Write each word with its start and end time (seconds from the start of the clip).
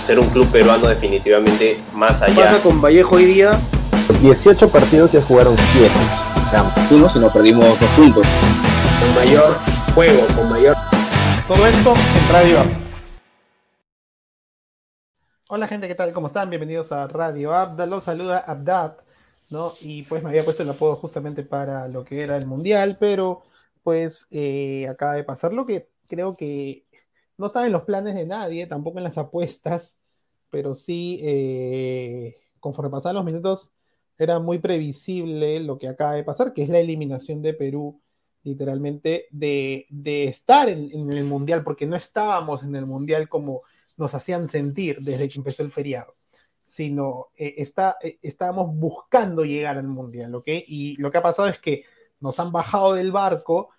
ser 0.00 0.18
un 0.18 0.28
club 0.30 0.50
peruano 0.50 0.88
definitivamente 0.88 1.78
más 1.92 2.22
allá. 2.22 2.44
pasa 2.44 2.62
con 2.62 2.80
Vallejo 2.80 3.16
hoy 3.16 3.24
día? 3.26 3.60
18 4.22 4.68
partidos 4.70 5.12
ya 5.12 5.22
jugaron 5.22 5.56
7. 5.72 5.94
O 6.34 6.50
sea, 6.50 6.74
uno 6.90 7.08
si 7.08 7.18
no 7.18 7.30
perdimos 7.32 7.78
dos 7.78 7.90
puntos. 7.90 8.26
Con 9.00 9.14
mayor 9.14 9.56
juego, 9.94 10.26
con 10.36 10.48
mayor... 10.48 10.76
Todo 11.46 11.66
esto 11.66 11.94
en 11.94 12.32
Radio 12.32 12.60
App. 12.60 12.68
Hola 15.48 15.66
gente, 15.66 15.88
¿qué 15.88 15.94
tal? 15.94 16.12
¿Cómo 16.12 16.28
están? 16.28 16.48
Bienvenidos 16.48 16.92
a 16.92 17.06
Radio 17.08 17.52
Abda. 17.52 17.86
Los 17.86 18.04
saluda 18.04 18.38
Abdat, 18.38 19.00
¿no? 19.50 19.72
Y 19.80 20.04
pues 20.04 20.22
me 20.22 20.30
había 20.30 20.44
puesto 20.44 20.62
el 20.62 20.70
apodo 20.70 20.96
justamente 20.96 21.42
para 21.42 21.88
lo 21.88 22.04
que 22.04 22.22
era 22.22 22.36
el 22.36 22.46
Mundial, 22.46 22.96
pero 23.00 23.42
pues 23.82 24.26
eh, 24.30 24.86
acaba 24.88 25.14
de 25.14 25.24
pasar 25.24 25.52
lo 25.52 25.66
que 25.66 25.88
creo 26.08 26.36
que 26.36 26.84
no 27.40 27.46
estaba 27.46 27.66
en 27.66 27.72
los 27.72 27.84
planes 27.84 28.14
de 28.14 28.26
nadie, 28.26 28.66
tampoco 28.66 28.98
en 28.98 29.04
las 29.04 29.18
apuestas, 29.18 29.98
pero 30.50 30.74
sí, 30.74 31.18
eh, 31.22 32.36
conforme 32.60 32.90
pasaban 32.90 33.16
los 33.16 33.24
minutos, 33.24 33.72
era 34.18 34.38
muy 34.38 34.58
previsible 34.58 35.60
lo 35.60 35.78
que 35.78 35.88
acaba 35.88 36.12
de 36.12 36.24
pasar, 36.24 36.52
que 36.52 36.62
es 36.62 36.68
la 36.68 36.78
eliminación 36.78 37.40
de 37.40 37.54
Perú, 37.54 38.00
literalmente, 38.42 39.26
de, 39.30 39.86
de 39.88 40.24
estar 40.24 40.68
en, 40.68 40.90
el 41.12 41.24
Mundial, 41.24 41.64
porque 41.64 41.86
no 41.86 41.96
estábamos 41.96 42.62
en 42.62 42.76
el 42.76 42.84
Mundial 42.84 43.28
como 43.28 43.62
nos 43.96 44.14
hacían 44.14 44.48
sentir 44.48 44.98
desde 45.00 45.28
que 45.28 45.38
empezó 45.38 45.62
el 45.62 45.72
feriado, 45.72 46.12
sino 46.64 47.28
eh, 47.36 47.54
está, 47.56 47.96
eh, 48.02 48.18
estábamos 48.20 48.74
buscando 48.76 49.44
llegar 49.44 49.78
al 49.78 49.88
mundial, 49.88 50.34
¿ok? 50.34 50.48
Y 50.66 50.96
lo 50.96 51.10
que 51.10 51.18
ha 51.18 51.22
pasado 51.22 51.48
es 51.48 51.58
que 51.58 51.84
nos 52.20 52.38
han 52.38 52.52
bajado 52.52 52.94
del 52.94 53.12
barco, 53.12 53.70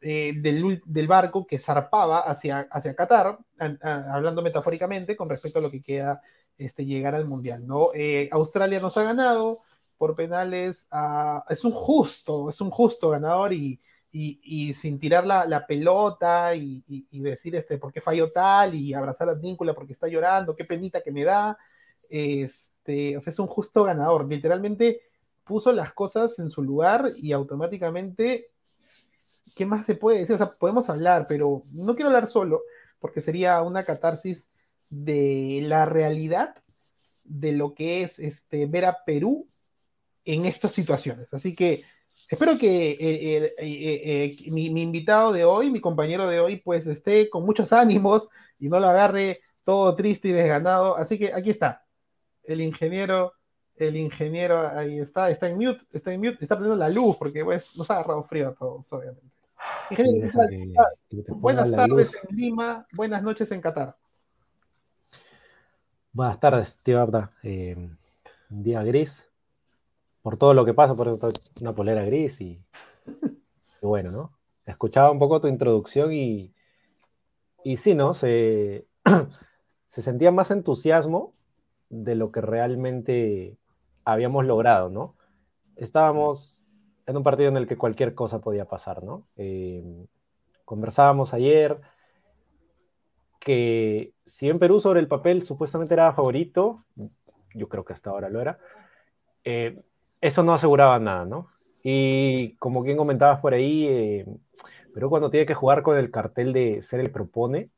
eh, 0.00 0.34
del, 0.36 1.06
barco 1.06 1.46
que 1.46 1.58
zarpaba 1.58 2.20
hacia, 2.20 2.60
hacia 2.70 2.94
Qatar, 2.94 3.38
hablando 3.82 4.42
metafóricamente 4.42 5.16
con 5.16 5.28
respecto 5.28 5.58
a 5.58 5.62
lo 5.62 5.70
que 5.70 5.82
queda 5.82 6.22
este, 6.56 6.84
llegar 6.84 7.14
al 7.14 7.26
mundial, 7.26 7.66
¿no? 7.66 7.90
Australia 8.30 8.80
nos 8.80 8.96
ha 8.96 9.04
ganado 9.04 9.58
por 9.98 10.16
penales, 10.16 10.88
es 11.48 11.64
un 11.64 11.72
justo, 11.72 12.48
es 12.48 12.60
un 12.60 12.70
justo 12.70 13.10
ganador 13.10 13.52
y 13.52 13.78
sin 14.74 14.98
tirar 14.98 15.26
la, 15.26 15.66
pelota 15.66 16.54
y, 16.54 16.82
decir 17.10 17.54
este, 17.54 17.78
por 17.78 17.92
qué 17.92 18.00
falló 18.00 18.30
tal 18.30 18.74
y 18.74 18.92
abrazar 18.94 19.28
a 19.28 19.34
Víncula 19.34 19.74
porque 19.74 19.92
está 19.92 20.08
llorando, 20.08 20.56
qué 20.56 20.64
penita 20.64 21.00
que 21.00 21.12
me 21.12 21.24
da. 21.24 21.56
Este, 22.08 23.14
es 23.14 23.38
un 23.38 23.46
justo 23.46 23.84
ganador. 23.84 24.26
Literalmente 24.26 25.02
puso 25.44 25.72
las 25.72 25.92
cosas 25.92 26.38
en 26.38 26.50
su 26.50 26.62
lugar 26.62 27.08
y 27.16 27.32
automáticamente, 27.32 28.50
¿qué 29.54 29.66
más 29.66 29.86
se 29.86 29.94
puede 29.94 30.18
decir? 30.18 30.34
O 30.34 30.38
sea, 30.38 30.50
podemos 30.50 30.88
hablar, 30.90 31.26
pero 31.28 31.62
no 31.72 31.94
quiero 31.94 32.08
hablar 32.08 32.26
solo 32.26 32.62
porque 32.98 33.20
sería 33.20 33.62
una 33.62 33.84
catarsis 33.84 34.50
de 34.90 35.60
la 35.64 35.86
realidad 35.86 36.54
de 37.24 37.52
lo 37.52 37.74
que 37.74 38.02
es 38.02 38.18
este, 38.18 38.66
ver 38.66 38.84
a 38.84 38.98
Perú 39.04 39.46
en 40.24 40.46
estas 40.46 40.72
situaciones. 40.72 41.32
Así 41.32 41.54
que 41.54 41.84
Espero 42.30 42.56
que 42.56 42.92
eh, 42.92 42.96
eh, 43.00 43.54
eh, 43.58 44.36
mi, 44.52 44.70
mi, 44.70 44.82
invitado 44.82 45.32
de 45.32 45.44
hoy, 45.44 45.68
mi 45.68 45.80
compañero 45.80 46.28
de 46.28 46.38
hoy, 46.38 46.58
pues 46.58 46.86
esté 46.86 47.28
con 47.28 47.44
muchos 47.44 47.72
ánimos 47.72 48.28
y 48.56 48.68
no 48.68 48.78
lo 48.78 48.88
agarre 48.88 49.40
todo 49.64 49.96
triste 49.96 50.28
y 50.28 50.32
desganado. 50.32 50.96
Así 50.96 51.18
que 51.18 51.32
aquí 51.34 51.50
está, 51.50 51.84
el 52.44 52.60
ingeniero, 52.60 53.32
el 53.74 53.96
ingeniero, 53.96 54.60
ahí 54.60 55.00
está, 55.00 55.28
está 55.28 55.48
en 55.48 55.56
mute, 55.56 55.84
está 55.90 56.12
en 56.12 56.20
mute, 56.20 56.38
está 56.40 56.54
prendiendo 56.54 56.76
la 56.76 56.88
luz 56.88 57.16
porque 57.16 57.44
pues, 57.44 57.76
nos 57.76 57.90
ha 57.90 57.94
agarrado 57.94 58.22
frío 58.22 58.50
a 58.50 58.54
todos, 58.54 58.92
obviamente. 58.92 59.39
Buenas 61.36 61.70
tardes 61.72 62.18
en 62.28 62.36
Lima, 62.36 62.86
buenas 62.94 63.22
noches 63.22 63.50
en 63.52 63.60
Qatar. 63.60 63.94
Buenas 66.12 66.40
tardes, 66.40 66.78
tío 66.82 67.00
Abda. 67.00 67.32
un 67.42 67.96
día 68.50 68.82
gris, 68.82 69.30
por 70.22 70.38
todo 70.38 70.54
lo 70.54 70.64
que 70.64 70.74
pasa, 70.74 70.94
por 70.94 71.18
una 71.60 71.74
polera 71.74 72.04
gris 72.04 72.40
y, 72.40 72.62
y, 73.82 73.86
bueno, 73.86 74.10
¿no? 74.10 74.32
Escuchaba 74.66 75.10
un 75.10 75.18
poco 75.18 75.40
tu 75.40 75.48
introducción 75.48 76.12
y, 76.12 76.54
y 77.64 77.76
sí, 77.76 77.94
¿no? 77.94 78.14
Se, 78.14 78.86
se 79.86 80.02
sentía 80.02 80.32
más 80.32 80.50
entusiasmo 80.50 81.32
de 81.88 82.14
lo 82.14 82.30
que 82.32 82.40
realmente 82.40 83.58
habíamos 84.04 84.44
logrado, 84.46 84.90
¿no? 84.90 85.16
Estábamos 85.76 86.66
en 87.10 87.16
un 87.16 87.22
partido 87.24 87.48
en 87.48 87.56
el 87.56 87.66
que 87.66 87.76
cualquier 87.76 88.14
cosa 88.14 88.40
podía 88.40 88.66
pasar, 88.66 89.02
¿no? 89.02 89.24
Eh, 89.36 89.82
conversábamos 90.64 91.34
ayer 91.34 91.80
que 93.40 94.12
si 94.24 94.48
en 94.48 94.60
Perú 94.60 94.78
sobre 94.78 95.00
el 95.00 95.08
papel 95.08 95.42
supuestamente 95.42 95.94
era 95.94 96.12
favorito, 96.12 96.76
yo 97.54 97.68
creo 97.68 97.84
que 97.84 97.94
hasta 97.94 98.10
ahora 98.10 98.28
lo 98.28 98.40
era, 98.40 98.58
eh, 99.42 99.80
eso 100.20 100.44
no 100.44 100.54
aseguraba 100.54 101.00
nada, 101.00 101.24
¿no? 101.24 101.48
Y 101.82 102.54
como 102.56 102.84
quien 102.84 102.96
comentabas 102.96 103.40
por 103.40 103.54
ahí, 103.54 103.86
eh, 103.88 104.26
pero 104.94 105.08
cuando 105.10 105.30
tiene 105.30 105.46
que 105.46 105.54
jugar 105.54 105.82
con 105.82 105.96
el 105.96 106.12
cartel 106.12 106.52
de 106.52 106.80
ser 106.82 107.00
el 107.00 107.10
propone, 107.10 107.70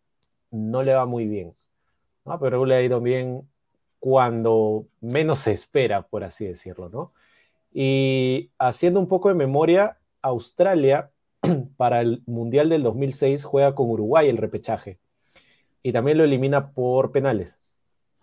no 0.50 0.82
le 0.82 0.92
va 0.92 1.06
muy 1.06 1.26
bien. 1.26 1.54
¿no? 2.26 2.38
Pero 2.38 2.66
le 2.66 2.74
ha 2.74 2.82
ido 2.82 3.00
bien 3.00 3.48
cuando 3.98 4.86
menos 5.00 5.38
se 5.38 5.52
espera, 5.52 6.02
por 6.02 6.24
así 6.24 6.44
decirlo, 6.44 6.90
¿no? 6.90 7.12
Y 7.72 8.50
haciendo 8.58 9.00
un 9.00 9.08
poco 9.08 9.28
de 9.28 9.34
memoria, 9.34 9.98
Australia 10.20 11.10
para 11.76 12.00
el 12.00 12.22
Mundial 12.26 12.68
del 12.68 12.82
2006 12.82 13.44
juega 13.44 13.74
con 13.74 13.90
Uruguay 13.90 14.28
el 14.28 14.36
repechaje 14.36 14.98
y 15.82 15.92
también 15.92 16.18
lo 16.18 16.24
elimina 16.24 16.70
por 16.72 17.10
penales, 17.12 17.60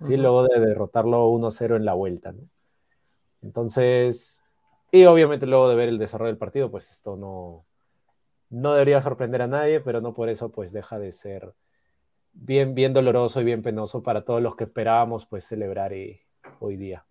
¿sí? 0.02 0.14
Uh 0.14 0.18
-huh. 0.18 0.22
luego 0.22 0.44
de 0.48 0.60
derrotarlo 0.60 1.30
1-0 1.30 1.76
en 1.76 1.86
la 1.86 1.94
vuelta, 1.94 2.32
¿no? 2.32 2.44
Entonces, 3.42 4.44
y 4.92 5.06
obviamente 5.06 5.46
luego 5.46 5.70
de 5.70 5.76
ver 5.76 5.90
el 5.90 5.98
desarrollo 5.98 6.32
del 6.32 6.38
partido, 6.38 6.72
pues 6.72 6.90
esto 6.92 7.16
no, 7.16 7.66
no 8.50 8.74
debería 8.74 9.02
sorprender 9.02 9.42
a 9.42 9.48
nadie, 9.48 9.80
pero 9.82 10.02
no 10.02 10.14
por 10.14 10.30
eso 10.30 10.52
pues 10.52 10.72
deja 10.72 11.00
de 11.00 11.12
ser 11.12 11.54
bien, 12.34 12.76
bien 12.76 12.94
doloroso 12.94 13.42
y 13.42 13.46
bien 13.46 13.62
penoso 13.62 14.04
para 14.04 14.24
todos 14.24 14.42
los 14.42 14.56
que 14.56 14.66
esperábamos 14.66 15.26
pues 15.26 15.46
celebrar 15.46 15.94
y, 15.94 16.22
hoy 16.60 16.78
día. 16.78 17.06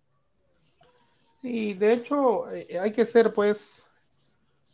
Y 1.41 1.73
de 1.73 1.93
hecho 1.93 2.49
eh, 2.51 2.79
hay 2.79 2.91
que 2.91 3.05
ser 3.05 3.33
pues, 3.33 3.87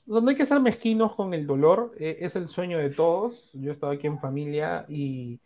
donde 0.06 0.32
hay 0.32 0.38
que 0.38 0.46
ser 0.46 0.60
mezquinos 0.60 1.14
con 1.16 1.34
el 1.34 1.46
dolor, 1.46 1.94
eh, 2.00 2.18
es 2.22 2.36
el 2.36 2.48
sueño 2.48 2.78
de 2.78 2.90
todos. 2.90 3.50
Yo 3.54 3.72
estaba 3.72 3.94
aquí 3.94 4.08
en 4.08 4.20
familia 4.20 4.86
y 4.88 5.40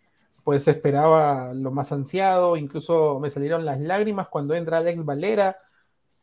pues 0.43 0.67
esperaba 0.67 1.53
lo 1.53 1.71
más 1.71 1.91
ansiado, 1.91 2.57
incluso 2.57 3.19
me 3.19 3.29
salieron 3.29 3.65
las 3.65 3.81
lágrimas 3.81 4.29
cuando 4.29 4.55
entra 4.55 4.77
Alex 4.77 5.03
Valera 5.05 5.57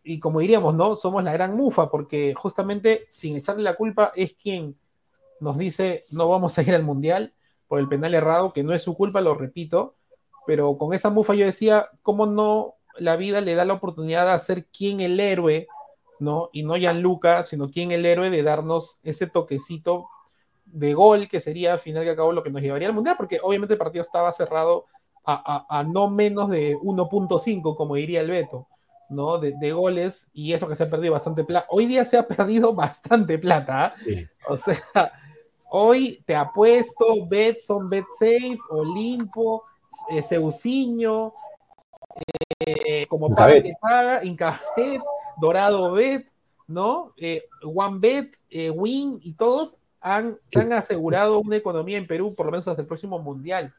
y 0.02 0.20
como 0.20 0.40
diríamos, 0.40 0.74
¿no? 0.74 0.94
Somos 0.96 1.22
la 1.24 1.32
gran 1.32 1.56
mufa, 1.56 1.88
porque 1.88 2.32
justamente 2.34 3.02
sin 3.08 3.36
echarle 3.36 3.62
la 3.62 3.76
culpa 3.76 4.12
es 4.14 4.34
quien 4.34 4.76
nos 5.40 5.58
dice 5.58 6.02
no 6.12 6.28
vamos 6.28 6.56
a 6.56 6.62
ir 6.62 6.74
al 6.74 6.84
mundial 6.84 7.34
por 7.66 7.80
el 7.80 7.88
penal 7.88 8.14
errado, 8.14 8.52
que 8.52 8.62
no 8.62 8.72
es 8.72 8.82
su 8.82 8.94
culpa, 8.94 9.20
lo 9.20 9.34
repito, 9.34 9.96
pero 10.46 10.78
con 10.78 10.94
esa 10.94 11.10
mufa 11.10 11.34
yo 11.34 11.44
decía, 11.44 11.90
¿cómo 12.02 12.26
no 12.26 12.75
la 12.98 13.16
vida 13.16 13.40
le 13.40 13.54
da 13.54 13.64
la 13.64 13.74
oportunidad 13.74 14.32
de 14.32 14.38
ser 14.38 14.66
quien 14.66 15.00
el 15.00 15.18
héroe, 15.18 15.68
¿no? 16.18 16.50
Y 16.52 16.62
no 16.62 16.76
Gianluca, 16.76 17.42
sino 17.44 17.70
quien 17.70 17.92
el 17.92 18.06
héroe 18.06 18.30
de 18.30 18.42
darnos 18.42 19.00
ese 19.02 19.26
toquecito 19.26 20.08
de 20.64 20.94
gol, 20.94 21.28
que 21.28 21.40
sería 21.40 21.72
al 21.72 21.78
final 21.78 22.04
que 22.04 22.10
acabó 22.10 22.32
lo 22.32 22.42
que 22.42 22.50
nos 22.50 22.62
llevaría 22.62 22.88
al 22.88 22.94
mundial, 22.94 23.16
porque 23.16 23.38
obviamente 23.42 23.74
el 23.74 23.78
partido 23.78 24.02
estaba 24.02 24.32
cerrado 24.32 24.86
a, 25.24 25.66
a, 25.68 25.80
a 25.80 25.84
no 25.84 26.10
menos 26.10 26.50
de 26.50 26.76
1.5, 26.76 27.76
como 27.76 27.94
diría 27.94 28.20
el 28.20 28.30
Beto. 28.30 28.66
¿no? 29.08 29.38
De, 29.38 29.54
de, 29.60 29.72
goles 29.72 30.30
y 30.32 30.52
eso 30.52 30.66
que 30.66 30.74
se 30.74 30.82
ha 30.82 30.90
perdido 30.90 31.12
bastante 31.12 31.44
plata. 31.44 31.66
Hoy 31.70 31.86
día 31.86 32.04
se 32.04 32.18
ha 32.18 32.26
perdido 32.26 32.74
bastante 32.74 33.38
plata. 33.38 33.94
¿eh? 34.00 34.02
Sí. 34.04 34.26
O 34.48 34.56
sea, 34.56 35.12
hoy 35.70 36.22
te 36.26 36.34
apuesto 36.34 37.24
Betson, 37.26 37.88
BetSafe, 37.88 38.58
Olimpo, 38.70 39.62
eh, 40.10 40.22
eh, 42.60 43.06
como 43.08 43.30
paga 43.30 43.62
que 43.62 43.74
paga, 43.80 44.24
Incabet, 44.24 45.00
Dorado 45.40 45.92
Bet, 45.92 46.26
¿no? 46.66 47.12
Eh, 47.16 47.44
OneBet, 47.62 48.30
Win 48.74 49.18
y 49.22 49.32
todos 49.34 49.76
han, 50.00 50.38
sí. 50.40 50.58
han 50.58 50.72
asegurado 50.72 51.40
una 51.40 51.56
economía 51.56 51.98
en 51.98 52.06
Perú 52.06 52.32
por 52.36 52.46
lo 52.46 52.52
menos 52.52 52.68
hasta 52.68 52.82
el 52.82 52.88
próximo 52.88 53.18
mundial. 53.18 53.74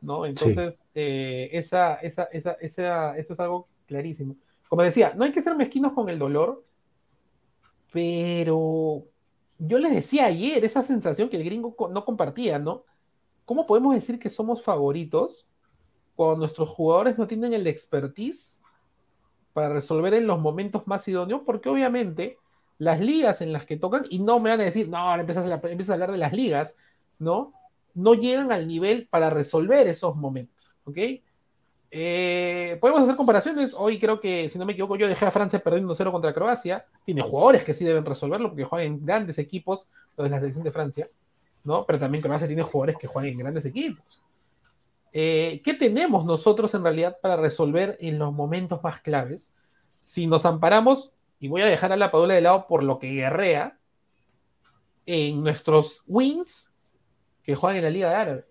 ¿no? 0.00 0.24
Entonces, 0.26 0.76
sí. 0.76 0.90
esa, 0.94 1.94
esa, 1.96 2.24
esa, 2.24 2.52
esa, 2.52 3.18
eso 3.18 3.32
es 3.32 3.40
algo 3.40 3.66
clarísimo 3.86 4.36
como 4.68 4.82
decía, 4.82 5.14
no 5.16 5.24
hay 5.24 5.32
que 5.32 5.42
ser 5.42 5.56
mezquinos 5.56 5.92
con 5.92 6.08
el 6.08 6.18
dolor, 6.18 6.64
pero 7.90 9.04
yo 9.58 9.78
les 9.78 9.92
decía 9.92 10.26
ayer 10.26 10.64
esa 10.64 10.82
sensación 10.82 11.28
que 11.28 11.38
el 11.38 11.44
gringo 11.44 11.74
no 11.90 12.04
compartía, 12.04 12.58
¿no? 12.58 12.84
¿Cómo 13.46 13.66
podemos 13.66 13.94
decir 13.94 14.18
que 14.18 14.28
somos 14.28 14.62
favoritos 14.62 15.46
cuando 16.18 16.38
nuestros 16.38 16.68
jugadores 16.68 17.16
no 17.16 17.28
tienen 17.28 17.52
el 17.52 17.66
expertise 17.68 18.60
para 19.52 19.68
resolver 19.68 20.14
en 20.14 20.26
los 20.26 20.40
momentos 20.40 20.86
más 20.86 21.06
idóneos? 21.06 21.42
Porque 21.46 21.68
obviamente 21.68 22.38
las 22.78 23.00
ligas 23.00 23.40
en 23.40 23.52
las 23.52 23.64
que 23.64 23.76
tocan, 23.76 24.04
y 24.10 24.18
no 24.18 24.40
me 24.40 24.50
van 24.50 24.60
a 24.60 24.64
decir, 24.64 24.88
no, 24.88 24.96
ahora 24.96 25.22
empiezas 25.22 25.44
a, 25.90 25.92
hablar 25.92 26.10
de 26.10 26.18
las 26.18 26.32
ligas, 26.32 26.76
¿no? 27.20 27.52
no 27.94 28.14
llegan 28.14 28.50
al 28.50 28.66
nivel 28.66 29.06
para 29.08 29.30
resolver 29.30 29.86
esos 29.86 30.16
momentos, 30.16 30.76
¿ok? 30.84 30.98
Eh, 31.90 32.76
podemos 32.80 33.02
hacer 33.02 33.16
comparaciones. 33.16 33.74
Hoy 33.76 33.98
creo 33.98 34.20
que, 34.20 34.48
si 34.48 34.58
no 34.58 34.66
me 34.66 34.72
equivoco, 34.72 34.96
yo 34.96 35.06
dejé 35.08 35.24
a 35.24 35.30
Francia 35.30 35.58
perdiendo 35.58 35.94
0 35.94 36.12
contra 36.12 36.34
Croacia. 36.34 36.84
Tiene 37.04 37.22
jugadores 37.22 37.64
que 37.64 37.72
sí 37.72 37.84
deben 37.84 38.04
resolverlo 38.04 38.48
porque 38.48 38.64
juegan 38.64 38.86
en 38.88 39.06
grandes 39.06 39.38
equipos, 39.38 39.88
de 40.16 40.28
la 40.28 40.38
selección 40.38 40.64
de 40.64 40.72
Francia, 40.72 41.08
¿no? 41.64 41.84
Pero 41.84 41.98
también 41.98 42.22
Croacia 42.22 42.46
tiene 42.46 42.62
jugadores 42.62 42.96
que 42.98 43.06
juegan 43.06 43.32
en 43.32 43.38
grandes 43.38 43.64
equipos. 43.64 44.22
Eh, 45.12 45.60
¿Qué 45.64 45.74
tenemos 45.74 46.24
nosotros 46.24 46.74
en 46.74 46.82
realidad 46.82 47.18
para 47.20 47.36
resolver 47.36 47.96
en 48.00 48.18
los 48.18 48.32
momentos 48.32 48.82
más 48.82 49.00
claves? 49.00 49.52
Si 49.88 50.26
nos 50.26 50.44
amparamos, 50.44 51.12
y 51.40 51.48
voy 51.48 51.62
a 51.62 51.66
dejar 51.66 51.92
a 51.92 51.96
la 51.96 52.10
Padula 52.10 52.34
de 52.34 52.40
lado 52.40 52.66
por 52.66 52.82
lo 52.82 52.98
que 52.98 53.12
guerrea, 53.12 53.78
en 55.06 55.42
nuestros 55.42 56.02
wins 56.06 56.70
que 57.42 57.54
juegan 57.54 57.78
en 57.78 57.84
la 57.84 57.90
Liga 57.90 58.10
de 58.10 58.14
Árabe, 58.14 58.44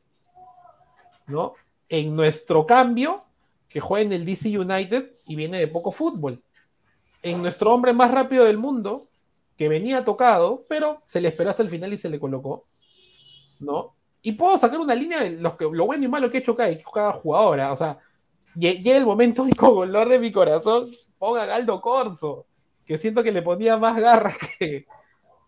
¿no? 1.28 1.54
En 1.88 2.16
nuestro 2.16 2.66
cambio 2.66 3.22
que 3.70 3.80
juega 3.80 4.06
en 4.06 4.14
el 4.14 4.26
DC 4.26 4.58
United 4.58 5.12
y 5.28 5.36
viene 5.36 5.60
de 5.60 5.68
poco 5.68 5.92
fútbol. 5.92 6.42
En 7.22 7.42
nuestro 7.42 7.74
hombre 7.74 7.94
más 7.94 8.10
rápido 8.10 8.46
del 8.46 8.58
mundo, 8.58 9.04
que 9.58 9.70
venía 9.70 10.06
tocado, 10.06 10.62
pero 10.70 11.02
se 11.06 11.20
le 11.20 11.28
esperó 11.28 11.50
hasta 11.50 11.64
el 11.64 11.70
final 11.70 11.94
y 11.94 11.98
se 11.98 12.10
le 12.10 12.20
colocó, 12.20 12.64
¿no? 13.60 13.97
Y 14.28 14.34
puedo 14.34 14.58
sacar 14.58 14.78
una 14.82 14.94
línea 14.94 15.24
de 15.24 15.38
lo, 15.38 15.56
que, 15.56 15.64
lo 15.72 15.86
bueno 15.86 16.04
y 16.04 16.10
malo 16.10 16.30
que 16.30 16.40
ha 16.40 16.42
hecho 16.42 16.54
cada, 16.54 17.14
jugadora. 17.14 17.72
O 17.72 17.78
sea, 17.78 17.98
llega 18.56 18.98
el 18.98 19.06
momento 19.06 19.48
y 19.48 19.54
con 19.54 19.74
dolor 19.74 20.10
de 20.10 20.20
mi 20.20 20.34
corazón 20.34 20.90
ponga 21.18 21.46
Galdo 21.46 21.80
Corso, 21.80 22.46
que 22.86 22.98
siento 22.98 23.24
que 23.24 23.32
le 23.32 23.42
ponía 23.42 23.78
más 23.78 23.98
garras 23.98 24.36
que, 24.60 24.86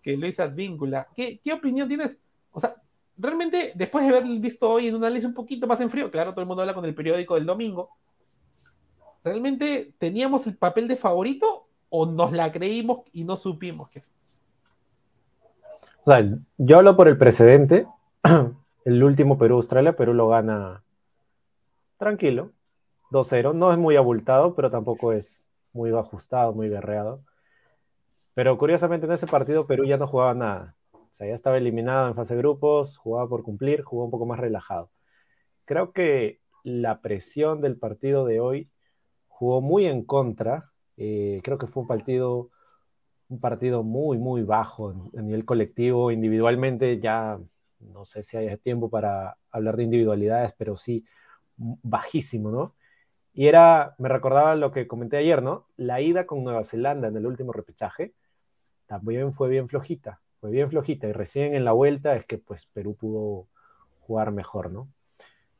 que 0.02 0.16
Luis 0.16 0.40
Advíncula. 0.40 1.10
¿Qué, 1.14 1.42
¿Qué 1.44 1.52
opinión 1.52 1.90
tienes? 1.90 2.24
O 2.54 2.62
sea, 2.62 2.74
realmente, 3.18 3.74
después 3.76 4.08
de 4.08 4.16
haber 4.16 4.40
visto 4.40 4.70
hoy 4.70 4.88
en 4.88 4.96
un 4.96 5.04
análisis 5.04 5.28
un 5.28 5.34
poquito 5.34 5.68
más 5.68 5.82
en 5.82 5.90
frío, 5.90 6.10
claro, 6.10 6.32
todo 6.32 6.40
el 6.40 6.48
mundo 6.48 6.62
habla 6.62 6.74
con 6.74 6.86
el 6.86 6.96
periódico 6.96 7.36
del 7.36 7.46
domingo, 7.46 7.90
¿realmente 9.26 9.94
teníamos 9.98 10.48
el 10.48 10.56
papel 10.56 10.88
de 10.88 10.96
favorito 10.96 11.68
o 11.90 12.06
nos 12.06 12.32
la 12.32 12.50
creímos 12.50 13.02
y 13.12 13.26
no 13.26 13.36
supimos 13.36 13.90
que 13.90 14.00
es? 14.00 14.14
O 16.06 16.12
sea, 16.12 16.26
yo 16.58 16.78
hablo 16.78 16.96
por 16.96 17.10
el 17.10 17.18
precedente. 17.18 17.86
El 18.90 19.04
último 19.04 19.38
Perú-Australia, 19.38 19.96
Perú 19.96 20.16
lo 20.16 20.30
gana 20.30 20.84
tranquilo, 21.98 22.54
2-0. 23.12 23.54
No 23.54 23.72
es 23.72 23.78
muy 23.78 23.96
abultado, 23.98 24.56
pero 24.56 24.72
tampoco 24.72 25.14
es 25.14 25.48
muy 25.74 25.92
ajustado, 25.92 26.54
muy 26.54 26.70
guerreado. 26.70 27.24
Pero 28.34 28.58
curiosamente 28.58 29.06
en 29.06 29.12
ese 29.12 29.28
partido 29.28 29.68
Perú 29.68 29.86
ya 29.86 29.98
no 29.98 30.08
jugaba 30.08 30.34
nada. 30.34 30.76
O 30.92 31.08
sea, 31.12 31.28
ya 31.28 31.36
estaba 31.36 31.60
eliminado 31.60 32.08
en 32.08 32.16
fase 32.16 32.34
de 32.34 32.40
grupos, 32.40 32.98
jugaba 32.98 33.30
por 33.30 33.44
cumplir, 33.44 33.84
jugó 33.84 34.06
un 34.06 34.10
poco 34.10 34.26
más 34.26 34.40
relajado. 34.40 34.90
Creo 35.66 35.92
que 35.94 36.40
la 36.64 37.00
presión 37.00 37.62
del 37.62 37.78
partido 37.78 38.26
de 38.26 38.40
hoy 38.40 38.72
jugó 39.28 39.62
muy 39.62 39.86
en 39.86 40.04
contra. 40.04 40.72
Eh, 40.98 41.42
creo 41.44 41.60
que 41.60 41.68
fue 41.68 41.84
un 41.84 41.88
partido, 41.88 42.50
un 43.28 43.40
partido 43.40 43.84
muy, 43.84 44.18
muy 44.18 44.42
bajo 44.42 45.12
a 45.16 45.22
nivel 45.22 45.46
colectivo. 45.46 46.10
Individualmente 46.10 47.00
ya 47.00 47.40
no 47.80 48.06
sé 48.06 48.24
si 48.24 48.38
hay 48.38 48.56
tiempo 48.58 48.90
para 48.90 49.38
hablar 49.52 49.78
de 49.78 49.84
individualidades, 49.84 50.54
pero 50.58 50.76
sí 50.76 51.06
bajísimo, 51.58 52.52
¿no? 52.52 52.76
Y 53.34 53.48
era, 53.48 53.96
me 54.00 54.10
recordaba 54.10 54.56
lo 54.56 54.72
que 54.72 54.88
comenté 54.88 55.18
ayer, 55.18 55.42
¿no? 55.44 55.68
La 55.78 56.02
ida 56.02 56.26
con 56.26 56.44
Nueva 56.44 56.64
Zelanda 56.64 57.08
en 57.08 57.18
el 57.18 57.26
último 57.26 57.52
repechaje 57.54 58.14
también 58.88 59.34
fue 59.34 59.50
bien 59.50 59.70
flojita, 59.70 60.20
fue 60.42 60.52
bien 60.52 60.70
flojita. 60.70 61.08
Y 61.08 61.14
recién 61.14 61.54
en 61.56 61.64
la 61.64 61.72
vuelta 61.72 62.16
es 62.16 62.26
que 62.26 62.38
pues 62.40 62.66
Perú 62.68 62.96
pudo 62.96 63.48
jugar 64.02 64.32
mejor, 64.32 64.72
¿no? 64.72 64.90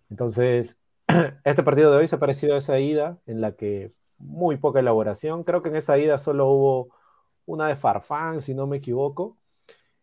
Entonces, 0.10 0.80
este 1.44 1.64
partido 1.64 1.92
de 1.92 1.98
hoy 1.98 2.08
se 2.08 2.16
ha 2.16 2.20
parecido 2.20 2.56
a 2.56 2.58
esa 2.58 2.80
ida 2.80 3.20
en 3.28 3.42
la 3.42 3.54
que 3.54 3.90
muy 4.18 4.58
poca 4.58 4.80
elaboración. 4.80 5.44
Creo 5.44 5.62
que 5.62 5.70
en 5.70 5.76
esa 5.76 5.98
ida 5.98 6.18
solo 6.18 6.48
hubo 6.48 6.90
una 7.46 7.68
de 7.68 7.76
Farfán, 7.76 8.42
si 8.42 8.54
no 8.56 8.68
me 8.68 8.78
equivoco. 8.78 9.38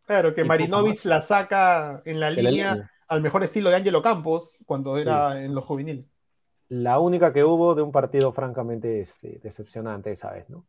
Claro, 0.07 0.35
que 0.35 0.45
Marinovich 0.45 1.05
la 1.05 1.21
saca 1.21 2.01
en 2.05 2.21
la, 2.21 2.31
línea, 2.31 2.89
al 3.09 3.21
mejor 3.21 3.43
estilo 3.43 3.71
de 3.71 3.77
Angelo 3.77 4.03
Campos 4.03 4.63
cuando 4.65 4.97
era 4.97 5.43
en 5.43 5.53
los 5.53 5.65
juveniles. 5.65 6.15
La 6.69 7.01
única 7.01 7.33
que 7.33 7.43
hubo 7.43 7.75
de 7.75 7.83
un 7.83 7.91
partido 7.91 8.33
francamente 8.33 9.01
este, 9.01 9.41
decepcionante 9.43 10.13
esa 10.13 10.31
vez, 10.31 10.49
¿no? 10.49 10.65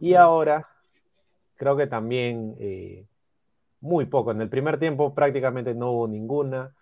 Y 0.00 0.14
ahora 0.14 0.66
creo 1.56 1.76
que 1.76 1.86
también 1.86 2.56
eh, 2.58 3.04
muy 3.80 4.06
poco. 4.06 4.30
En 4.30 4.40
el 4.40 4.48
primer 4.48 4.78
tiempo 4.78 5.14
prácticamente 5.14 5.74
no 5.74 5.90
hubo 5.92 6.08
ninguna. 6.08 6.74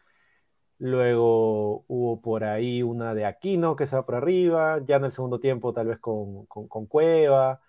Luego 0.79 1.85
hubo 1.89 2.21
por 2.21 2.45
ahí 2.45 2.83
una 2.83 3.15
de 3.15 3.25
Aquino 3.25 3.75
que 3.75 3.87
se 3.87 3.97
va 3.97 4.07
por 4.07 4.15
arriba. 4.15 4.81
Ya 4.87 4.97
en 4.97 5.07
el 5.07 5.13
segundo 5.13 5.41
tiempo 5.41 5.73
tal 5.73 5.89
vez 5.89 5.99
con, 5.99 6.47
con 6.47 6.87
Cueva. 6.87 7.61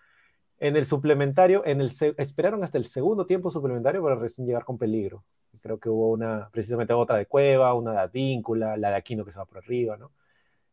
En 0.60 0.76
el 0.76 0.86
suplementario, 0.86 1.64
en 1.66 1.82
el 1.82 1.92
esperaron 2.18 2.64
hasta 2.64 2.78
el 2.78 2.86
segundo 2.86 3.26
tiempo 3.26 3.52
suplementario 3.52 4.02
para 4.02 4.16
recién 4.16 4.48
llegar 4.48 4.66
con 4.66 4.78
peligro. 4.78 5.24
Creo 5.62 5.80
que 5.80 5.90
hubo 5.90 6.12
una, 6.12 6.50
precisamente 6.52 6.94
otra 6.94 7.18
de 7.18 7.26
Cueva, 7.26 7.74
una 7.74 7.92
de 7.92 8.00
Advíncula, 8.00 8.78
la 8.78 8.90
de 8.90 8.96
Aquino 8.96 9.26
que 9.26 9.32
se 9.32 9.38
va 9.38 9.46
por 9.46 9.58
arriba, 9.58 9.98
¿no? 9.98 10.12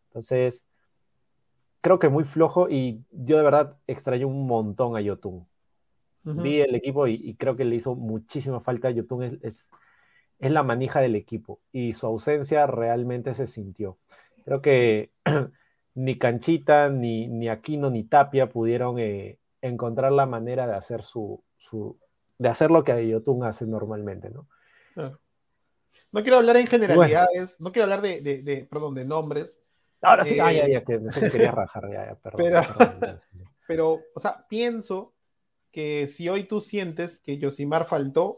Entonces, 0.09 0.64
creo 1.81 1.99
que 1.99 2.09
muy 2.09 2.25
flojo 2.25 2.69
y 2.71 3.05
yo 3.11 3.37
de 3.37 3.43
verdad 3.43 3.76
extraño 3.87 4.29
un 4.29 4.47
montón 4.47 4.97
a 4.97 5.00
Yotun. 5.00 5.47
Vi 6.23 6.61
el 6.61 6.75
equipo 6.75 7.07
y, 7.07 7.35
creo 7.35 7.55
que 7.55 7.67
le 7.67 7.76
hizo 7.76 7.95
muchísima 7.95 8.61
falta 8.61 8.88
a 8.88 8.91
Yotun. 8.93 9.25
Es, 9.25 9.33
es, 9.43 9.71
es, 10.38 10.50
la 10.50 10.62
manija 10.62 11.00
del 11.00 11.17
equipo 11.17 11.61
y 11.71 11.93
su 11.93 12.07
ausencia 12.07 12.67
realmente 12.67 13.35
se 13.35 13.47
sintió. 13.47 13.99
Creo 14.45 14.62
que 14.62 15.12
ni 15.95 16.17
Canchita, 16.17 16.88
ni, 16.88 17.29
ni 17.29 17.49
Aquino, 17.49 17.91
ni 17.91 18.05
Tapia 18.05 18.49
pudieron 18.49 18.99
eh, 18.99 19.38
encontrar 19.68 20.12
la 20.12 20.26
manera 20.26 20.66
de 20.66 20.75
hacer 20.75 21.02
su, 21.02 21.42
su 21.56 21.99
de 22.38 22.49
hacer 22.49 22.71
lo 22.71 22.85
que 22.85 23.09
Yotun 23.09 23.44
hace 23.44 23.66
normalmente, 23.66 24.30
¿no? 24.30 24.47
No 24.94 26.23
quiero 26.23 26.37
hablar 26.37 26.56
en 26.56 26.66
generalidades, 26.66 27.61
no 27.61 27.73
quiero 27.73 27.85
hablar 27.85 28.02
de, 28.02 28.21
de, 28.21 28.42
de, 28.42 28.66
perdón, 28.66 28.94
de 28.94 29.04
nombres. 29.04 29.62
Ahora 30.02 30.25
sí, 30.25 30.38
ah, 30.38 30.52
ya, 30.52 30.68
ya, 30.68 30.85
que 30.85 30.99
me 30.99 31.11
quería 31.30 31.50
rajar, 31.50 31.90
ya, 31.90 32.06
ya, 32.06 32.14
perdón. 32.16 32.40
Pero, 32.44 32.61
perdón, 32.76 33.16
pero, 33.66 34.00
o 34.14 34.21
sea, 34.21 34.47
pienso 34.49 35.14
que 35.73 36.06
si 36.09 36.28
hoy 36.28 36.44
tú 36.44 36.61
sientes 36.61 37.21
que 37.21 37.38
Yosimar 37.38 37.87
faltó, 37.87 38.37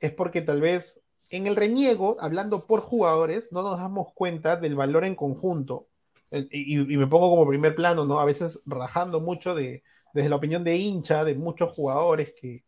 es 0.00 0.12
porque 0.12 0.42
tal 0.42 0.60
vez 0.60 1.02
en 1.30 1.46
el 1.46 1.56
reniego, 1.56 2.16
hablando 2.20 2.66
por 2.66 2.80
jugadores, 2.80 3.52
no 3.52 3.62
nos 3.62 3.78
damos 3.78 4.12
cuenta 4.12 4.56
del 4.56 4.76
valor 4.76 5.04
en 5.04 5.14
conjunto. 5.14 5.88
Y, 6.30 6.80
y 6.80 6.96
me 6.98 7.06
pongo 7.06 7.30
como 7.30 7.48
primer 7.48 7.74
plano, 7.74 8.04
¿no? 8.04 8.20
A 8.20 8.24
veces 8.24 8.62
rajando 8.66 9.20
mucho 9.20 9.54
de, 9.54 9.82
desde 10.16 10.30
la 10.30 10.36
opinión 10.36 10.64
de 10.64 10.74
hincha 10.74 11.24
de 11.24 11.34
muchos 11.34 11.76
jugadores 11.76 12.32
que, 12.40 12.64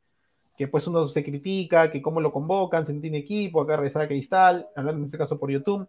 que 0.59 0.69
pues 0.69 0.87
uno 0.87 1.09
se 1.09 1.25
critica, 1.25 1.91
que 1.91 2.03
cómo 2.03 2.21
lo 2.21 2.31
convocan, 2.31 2.85
se 2.85 2.93
no 2.93 3.01
tiene 3.01 3.17
equipo, 3.17 3.63
acá 3.63 3.77
regresaba 3.77 4.07
Cristal, 4.07 4.69
hablando 4.77 4.99
en 5.01 5.07
este 5.07 5.17
caso 5.17 5.39
por 5.39 5.51
YouTube, 5.51 5.89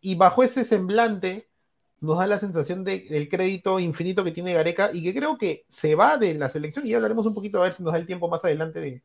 y 0.00 0.14
bajo 0.14 0.44
ese 0.44 0.62
semblante 0.64 1.48
nos 2.00 2.18
da 2.18 2.28
la 2.28 2.38
sensación 2.38 2.84
de, 2.84 3.00
del 3.10 3.28
crédito 3.28 3.80
infinito 3.80 4.22
que 4.22 4.30
tiene 4.30 4.52
Gareca 4.52 4.90
y 4.92 5.02
que 5.02 5.12
creo 5.12 5.36
que 5.36 5.64
se 5.68 5.96
va 5.96 6.16
de 6.16 6.34
la 6.34 6.48
selección 6.48 6.86
y 6.86 6.90
ya 6.90 6.96
hablaremos 6.96 7.26
un 7.26 7.34
poquito 7.34 7.58
a 7.58 7.64
ver 7.64 7.72
si 7.72 7.82
nos 7.82 7.92
da 7.92 7.98
el 7.98 8.06
tiempo 8.06 8.28
más 8.28 8.44
adelante 8.44 8.80
de, 8.80 9.02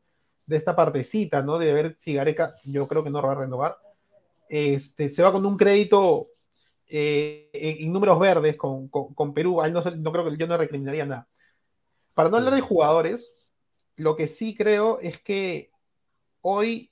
esta 0.48 0.76
partecita, 0.76 1.42
¿no? 1.42 1.58
De 1.58 1.72
ver 1.72 1.96
si 1.98 2.14
Gareca, 2.14 2.52
yo 2.66 2.86
creo 2.86 3.02
que 3.02 3.10
no 3.10 3.20
va 3.20 3.32
a 3.32 3.34
renovar, 3.34 3.78
este, 4.48 5.08
se 5.08 5.24
va 5.24 5.32
con 5.32 5.44
un 5.44 5.56
crédito 5.56 6.26
eh, 6.86 7.50
en, 7.52 7.92
números 7.92 8.18
verdes 8.20 8.56
con, 8.56 8.88
con, 8.88 9.34
Perú, 9.34 9.60
no, 9.72 9.80
no 9.80 10.12
creo 10.12 10.24
que 10.24 10.36
yo 10.36 10.46
no 10.46 10.56
recriminaría 10.56 11.04
nada. 11.04 11.28
Para 12.14 12.28
no 12.28 12.36
hablar 12.36 12.54
de 12.54 12.60
jugadores, 12.60 13.52
lo 13.96 14.16
que 14.16 14.28
sí 14.28 14.54
creo 14.54 14.98
es 15.00 15.20
que 15.20 15.70
hoy, 16.42 16.90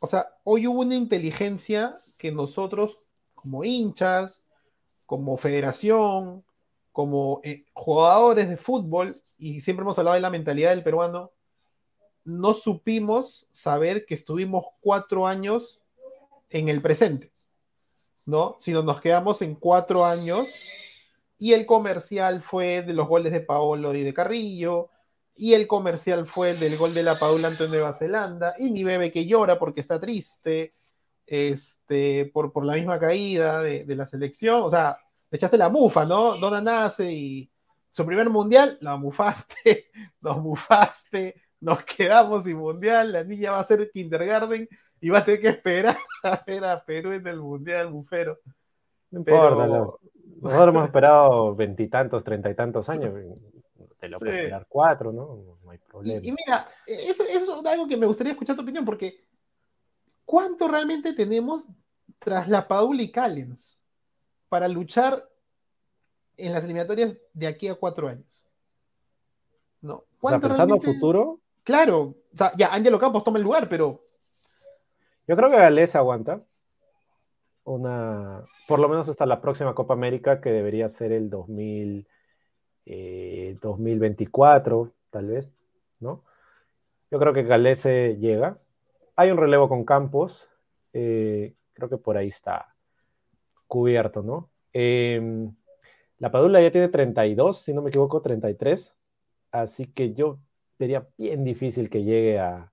o 0.00 0.06
sea, 0.06 0.28
hoy 0.44 0.66
hubo 0.66 0.80
una 0.80 0.94
inteligencia 0.94 1.94
que 2.18 2.32
nosotros, 2.32 3.08
como 3.34 3.64
hinchas, 3.64 4.44
como 5.06 5.36
federación, 5.36 6.44
como 6.92 7.40
eh, 7.44 7.64
jugadores 7.74 8.48
de 8.48 8.56
fútbol, 8.56 9.14
y 9.38 9.60
siempre 9.60 9.82
hemos 9.82 9.98
hablado 9.98 10.14
de 10.14 10.20
la 10.20 10.30
mentalidad 10.30 10.70
del 10.70 10.82
peruano, 10.82 11.32
no 12.24 12.54
supimos 12.54 13.46
saber 13.52 14.04
que 14.06 14.14
estuvimos 14.14 14.64
cuatro 14.80 15.26
años 15.26 15.82
en 16.50 16.68
el 16.68 16.82
presente, 16.82 17.30
¿no? 18.24 18.56
Sino 18.58 18.82
nos 18.82 19.00
quedamos 19.00 19.42
en 19.42 19.54
cuatro 19.54 20.04
años 20.04 20.48
y 21.38 21.52
el 21.52 21.66
comercial 21.66 22.40
fue 22.40 22.82
de 22.82 22.92
los 22.92 23.08
goles 23.08 23.32
de 23.32 23.40
Paolo 23.40 23.94
y 23.94 24.02
de 24.02 24.14
Carrillo, 24.14 24.90
y 25.36 25.54
el 25.54 25.66
comercial 25.66 26.26
fue 26.26 26.54
del 26.54 26.78
gol 26.78 26.94
de 26.94 27.02
la 27.02 27.18
Padula 27.18 27.48
ante 27.48 27.68
Nueva 27.68 27.92
Zelanda, 27.92 28.54
y 28.58 28.70
mi 28.70 28.84
bebé 28.84 29.10
que 29.10 29.26
llora 29.26 29.58
porque 29.58 29.80
está 29.80 30.00
triste, 30.00 30.74
este, 31.26 32.30
por, 32.32 32.52
por 32.52 32.64
la 32.64 32.74
misma 32.74 32.98
caída 32.98 33.60
de, 33.62 33.84
de 33.84 33.96
la 33.96 34.06
selección, 34.06 34.62
o 34.62 34.70
sea, 34.70 34.98
le 35.30 35.36
echaste 35.36 35.58
la 35.58 35.68
mufa, 35.68 36.04
¿no? 36.04 36.36
Dona 36.36 36.60
nace 36.60 37.12
y 37.12 37.50
su 37.90 38.06
primer 38.06 38.30
mundial, 38.30 38.78
la 38.80 38.96
mufaste, 38.96 39.86
nos 40.20 40.38
mufaste, 40.38 41.34
nos 41.60 41.82
quedamos 41.84 42.44
sin 42.44 42.56
mundial, 42.58 43.12
la 43.12 43.24
niña 43.24 43.52
va 43.52 43.60
a 43.60 43.64
ser 43.64 43.90
kindergarten 43.90 44.68
y 45.00 45.10
va 45.10 45.18
a 45.18 45.24
tener 45.24 45.40
que 45.40 45.48
esperar 45.48 45.96
a 46.22 46.42
ver 46.46 46.64
a 46.64 46.84
Perú 46.84 47.12
en 47.12 47.26
el 47.26 47.40
Mundial 47.40 47.88
Bufero. 47.88 48.38
No 49.16 49.24
Pero- 49.24 49.36
importa, 49.50 49.66
los- 49.66 49.96
nosotros 50.42 50.68
hemos 50.68 50.84
esperado 50.84 51.54
veintitantos, 51.54 52.22
treinta 52.22 52.50
y 52.50 52.54
tantos 52.54 52.88
años. 52.88 53.14
Te 53.98 54.08
lo 54.08 54.18
puedes 54.18 54.34
Sí. 54.34 54.40
esperar 54.42 54.66
cuatro, 54.68 55.10
¿no? 55.12 55.58
No 55.64 55.70
hay 55.70 55.78
problema. 55.78 56.20
Y, 56.22 56.28
y 56.28 56.32
mira, 56.32 56.64
eso, 56.86 57.22
eso 57.24 57.60
es 57.60 57.66
algo 57.66 57.88
que 57.88 57.96
me 57.96 58.06
gustaría 58.06 58.32
escuchar 58.32 58.54
tu 58.54 58.62
opinión, 58.62 58.84
porque 58.84 59.24
¿cuánto 60.26 60.68
realmente 60.68 61.14
tenemos 61.14 61.64
tras 62.18 62.48
la 62.48 62.68
Padula 62.68 63.02
y 63.02 63.10
Callens 63.10 63.80
para 64.50 64.68
luchar 64.68 65.26
en 66.36 66.52
las 66.52 66.64
eliminatorias 66.64 67.14
de 67.32 67.46
aquí 67.46 67.68
a 67.68 67.74
cuatro 67.74 68.08
años? 68.08 68.46
¿No? 69.80 69.94
o 69.94 69.98
sea, 70.00 70.06
¿Cuánto 70.20 70.48
pensando 70.48 70.74
realmente- 70.74 70.92
futuro, 71.00 71.40
Claro, 71.64 72.00
o 72.32 72.36
sea, 72.36 72.52
ya 72.56 72.72
Ángelo 72.72 72.98
Campos 72.98 73.24
toma 73.24 73.38
el 73.38 73.44
lugar, 73.44 73.68
pero 73.68 74.02
yo 75.26 75.34
creo 75.36 75.50
que 75.50 75.56
Gales 75.56 75.96
aguanta 75.96 76.42
una, 77.66 78.44
por 78.66 78.78
lo 78.78 78.88
menos 78.88 79.08
hasta 79.08 79.26
la 79.26 79.40
próxima 79.40 79.74
Copa 79.74 79.94
América, 79.94 80.40
que 80.40 80.50
debería 80.50 80.88
ser 80.88 81.12
el 81.12 81.28
2000, 81.28 82.06
eh, 82.86 83.58
2024, 83.60 84.92
tal 85.10 85.26
vez, 85.26 85.52
¿no? 86.00 86.24
Yo 87.10 87.18
creo 87.18 87.32
que 87.32 87.42
Galese 87.42 88.16
llega. 88.18 88.58
Hay 89.16 89.30
un 89.30 89.38
relevo 89.38 89.68
con 89.68 89.84
Campos, 89.84 90.48
eh, 90.92 91.54
creo 91.72 91.88
que 91.88 91.98
por 91.98 92.16
ahí 92.16 92.28
está 92.28 92.74
cubierto, 93.66 94.22
¿no? 94.22 94.50
Eh, 94.72 95.48
la 96.18 96.30
Padula 96.30 96.60
ya 96.60 96.70
tiene 96.70 96.88
32, 96.88 97.58
si 97.58 97.74
no 97.74 97.82
me 97.82 97.90
equivoco, 97.90 98.22
33, 98.22 98.96
así 99.50 99.86
que 99.86 100.12
yo 100.12 100.38
vería 100.78 101.08
bien 101.18 101.44
difícil 101.44 101.90
que 101.90 102.04
llegue 102.04 102.38
a, 102.38 102.72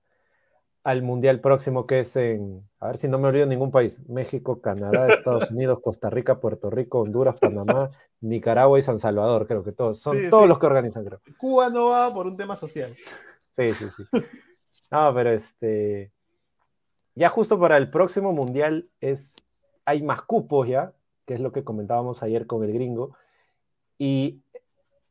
al 0.84 1.02
Mundial 1.02 1.40
próximo 1.40 1.86
que 1.86 2.00
es 2.00 2.14
en, 2.16 2.62
a 2.78 2.88
ver 2.88 2.98
si 2.98 3.08
no 3.08 3.18
me 3.18 3.28
olvido 3.28 3.46
ningún 3.46 3.70
país, 3.70 4.06
México, 4.08 4.60
Canadá, 4.60 5.08
Estados 5.14 5.50
Unidos, 5.50 5.80
Costa 5.80 6.10
Rica, 6.10 6.38
Puerto 6.40 6.70
Rico, 6.70 7.00
Honduras, 7.00 7.36
Panamá, 7.40 7.90
Nicaragua 8.20 8.78
y 8.78 8.82
San 8.82 8.98
Salvador, 8.98 9.46
creo 9.46 9.64
que 9.64 9.72
todos, 9.72 9.98
son 9.98 10.18
Sí, 10.18 10.30
todos 10.30 10.42
sí. 10.44 10.48
los 10.48 10.58
que 10.58 10.66
organizan, 10.66 11.04
creo. 11.04 11.20
Cuba 11.38 11.70
no 11.70 11.86
va 11.88 12.12
por 12.12 12.26
un 12.26 12.36
tema 12.36 12.54
social. 12.54 12.92
Sí, 13.50 13.70
sí, 13.72 13.86
sí. 13.96 14.04
No, 14.90 15.12
pero 15.14 15.30
este, 15.30 16.12
ya 17.14 17.30
justo 17.30 17.58
para 17.58 17.78
el 17.78 17.90
próximo 17.90 18.32
Mundial 18.32 18.90
es, 19.00 19.34
hay 19.86 20.02
más 20.02 20.20
cupos 20.22 20.68
ya, 20.68 20.92
que 21.24 21.32
es 21.34 21.40
lo 21.40 21.50
que 21.50 21.64
comentábamos 21.64 22.22
ayer 22.22 22.46
con 22.46 22.62
el 22.62 22.72
gringo, 22.74 23.16
y 23.96 24.42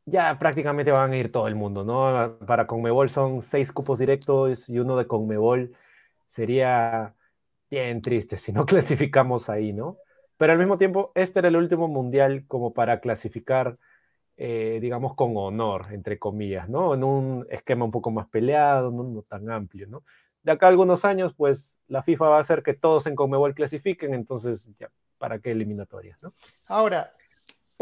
ya 0.06 0.38
prácticamente 0.38 0.90
van 0.90 1.12
a 1.12 1.16
ir 1.16 1.32
todo 1.32 1.48
el 1.48 1.54
mundo, 1.54 1.84
¿no? 1.84 2.38
Para 2.46 2.66
Conmebol 2.66 3.10
son 3.10 3.42
seis 3.42 3.72
cupos 3.72 3.98
directos 3.98 4.68
y 4.68 4.78
uno 4.78 4.96
de 4.96 5.06
Conmebol 5.06 5.74
sería 6.28 7.14
bien 7.70 8.02
triste 8.02 8.38
si 8.38 8.52
no 8.52 8.66
clasificamos 8.66 9.48
ahí, 9.48 9.72
¿no? 9.72 9.98
Pero 10.36 10.52
al 10.52 10.58
mismo 10.58 10.78
tiempo, 10.78 11.12
este 11.14 11.38
era 11.38 11.48
el 11.48 11.56
último 11.56 11.88
mundial 11.88 12.44
como 12.48 12.74
para 12.74 13.00
clasificar, 13.00 13.78
eh, 14.36 14.78
digamos, 14.80 15.14
con 15.14 15.32
honor, 15.36 15.86
entre 15.92 16.18
comillas, 16.18 16.68
¿no? 16.68 16.94
En 16.94 17.04
un 17.04 17.46
esquema 17.50 17.84
un 17.84 17.92
poco 17.92 18.10
más 18.10 18.28
peleado, 18.28 18.90
no, 18.90 19.04
no 19.04 19.22
tan 19.22 19.48
amplio, 19.50 19.86
¿no? 19.86 20.02
De 20.42 20.52
acá 20.52 20.66
a 20.66 20.68
algunos 20.70 21.04
años, 21.04 21.32
pues 21.34 21.80
la 21.86 22.02
FIFA 22.02 22.28
va 22.28 22.36
a 22.36 22.40
hacer 22.40 22.62
que 22.62 22.74
todos 22.74 23.06
en 23.06 23.14
Conmebol 23.14 23.54
clasifiquen, 23.54 24.12
entonces 24.12 24.68
ya, 24.78 24.90
¿para 25.18 25.38
qué 25.38 25.52
eliminatorias, 25.52 26.22
no? 26.22 26.34
Ahora, 26.68 27.10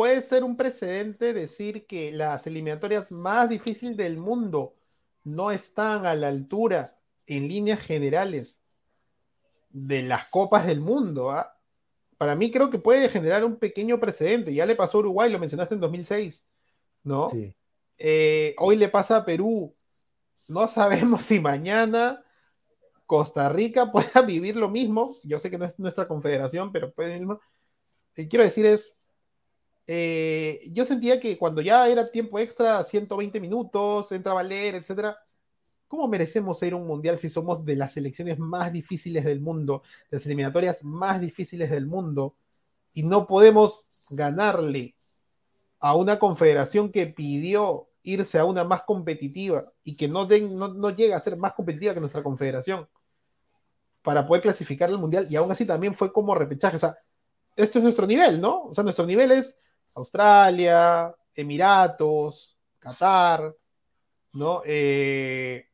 puede 0.02 0.20
ser 0.20 0.42
un 0.42 0.56
precedente 0.56 1.32
decir 1.32 1.86
que 1.86 2.10
las 2.10 2.48
eliminatorias 2.48 3.12
más 3.12 3.48
difíciles 3.48 3.96
del 3.96 4.18
mundo 4.18 4.74
no 5.22 5.52
están 5.52 6.06
a 6.06 6.16
la 6.16 6.26
altura 6.26 6.88
en 7.24 7.46
líneas 7.46 7.78
generales 7.78 8.60
de 9.70 10.02
las 10.02 10.28
copas 10.28 10.66
del 10.66 10.80
mundo. 10.80 11.30
¿ah? 11.30 11.56
Para 12.18 12.34
mí 12.34 12.50
creo 12.50 12.68
que 12.68 12.80
puede 12.80 13.08
generar 13.10 13.44
un 13.44 13.54
pequeño 13.54 14.00
precedente. 14.00 14.52
Ya 14.52 14.66
le 14.66 14.74
pasó 14.74 14.98
a 14.98 15.02
Uruguay, 15.02 15.30
lo 15.30 15.38
mencionaste 15.38 15.76
en 15.76 15.80
2006, 15.80 16.48
¿no? 17.04 17.28
Sí. 17.28 17.54
Eh, 17.96 18.56
hoy 18.58 18.74
le 18.74 18.88
pasa 18.88 19.18
a 19.18 19.24
Perú. 19.24 19.72
No 20.48 20.66
sabemos 20.66 21.22
si 21.26 21.38
mañana 21.38 22.24
Costa 23.06 23.48
Rica 23.50 23.92
pueda 23.92 24.22
vivir 24.22 24.56
lo 24.56 24.68
mismo. 24.68 25.14
Yo 25.22 25.38
sé 25.38 25.48
que 25.48 25.58
no 25.58 25.64
es 25.64 25.78
nuestra 25.78 26.08
confederación, 26.08 26.72
pero 26.72 26.92
puede 26.92 27.10
vivir 27.10 27.22
lo 27.22 27.34
mismo. 27.34 27.40
Lo 27.44 28.14
que 28.16 28.26
quiero 28.26 28.44
decir 28.44 28.66
es, 28.66 28.98
eh, 29.86 30.62
yo 30.72 30.84
sentía 30.84 31.18
que 31.18 31.36
cuando 31.38 31.60
ya 31.60 31.88
era 31.88 32.10
tiempo 32.10 32.38
extra, 32.38 32.82
120 32.84 33.40
minutos, 33.40 34.12
entra 34.12 34.32
valer, 34.32 34.76
etcétera, 34.76 35.16
¿cómo 35.88 36.08
merecemos 36.08 36.62
ir 36.62 36.72
a 36.72 36.76
un 36.76 36.86
mundial 36.86 37.18
si 37.18 37.28
somos 37.28 37.64
de 37.64 37.76
las 37.76 37.92
selecciones 37.92 38.38
más 38.38 38.72
difíciles 38.72 39.24
del 39.24 39.40
mundo, 39.40 39.82
de 40.10 40.18
las 40.18 40.26
eliminatorias 40.26 40.84
más 40.84 41.20
difíciles 41.20 41.70
del 41.70 41.86
mundo, 41.86 42.36
y 42.92 43.02
no 43.02 43.26
podemos 43.26 44.08
ganarle 44.10 44.94
a 45.80 45.96
una 45.96 46.18
confederación 46.18 46.92
que 46.92 47.06
pidió 47.06 47.88
irse 48.04 48.38
a 48.38 48.44
una 48.44 48.64
más 48.64 48.82
competitiva 48.84 49.64
y 49.84 49.96
que 49.96 50.08
no, 50.08 50.26
den, 50.26 50.54
no, 50.56 50.68
no 50.68 50.90
llega 50.90 51.16
a 51.16 51.20
ser 51.20 51.36
más 51.36 51.54
competitiva 51.54 51.94
que 51.94 52.00
nuestra 52.00 52.22
confederación 52.22 52.88
para 54.02 54.26
poder 54.26 54.42
clasificar 54.42 54.88
al 54.88 54.98
mundial 54.98 55.26
y 55.30 55.36
aún 55.36 55.50
así 55.50 55.64
también 55.66 55.94
fue 55.94 56.12
como 56.12 56.34
repechaje. 56.34 56.76
O 56.76 56.78
sea, 56.78 56.96
esto 57.56 57.78
es 57.78 57.84
nuestro 57.84 58.06
nivel, 58.06 58.40
¿no? 58.40 58.64
O 58.64 58.74
sea, 58.74 58.84
nuestro 58.84 59.06
nivel 59.06 59.32
es 59.32 59.58
Australia, 59.94 61.14
Emiratos, 61.34 62.56
Qatar, 62.78 63.54
¿no? 64.32 64.62
Eh, 64.64 65.68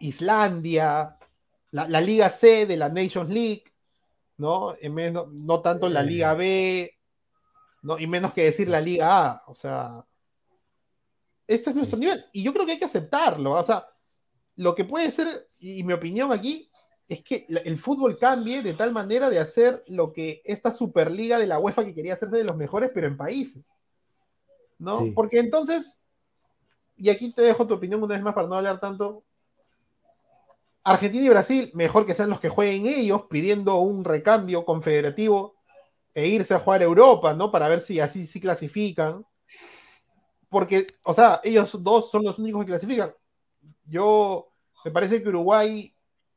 Islandia, 0.00 1.18
la, 1.70 1.88
la, 1.88 2.00
Liga 2.00 2.28
C 2.28 2.66
de 2.66 2.76
la 2.76 2.88
Nations 2.88 3.30
League, 3.30 3.64
¿no? 4.38 4.74
En 4.80 4.94
menos, 4.94 5.28
no 5.32 5.60
tanto 5.60 5.88
la 5.88 6.02
Liga 6.02 6.34
B, 6.34 6.98
¿no? 7.82 7.98
Y 7.98 8.06
menos 8.06 8.32
que 8.32 8.44
decir 8.44 8.68
la 8.68 8.80
Liga 8.80 9.26
A, 9.26 9.44
o 9.46 9.54
sea, 9.54 10.04
este 11.46 11.70
es 11.70 11.76
nuestro 11.76 11.98
nivel. 11.98 12.24
Y 12.32 12.42
yo 12.42 12.52
creo 12.52 12.66
que 12.66 12.72
hay 12.72 12.78
que 12.78 12.84
aceptarlo, 12.84 13.52
o 13.52 13.62
sea, 13.62 13.86
lo 14.56 14.74
que 14.74 14.84
puede 14.84 15.10
ser, 15.10 15.48
y 15.60 15.82
mi 15.82 15.92
opinión 15.92 16.32
aquí, 16.32 16.70
es 17.08 17.22
que 17.22 17.46
el 17.48 17.78
fútbol 17.78 18.18
cambie 18.18 18.62
de 18.62 18.74
tal 18.74 18.90
manera 18.92 19.30
de 19.30 19.38
hacer 19.38 19.84
lo 19.86 20.12
que 20.12 20.42
esta 20.44 20.72
Superliga 20.72 21.38
de 21.38 21.46
la 21.46 21.58
UEFA 21.58 21.84
que 21.84 21.94
quería 21.94 22.14
hacerse 22.14 22.36
de 22.36 22.44
los 22.44 22.56
mejores, 22.56 22.90
pero 22.92 23.06
en 23.06 23.16
países. 23.16 23.72
¿No? 24.78 24.98
Sí. 25.00 25.12
Porque 25.12 25.38
entonces, 25.38 26.00
y 26.96 27.08
aquí 27.08 27.32
te 27.32 27.42
dejo 27.42 27.66
tu 27.66 27.74
opinión 27.74 28.02
una 28.02 28.14
vez 28.14 28.24
más 28.24 28.34
para 28.34 28.48
no 28.48 28.56
hablar 28.56 28.80
tanto. 28.80 29.22
Argentina 30.82 31.26
y 31.26 31.28
Brasil, 31.28 31.70
mejor 31.74 32.06
que 32.06 32.14
sean 32.14 32.30
los 32.30 32.40
que 32.40 32.48
jueguen 32.48 32.86
ellos, 32.86 33.22
pidiendo 33.30 33.76
un 33.76 34.04
recambio 34.04 34.64
confederativo 34.64 35.54
e 36.14 36.26
irse 36.26 36.54
a 36.54 36.60
jugar 36.60 36.80
a 36.80 36.84
Europa, 36.84 37.34
¿no? 37.34 37.50
Para 37.50 37.68
ver 37.68 37.80
si 37.80 38.00
así 38.00 38.26
sí 38.26 38.40
clasifican. 38.40 39.24
Porque, 40.48 40.86
o 41.04 41.14
sea, 41.14 41.40
ellos 41.44 41.82
dos 41.82 42.10
son 42.10 42.24
los 42.24 42.38
únicos 42.38 42.64
que 42.64 42.72
clasifican. 42.72 43.14
Yo, 43.84 44.52
me 44.84 44.90
parece 44.90 45.22
que 45.22 45.28
Uruguay 45.28 45.95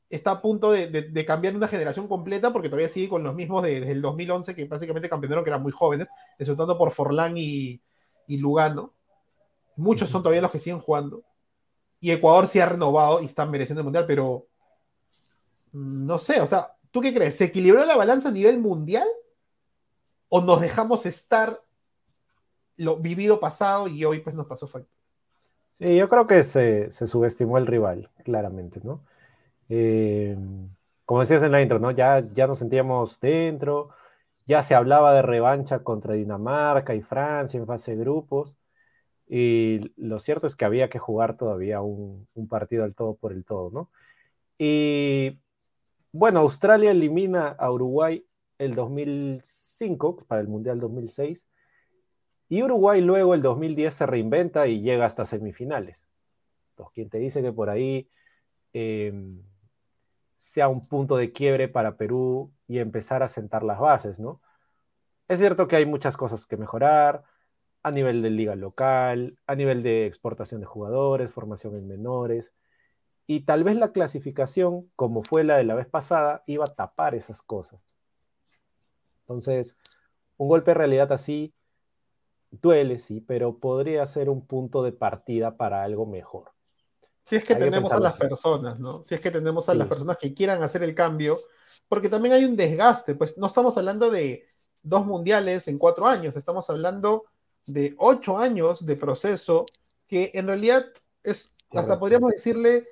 está 0.10 0.32
a 0.32 0.42
punto 0.42 0.72
de, 0.72 0.88
de, 0.88 1.04
de, 1.04 1.25
cambiar 1.25 1.56
una 1.56 1.68
generación 1.68 2.08
completa 2.08 2.51
porque 2.51 2.68
todavía 2.68 2.89
sigue 2.89 3.08
con 3.08 3.24
los 3.24 3.36
mismos 3.36 3.63
de, 3.63 3.80
desde 3.80 3.92
el 3.92 4.01
2011 4.01 4.56
que 4.56 4.66
básicamente 4.66 5.10
campeonaron 5.10 5.44
que 5.44 5.51
eran 5.51 5.62
muy 5.62 5.72
jóvenes, 5.72 6.08
resultando 6.38 6.78
por 6.78 6.92
Forlán 6.92 7.38
y, 7.38 7.80
y, 8.28 8.38
Lugano. 8.38 8.94
Muchos 9.75 10.10
son 10.10 10.24
todavía 10.24 10.42
los 10.42 10.51
que 10.51 10.60
siguen 10.60 10.80
jugando. 10.80 11.24
Y 12.00 12.12
Ecuador 12.12 12.48
sí 12.48 12.60
ha 12.60 12.66
renovado 12.66 13.22
y 13.22 13.25
están 13.25 13.51
mereciendo 13.51 13.82
el 13.82 13.86
mundial, 13.86 14.06
pero 14.08 14.48
mm, 15.74 16.06
no 16.06 16.18
sé, 16.18 16.42
o 16.42 16.48
sea, 16.48 16.74
¿tú 16.92 17.01
qué 17.01 17.13
crees? 17.13 17.36
¿Se 17.36 17.46
equilibró 17.46 17.86
la 17.86 17.96
balanza 17.96 18.30
a 18.30 18.32
nivel 18.34 18.58
mundial? 18.58 19.08
¿O 20.28 20.42
nos 20.42 20.62
dejamos 20.62 21.06
estar 21.06 21.60
lo 22.78 22.98
vivido 22.98 23.39
pasado 23.39 23.88
y 23.88 24.06
hoy 24.06 24.20
pues 24.20 24.36
nos 24.36 24.48
pasó 24.48 24.68
factura? 24.68 24.96
Sí, 25.75 25.96
yo 25.96 26.10
creo 26.10 26.25
que 26.25 26.44
se, 26.44 26.92
se 26.92 27.08
subestimó 27.08 27.58
el 27.58 27.68
rival, 27.68 28.10
claramente, 28.24 28.82
¿no? 28.84 29.04
Eh, 29.70 30.36
como 31.06 31.22
decías 31.22 31.44
en 31.44 31.52
la 31.52 31.62
intro, 31.62 31.80
¿no? 31.80 31.92
Ya, 31.92 32.20
ya 32.20 32.48
nos 32.48 32.60
sentíamos 32.60 33.20
dentro, 33.20 33.90
ya 34.46 34.62
se 34.64 34.76
hablaba 34.76 35.14
de 35.14 35.22
revancha 35.22 35.84
contra 35.84 36.16
Dinamarca 36.16 36.96
y 36.96 37.02
Francia 37.02 37.60
en 37.60 37.68
fase 37.68 37.96
de 37.96 37.98
grupos, 38.04 38.56
y 39.28 39.92
lo 39.96 40.20
cierto 40.20 40.48
es 40.48 40.56
que 40.56 40.66
había 40.66 40.90
que 40.90 41.00
jugar 41.00 41.38
todavía 41.38 41.82
un, 41.82 42.28
un 42.34 42.48
partido 42.48 42.84
al 42.84 42.96
todo 42.96 43.16
por 43.16 43.32
el 43.32 43.46
todo, 43.46 43.70
¿no? 43.72 43.92
Y 44.58 45.40
bueno, 46.12 46.40
Australia 46.40 46.92
elimina 46.92 47.50
a 47.50 47.72
Uruguay 47.72 48.26
el 48.58 48.74
2005 48.74 50.26
para 50.28 50.42
el 50.42 50.48
Mundial 50.48 50.80
2006, 50.80 51.48
y 52.50 52.64
Uruguay 52.64 53.02
luego 53.02 53.36
el 53.36 53.42
2010 53.44 53.94
se 53.94 54.06
reinventa 54.08 54.68
y 54.68 54.82
llega 54.82 55.06
hasta 55.06 55.26
semifinales. 55.26 56.08
Entonces, 56.72 56.94
quien 56.94 57.10
te 57.10 57.20
dice 57.20 57.42
que 57.42 57.52
por 57.52 57.70
ahí... 57.70 58.10
Eh, 58.74 59.14
sea 60.39 60.67
un 60.69 60.88
punto 60.88 61.17
de 61.17 61.31
quiebre 61.31 61.67
para 61.67 61.98
Perú 61.98 62.51
y 62.67 62.79
empezar 62.79 63.24
a 63.24 63.27
sentar 63.27 63.63
las 63.63 63.79
bases, 63.79 64.19
¿no? 64.19 64.41
Es 65.27 65.39
cierto 65.39 65.67
que 65.67 65.75
hay 65.77 65.86
muchas 65.86 66.17
cosas 66.17 66.48
que 66.48 66.58
mejorar 66.58 67.24
a 67.84 67.91
nivel 67.91 68.22
de 68.22 68.29
liga 68.31 68.55
local, 68.55 69.39
a 69.48 69.55
nivel 69.55 69.84
de 69.84 70.05
exportación 70.08 70.62
de 70.62 70.67
jugadores, 70.67 71.34
formación 71.34 71.75
en 71.75 71.88
menores, 71.88 72.53
Y 73.27 73.41
tal 73.41 73.63
vez 73.63 73.77
la 73.77 73.93
clasificación, 73.93 74.91
como 74.96 75.22
fue 75.24 75.43
la 75.46 75.58
de 75.58 75.63
la 75.63 75.75
vez 75.75 75.88
pasada, 75.88 76.43
iba 76.48 76.65
a 76.65 76.75
tapar 76.75 77.15
esas 77.15 77.41
cosas. 77.41 77.98
Entonces, 79.22 79.77
un 80.38 80.50
golpe 80.50 80.72
de 80.72 80.75
realidad 80.75 81.12
así 81.13 81.53
duele, 82.51 82.98
sí, 82.98 83.22
pero 83.22 83.60
podría 83.60 84.05
ser 84.05 84.29
un 84.29 84.46
punto 84.46 84.84
de 84.84 84.91
partida 84.91 85.58
para 85.58 85.84
algo 85.84 86.05
mejor. 86.05 86.51
Si 87.29 87.36
es 87.36 87.43
que 87.43 87.53
tenemos 87.53 87.91
a 87.91 88.00
las 88.00 88.15
personas, 88.15 88.79
¿no? 88.79 89.05
Si 89.05 89.13
es 89.13 89.21
que 89.21 89.29
tenemos 89.29 89.69
a 89.69 89.75
las 89.75 89.88
personas 89.88 90.17
que 90.17 90.33
quieran 90.33 90.63
hacer 90.63 90.81
el 90.81 90.95
cambio, 90.95 91.38
porque 91.88 92.09
también 92.09 92.33
hay 92.33 92.43
un 92.43 92.55
desgaste, 92.55 93.13
pues 93.13 93.38
no 93.38 93.45
estamos 93.45 93.77
hablando 93.77 94.09
de 94.09 94.48
dos 94.81 95.05
mundiales 95.05 95.67
en 95.67 95.77
cuatro 95.77 96.07
años, 96.07 96.36
estamos 96.36 96.67
hablando 96.71 97.25
de 97.67 97.93
ocho 98.00 98.39
años 98.39 98.83
de 98.83 98.95
proceso 98.95 99.67
que 100.07 100.31
en 100.33 100.48
realidad 100.48 100.87
es, 101.22 101.53
hasta 101.70 102.00
podríamos 102.00 102.31
decirle, 102.31 102.87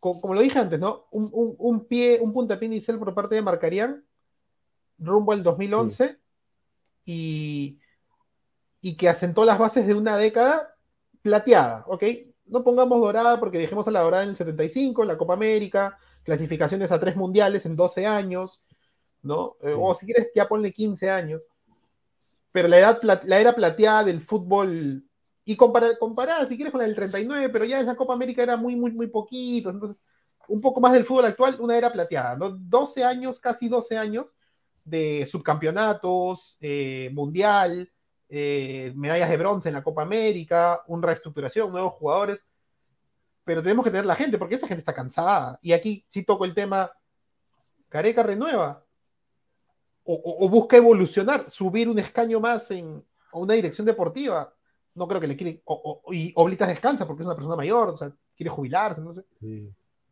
como, 0.00 0.34
lo 0.34 0.42
dije 0.42 0.58
antes, 0.58 0.78
¿no? 0.78 1.06
Un, 1.10 1.86
pie, 1.86 2.18
un 2.20 2.34
puntapié 2.34 2.66
inicial 2.66 2.98
por 2.98 3.14
parte 3.14 3.36
de 3.36 3.42
Marcarían 3.42 4.04
rumbo 4.98 5.32
al 5.32 5.42
2011 5.42 6.18
y, 7.06 7.78
y 8.82 8.96
que 8.96 9.08
asentó 9.08 9.46
las 9.46 9.58
bases 9.58 9.86
de 9.86 9.94
una 9.94 10.18
década 10.18 10.76
plateada, 11.22 11.86
¿ok? 11.86 12.04
No 12.46 12.62
pongamos 12.62 13.00
dorada 13.00 13.38
porque 13.40 13.58
dejemos 13.58 13.86
a 13.88 13.90
la 13.90 14.00
dorada 14.00 14.24
en 14.24 14.30
el 14.30 14.36
75, 14.36 15.02
en 15.02 15.08
la 15.08 15.18
Copa 15.18 15.34
América, 15.34 15.98
clasificaciones 16.22 16.92
a 16.92 17.00
tres 17.00 17.16
mundiales 17.16 17.66
en 17.66 17.76
12 17.76 18.06
años, 18.06 18.62
¿no? 19.22 19.56
Eh, 19.62 19.74
o 19.76 19.94
si 19.94 20.06
quieres, 20.06 20.30
ya 20.34 20.48
ponle 20.48 20.72
15 20.72 21.10
años. 21.10 21.48
Pero 22.52 22.68
la, 22.68 22.78
edad, 22.78 22.98
la, 23.02 23.38
era 23.38 23.54
plateada 23.54 24.04
del 24.04 24.20
fútbol, 24.20 25.04
y 25.44 25.56
comparada, 25.56 26.46
si 26.46 26.56
quieres, 26.56 26.72
con 26.72 26.80
la 26.80 26.86
del 26.86 26.96
39, 26.96 27.48
pero 27.50 27.64
ya 27.64 27.78
en 27.80 27.86
la 27.86 27.96
Copa 27.96 28.14
América 28.14 28.42
era 28.42 28.56
muy, 28.56 28.74
muy, 28.74 28.92
muy 28.92 29.06
poquito. 29.06 29.70
Entonces, 29.70 30.04
un 30.48 30.60
poco 30.60 30.80
más 30.80 30.92
del 30.92 31.04
fútbol 31.04 31.26
actual, 31.26 31.56
una 31.60 31.76
era 31.76 31.92
plateada, 31.92 32.36
¿no? 32.36 32.50
12 32.50 33.04
años, 33.04 33.38
casi 33.40 33.68
12 33.68 33.96
años 33.96 34.36
de 34.84 35.26
subcampeonatos, 35.26 36.56
eh, 36.60 37.10
mundial, 37.12 37.90
eh, 38.28 38.92
medallas 38.96 39.30
de 39.30 39.36
bronce 39.36 39.68
en 39.68 39.74
la 39.74 39.82
Copa 39.82 40.02
América, 40.02 40.82
una 40.86 41.06
reestructuración, 41.06 41.70
nuevos 41.70 41.94
jugadores, 41.94 42.46
pero 43.44 43.62
tenemos 43.62 43.84
que 43.84 43.90
tener 43.90 44.06
la 44.06 44.16
gente 44.16 44.38
porque 44.38 44.56
esa 44.56 44.66
gente 44.66 44.80
está 44.80 44.94
cansada. 44.94 45.58
Y 45.62 45.72
aquí 45.72 46.04
sí 46.08 46.24
toco 46.24 46.44
el 46.44 46.54
tema, 46.54 46.90
Careca 47.88 48.22
renueva 48.22 48.84
o, 50.08 50.48
busca 50.48 50.76
evolucionar, 50.76 51.50
subir 51.50 51.88
un 51.88 51.98
escaño 51.98 52.38
más 52.40 52.70
en 52.70 53.04
una 53.32 53.54
dirección 53.54 53.86
deportiva. 53.86 54.52
No 54.94 55.08
creo 55.08 55.20
que 55.20 55.26
le 55.26 55.36
quiere, 55.36 55.62
y 56.12 56.32
Oblitas 56.36 56.68
descansa 56.68 57.06
porque 57.06 57.22
es 57.22 57.26
una 57.26 57.34
persona 57.34 57.56
mayor, 57.56 57.90
o 57.90 57.96
sea, 57.96 58.12
quiere 58.36 58.50
jubilarse, 58.50 59.00
no 59.00 59.14
sé. 59.14 59.24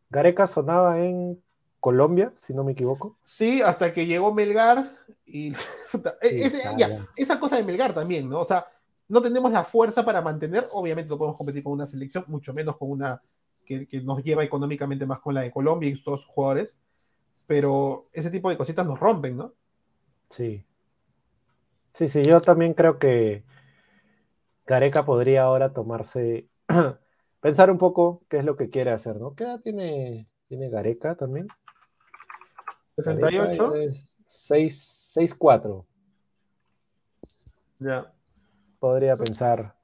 Gareca 0.09 0.45
sonaba 0.45 0.99
en 0.99 1.41
Colombia, 1.85 2.31
si 2.41 2.51
no 2.55 2.63
me 2.63 2.71
equivoco. 2.71 3.15
Sí, 3.23 3.61
hasta 3.61 3.93
que 3.93 4.07
llegó 4.07 4.33
Melgar 4.33 4.89
y 5.23 5.53
esa 7.15 7.39
cosa 7.39 7.57
de 7.57 7.63
Melgar 7.63 7.93
también, 7.93 8.27
¿no? 8.27 8.39
O 8.39 8.45
sea, 8.45 8.65
no 9.07 9.21
tenemos 9.21 9.51
la 9.51 9.63
fuerza 9.63 10.03
para 10.03 10.19
mantener, 10.23 10.65
obviamente 10.71 11.11
no 11.11 11.19
podemos 11.19 11.37
competir 11.37 11.61
con 11.61 11.73
una 11.73 11.85
selección, 11.85 12.25
mucho 12.27 12.55
menos 12.55 12.77
con 12.77 12.89
una 12.89 13.21
que, 13.63 13.87
nos 14.03 14.23
lleva 14.23 14.43
económicamente 14.43 15.05
más 15.05 15.19
con 15.19 15.35
la 15.35 15.41
de 15.41 15.51
Colombia 15.51 15.87
y 15.87 16.03
todos 16.03 16.21
sus 16.21 16.31
jugadores, 16.31 16.75
pero 17.45 18.05
ese 18.13 18.31
tipo 18.31 18.49
de 18.49 18.57
cositas 18.57 18.83
nos 18.87 18.99
rompen, 18.99 19.37
¿no? 19.37 19.53
Sí. 20.27 20.65
Sí, 21.93 22.07
sí, 22.07 22.23
yo 22.23 22.39
también 22.39 22.73
creo 22.73 22.97
que 22.97 23.43
Gareca 24.65 25.05
podría 25.05 25.43
ahora 25.43 25.71
tomarse, 25.71 26.47
pensar 27.41 27.69
un 27.69 27.77
poco 27.77 28.23
qué 28.27 28.37
es 28.37 28.43
lo 28.43 28.55
que 28.55 28.71
quiere 28.71 28.89
hacer, 28.89 29.17
¿no? 29.17 29.35
¿Qué 29.35 29.43
edad 29.43 29.61
tiene, 29.61 30.25
tiene 30.47 30.69
Gareca 30.69 31.13
también? 31.13 31.47
68. 32.95 33.73
6, 34.23 35.35
4. 35.37 35.85
Ya. 37.79 38.11
Podría 38.79 39.15
pensar 39.15 39.75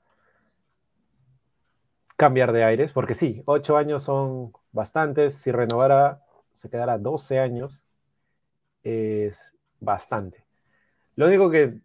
cambiar 2.15 2.52
de 2.52 2.63
aires, 2.63 2.91
porque 2.91 3.15
sí, 3.15 3.41
8 3.45 3.78
años 3.78 4.04
son 4.04 4.54
bastantes. 4.71 5.36
Si 5.36 5.52
renovara, 5.52 6.21
se 6.52 6.69
quedara 6.69 6.97
12 6.97 7.39
años, 7.39 7.86
es 8.84 9.56
bastante. 9.80 10.45
Lo 11.15 11.28
único 11.28 11.50
que 11.50 11.80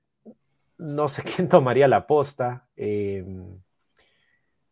no 0.79 1.09
sé 1.09 1.23
quién 1.37 1.49
tomaría 1.49 1.89
la 1.89 2.07
posta. 2.07 2.69
Em, 2.77 3.61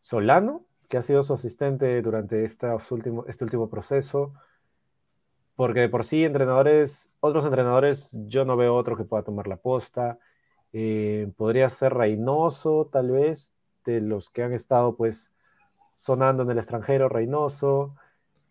Solano, 0.01 0.67
que 0.89 0.99
ha 0.99 1.03
sido 1.03 1.23
su 1.23 1.33
asistente 1.33 2.01
durante 2.03 2.45
último, 2.91 3.25
este 3.27 3.45
último 3.45 3.71
proceso. 3.71 4.35
Porque 5.57 5.81
de 5.81 5.89
por 5.89 6.05
sí, 6.05 6.25
entrenadores, 6.25 7.11
otros 7.21 7.45
entrenadores, 7.45 8.11
yo 8.13 8.45
no 8.45 8.57
veo 8.57 8.75
otro 8.75 8.97
que 8.97 9.05
pueda 9.05 9.23
tomar 9.23 9.47
la 9.47 9.57
posta. 9.57 10.19
Eh, 10.73 11.31
podría 11.37 11.71
ser 11.71 11.95
Reynoso, 11.95 12.89
tal 12.93 13.13
vez, 13.13 13.55
de 13.85 14.01
los 14.01 14.31
que 14.31 14.43
han 14.43 14.53
estado 14.53 14.97
pues 14.97 15.31
sonando 15.95 16.43
en 16.43 16.51
el 16.51 16.59
extranjero, 16.59 17.09
Reynoso, 17.09 17.95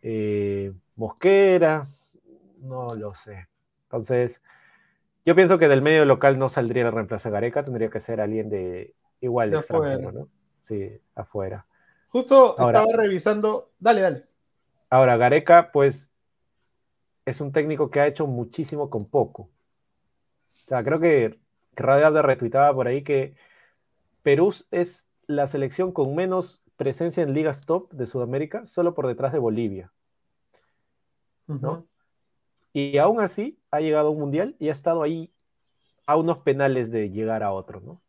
eh, 0.02 0.72
Mosquera, 0.96 1.86
no 2.62 2.88
lo 2.98 3.14
sé. 3.14 3.48
Entonces, 3.84 4.42
yo 5.26 5.36
pienso 5.36 5.58
que 5.58 5.68
del 5.68 5.82
medio 5.82 6.06
local 6.06 6.40
no 6.40 6.50
saldría 6.50 6.86
el 6.86 6.92
reemplazo 6.92 7.30
de 7.30 7.34
Gareca, 7.34 7.64
tendría 7.64 7.90
que 7.90 8.00
ser 8.00 8.22
alguien 8.22 8.50
de 8.50 8.94
igual 9.20 9.52
de, 9.52 9.58
extranjero, 9.58 10.12
¿no? 10.12 10.28
Sí, 10.62 10.90
afuera. 11.16 11.66
Justo 12.10 12.52
estaba 12.52 12.86
revisando, 12.96 13.72
dale, 13.80 14.02
dale. 14.02 14.24
Ahora, 14.90 15.18
Gareca, 15.18 15.72
pues 15.72 16.13
es 17.26 17.42
un 17.42 17.52
técnico 17.52 17.90
que 17.90 18.00
ha 18.00 18.08
hecho 18.08 18.28
muchísimo 18.28 18.90
con 18.90 19.06
poco. 19.06 19.44
O 19.44 19.50
sea, 20.48 20.84
creo 20.84 21.00
que, 21.00 21.40
Radio 21.76 22.12
de 22.12 22.22
retuitaba 22.22 22.74
por 22.74 22.88
ahí 22.88 23.04
que 23.04 23.36
Perú 24.22 24.54
es 24.70 25.08
la 25.26 25.48
selección 25.48 25.92
con 25.92 26.14
menos 26.14 26.62
presencia 26.78 27.24
en 27.24 27.34
ligas 27.34 27.66
top 27.66 27.92
de 27.92 28.06
Sudamérica, 28.06 28.66
solo 28.66 28.94
por 28.94 29.08
detrás 29.08 29.34
de 29.34 29.40
Bolivia. 29.40 29.92
¿no? 31.48 31.88
Y 32.74 32.98
aún 32.98 33.20
así 33.20 33.60
ha 33.72 33.80
llegado 33.80 34.08
a 34.08 34.12
un 34.12 34.20
mundial 34.20 34.56
y 34.60 34.70
ha 34.70 34.72
estado 34.72 35.04
ahí 35.04 35.32
a 36.06 36.18
unos 36.18 36.40
penales 36.40 36.92
de 36.92 37.10
llegar 37.10 37.44
a 37.44 37.52
otro, 37.52 37.82
¿no? 37.82 38.02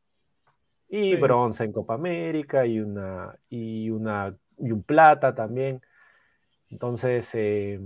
Y 0.88 1.16
bronce 1.16 1.64
en 1.64 1.72
Copa 1.72 1.94
América 1.94 2.66
y 2.66 2.80
una, 2.80 3.36
y 3.48 3.90
una 3.90 4.36
y 4.58 4.70
un 4.70 4.82
plata 4.82 5.34
también. 5.34 5.82
Entonces, 6.70 7.28
eh, 7.32 7.80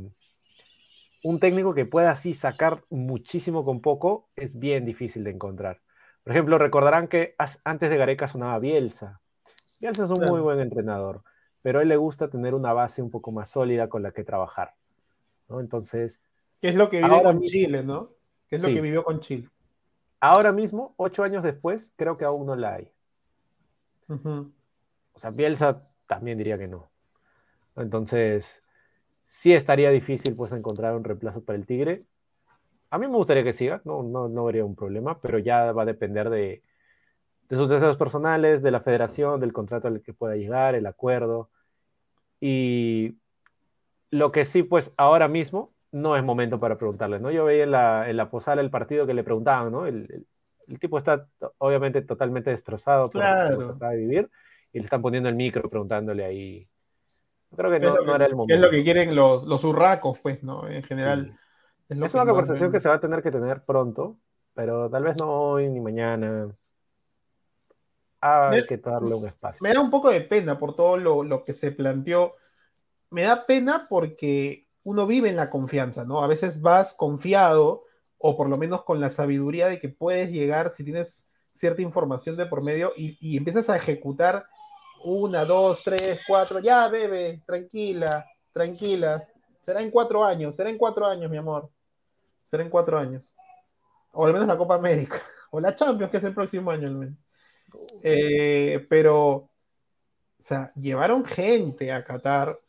un 1.25 1.41
técnico 1.41 1.75
que 1.75 1.85
pueda 1.85 2.11
así 2.11 2.35
sacar 2.35 2.85
muchísimo 2.91 3.65
con 3.65 3.81
poco 3.81 4.29
es 4.37 4.59
bien 4.59 4.85
difícil 4.85 5.25
de 5.25 5.31
encontrar. 5.31 5.81
Por 6.23 6.33
ejemplo, 6.33 6.59
recordarán 6.59 7.09
que 7.09 7.35
antes 7.65 7.91
de 7.91 7.97
Gareca 7.97 8.29
sonaba 8.29 8.59
Bielsa. 8.59 9.21
Bielsa 9.81 10.05
es 10.05 10.11
un 10.11 10.25
muy 10.27 10.41
buen 10.41 10.61
entrenador, 10.61 11.23
pero 11.63 11.79
a 11.79 11.83
él 11.83 11.89
le 11.89 11.97
gusta 11.97 12.29
tener 12.29 12.55
una 12.55 12.73
base 12.73 13.03
un 13.03 13.11
poco 13.11 13.33
más 13.33 13.51
sólida 13.51 13.89
con 13.89 14.03
la 14.03 14.13
que 14.13 14.25
trabajar. 14.25 14.75
¿no? 15.49 15.61
Entonces. 15.61 16.21
¿Qué 16.61 16.69
es 16.69 16.75
lo 16.75 16.91
que 16.91 17.03
vive 17.03 17.23
con 17.23 17.41
Chile, 17.43 17.83
no? 17.83 18.09
¿Qué 18.49 18.57
es 18.57 18.63
lo 18.63 18.69
que 18.69 18.81
vivió 18.81 19.05
con 19.05 19.21
Chile? 19.21 19.49
Ahora 20.21 20.53
mismo, 20.53 20.95
ocho 20.97 21.23
años 21.23 21.43
después, 21.43 21.93
creo 21.97 22.17
que 22.17 22.25
aún 22.25 22.47
no 22.47 22.57
la 22.57 22.75
hay. 22.75 22.93
O 24.09 25.19
sea, 25.19 25.31
Bielsa 25.31 25.89
también 26.07 26.39
diría 26.39 26.59
que 26.59 26.67
no. 26.67 26.91
Entonces, 27.77 28.63
sí 29.29 29.53
estaría 29.53 29.91
difícil 29.91 30.35
pues 30.35 30.53
encontrar 30.53 30.95
un 30.97 31.05
reemplazo 31.05 31.43
para 31.45 31.59
el 31.59 31.67
Tigre. 31.67 32.05
A 32.91 32.99
mí 32.99 33.07
me 33.07 33.17
gustaría 33.17 33.45
que 33.45 33.53
siga, 33.53 33.83
no, 33.85 34.03
no, 34.03 34.29
no 34.29 34.43
habría 34.43 34.65
un 34.65 34.75
problema, 34.75 35.21
pero 35.21 35.39
ya 35.39 35.73
va 35.73 35.83
a 35.83 35.87
depender 35.87 36.31
de, 36.31 36.63
de 37.49 37.57
sus 37.57 37.69
deseos 37.69 37.97
personales, 37.97 38.63
de 38.63 38.71
la 38.71 38.81
federación, 38.81 39.41
del 39.41 39.53
contrato 39.53 39.89
al 39.89 40.03
que 40.03 40.15
pueda 40.15 40.37
llegar, 40.37 40.75
el 40.75 40.87
acuerdo. 40.87 41.51
Y 42.41 43.17
lo 44.11 44.33
que 44.33 44.45
sí, 44.45 44.63
pues 44.63 44.93
ahora 44.97 45.29
mismo 45.29 45.73
no 45.93 46.17
es 46.17 46.25
momento 46.25 46.61
para 46.61 46.77
preguntarle, 46.79 47.21
¿no? 47.21 47.31
Yo 47.31 47.45
veía 47.45 47.65
en 47.65 47.71
la, 47.71 48.11
en 48.11 48.17
la 48.17 48.31
posada 48.31 48.61
el 48.61 48.71
partido 48.71 49.07
que 49.07 49.15
le 49.15 49.25
preguntaban, 49.25 49.73
¿no? 49.73 49.87
El, 49.87 50.27
el, 50.67 50.79
tipo 50.79 50.99
está 50.99 51.27
obviamente 51.59 52.03
totalmente 52.03 52.51
destrozado 52.51 53.09
por 53.09 53.23
lo 53.23 53.79
que 53.79 53.87
de 53.87 53.97
vivir 53.97 54.31
y 54.71 54.79
le 54.79 54.85
están 54.85 55.01
poniendo 55.01 55.31
el 55.31 55.35
micro 55.35 55.71
preguntándole 55.71 56.25
ahí 56.27 56.69
Creo 57.57 57.71
que 57.71 57.81
no, 57.81 58.15
era 58.15 58.27
el 58.27 58.37
momento. 58.37 58.55
Es 58.55 58.61
lo 58.61 58.71
que 58.71 58.85
quieren 58.85 59.15
los, 59.15 59.45
los 59.45 59.65
urracos, 59.65 60.19
pues, 60.19 60.43
¿no? 60.43 60.69
En 60.69 60.83
general. 60.83 61.33
Es, 61.89 62.15
una 62.15 62.27
conversación 62.27 62.71
que 62.71 62.81
se 62.81 62.89
va 62.89 62.97
a 62.97 63.01
tener 63.01 63.23
que 63.23 63.31
tener 63.31 63.65
pronto, 63.65 64.19
pero 64.55 64.91
tal 64.91 65.05
vez 65.05 65.17
no 65.19 65.31
hoy 65.31 65.69
ni 65.69 65.81
mañana. 65.81 66.55
Hay 68.21 68.67
que 68.67 68.77
darle 68.77 69.15
un 69.15 69.27
espacio. 69.27 69.59
Me 69.63 69.73
da 69.73 69.81
un 69.81 69.91
poco 69.91 70.11
de 70.11 70.21
pena 70.21 70.59
por 70.59 70.75
todo 70.75 70.99
lo, 70.99 71.23
lo, 71.23 71.45
que 71.45 71.53
se 71.53 71.73
planteó. 71.73 72.33
Me 73.11 73.23
da 73.23 73.47
pena 73.47 73.87
porque 73.89 74.67
uno 74.83 75.07
vive 75.07 75.31
en 75.31 75.37
la 75.37 75.49
confianza, 75.49 76.05
¿no? 76.05 76.23
A 76.23 76.27
veces 76.27 76.61
vas 76.61 76.93
confiado 76.93 77.85
o 78.19 78.37
por 78.37 78.49
lo 78.49 78.59
menos 78.59 78.83
con 78.83 79.01
la 79.01 79.09
sabiduría 79.09 79.69
de 79.69 79.79
que 79.79 79.89
puedes 79.89 80.31
llegar 80.31 80.71
si 80.71 80.85
tienes 80.85 81.29
cierta 81.53 81.81
información 81.81 82.37
de 82.37 82.47
por 82.47 82.63
medio 82.63 82.93
y, 82.97 83.17
y 83.21 83.37
empiezas 83.37 83.71
a 83.71 83.77
ejecutar 83.77 84.47
una, 85.05 85.45
dos, 85.45 85.83
tres, 85.85 86.21
cuatro, 86.27 86.59
ya 86.61 86.89
bebe, 86.89 87.43
tranquila, 87.47 88.27
tranquila. 88.53 89.27
Será 89.61 89.83
en 89.83 89.91
cuatro 89.91 90.25
años, 90.25 90.57
será 90.57 90.71
en 90.71 90.79
cuatro 90.79 91.07
años, 91.07 91.31
mi 91.31 91.37
amor. 91.37 91.71
Será 92.43 92.63
en 92.63 92.71
cuatro 92.71 92.99
años. 92.99 93.35
O 94.13 94.27
al 94.27 94.33
menos 94.33 94.49
la 94.49 94.57
Copa 94.57 94.75
América. 94.75 95.17
O 95.51 95.61
la 95.61 95.75
Champions, 95.75 96.11
que 96.11 96.19
es 96.19 96.25
el 96.25 96.35
próximo 96.35 96.71
año 96.71 96.89
al 96.89 96.95
menos. 96.95 97.17
Eh, 98.03 98.87
pero, 98.91 99.27
o 99.29 99.51
sea, 100.39 100.71
llevaron 100.75 101.25
gente 101.25 101.91
a 101.91 102.05
Qatar. 102.05 102.61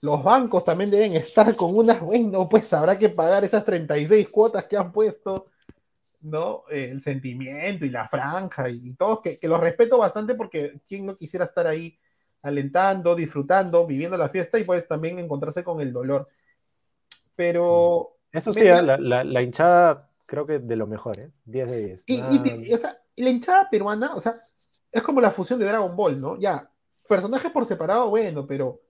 Los 0.00 0.24
bancos 0.24 0.64
también 0.64 0.90
deben 0.90 1.14
estar 1.14 1.54
con 1.54 1.76
unas, 1.76 2.00
bueno, 2.00 2.48
pues 2.48 2.72
habrá 2.72 2.98
que 2.98 3.08
pagar 3.08 3.44
esas 3.44 3.64
36 3.64 4.28
cuotas 4.30 4.64
que 4.64 4.76
han 4.76 4.90
puesto, 4.90 5.46
¿no? 6.20 6.64
Eh, 6.70 6.88
el 6.90 7.00
sentimiento 7.00 7.84
y 7.84 7.90
la 7.90 8.08
franja 8.08 8.68
y, 8.68 8.92
todos, 8.94 9.20
que, 9.20 9.38
que 9.38 9.48
los 9.48 9.60
respeto 9.60 9.98
bastante 9.98 10.34
porque 10.34 10.80
quién 10.86 11.06
no 11.06 11.16
quisiera 11.16 11.44
estar 11.44 11.66
ahí 11.66 11.98
alentando, 12.42 13.14
disfrutando, 13.14 13.86
viviendo 13.86 14.16
la 14.16 14.28
fiesta 14.28 14.58
y 14.58 14.64
pues 14.64 14.86
también 14.86 15.18
encontrarse 15.18 15.64
con 15.64 15.80
el 15.80 15.92
dolor. 15.92 16.28
Pero... 17.34 18.16
Eso 18.30 18.52
sí, 18.52 18.64
la, 18.64 18.82
la, 18.98 19.24
la, 19.24 19.42
hinchada 19.42 20.10
creo 20.26 20.44
que 20.44 20.58
de 20.58 20.76
lo 20.76 20.86
mejor, 20.86 21.18
¿eh? 21.18 21.30
10 21.46 21.70
de 21.70 21.86
10. 21.86 22.04
Y, 22.06 22.68
y, 22.68 22.74
o 22.74 22.78
sea, 22.78 22.98
la 23.16 23.30
hinchada 23.30 23.70
peruana, 23.70 24.14
o 24.14 24.20
sea, 24.20 24.34
es 24.92 25.02
como 25.02 25.20
la 25.20 25.30
fusión 25.30 25.58
de 25.58 25.64
Dragon 25.64 25.96
Ball, 25.96 26.20
¿no? 26.20 26.38
Ya, 26.38 26.70
personajes 27.08 27.50
por 27.50 27.64
separado, 27.64 28.10
bueno, 28.10 28.46
pero 28.46 28.82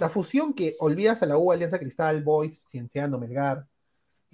la 0.00 0.08
fusión 0.08 0.54
que 0.54 0.74
olvidas 0.80 1.22
a 1.22 1.26
la 1.26 1.36
U, 1.36 1.52
Alianza 1.52 1.78
Cristal, 1.78 2.22
Boys, 2.22 2.62
Cienciano, 2.66 3.18
Melgar 3.18 3.66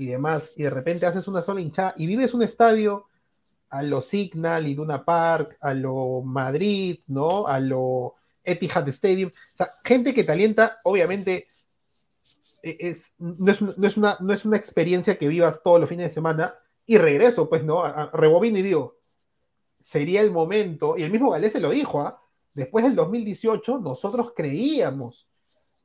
y 0.03 0.07
demás, 0.07 0.53
y 0.57 0.65
de 0.65 0.71
repente 0.71 1.07
haces 1.07 1.29
una 1.29 1.43
sola 1.43 1.61
hinchada 1.61 1.95
y 1.97 2.07
vives 2.07 2.35
un 2.35 2.43
estadio 2.43 3.07
a 3.71 3.83
lo 3.83 4.03
Signal 4.03 4.67
y 4.67 4.75
Duna 4.75 5.05
Park, 5.05 5.57
a 5.61 5.73
lo 5.73 6.21
Madrid, 6.23 7.01
¿no? 7.07 7.47
A 7.47 7.59
lo 7.59 8.15
Etihad 8.45 8.87
Stadium. 8.89 9.31
O 9.31 9.57
sea, 9.57 9.69
gente 9.85 10.13
que 10.13 10.25
te 10.25 10.33
alienta, 10.33 10.75
obviamente, 10.85 11.47
e, 12.63 12.77
es, 12.79 13.15
no, 13.19 13.51
es, 13.51 13.63
no, 13.63 13.87
es 13.87 13.97
una, 13.97 14.17
no 14.21 14.33
es 14.33 14.45
una 14.45 14.59
experiencia 14.59 15.17
que 15.17 15.29
vivas 15.29 15.63
todos 15.63 15.81
los 15.81 15.89
fines 15.89 16.07
de 16.07 16.15
semana 16.15 16.55
y 16.85 16.99
regreso, 16.99 17.49
pues, 17.49 17.65
¿no? 17.65 17.83
A, 17.83 18.11
rebobino 18.13 18.59
y 18.59 18.63
digo, 18.63 18.99
sería 19.81 20.21
el 20.21 20.31
momento, 20.31 20.99
y 20.99 21.03
el 21.03 21.11
mismo 21.11 21.31
Galés 21.31 21.53
se 21.53 21.61
lo 21.61 21.71
dijo, 21.71 22.03
¿ah? 22.03 22.21
después 22.55 22.85
del 22.85 22.95
2018 22.95 23.79
nosotros 23.79 24.33
creíamos 24.37 25.27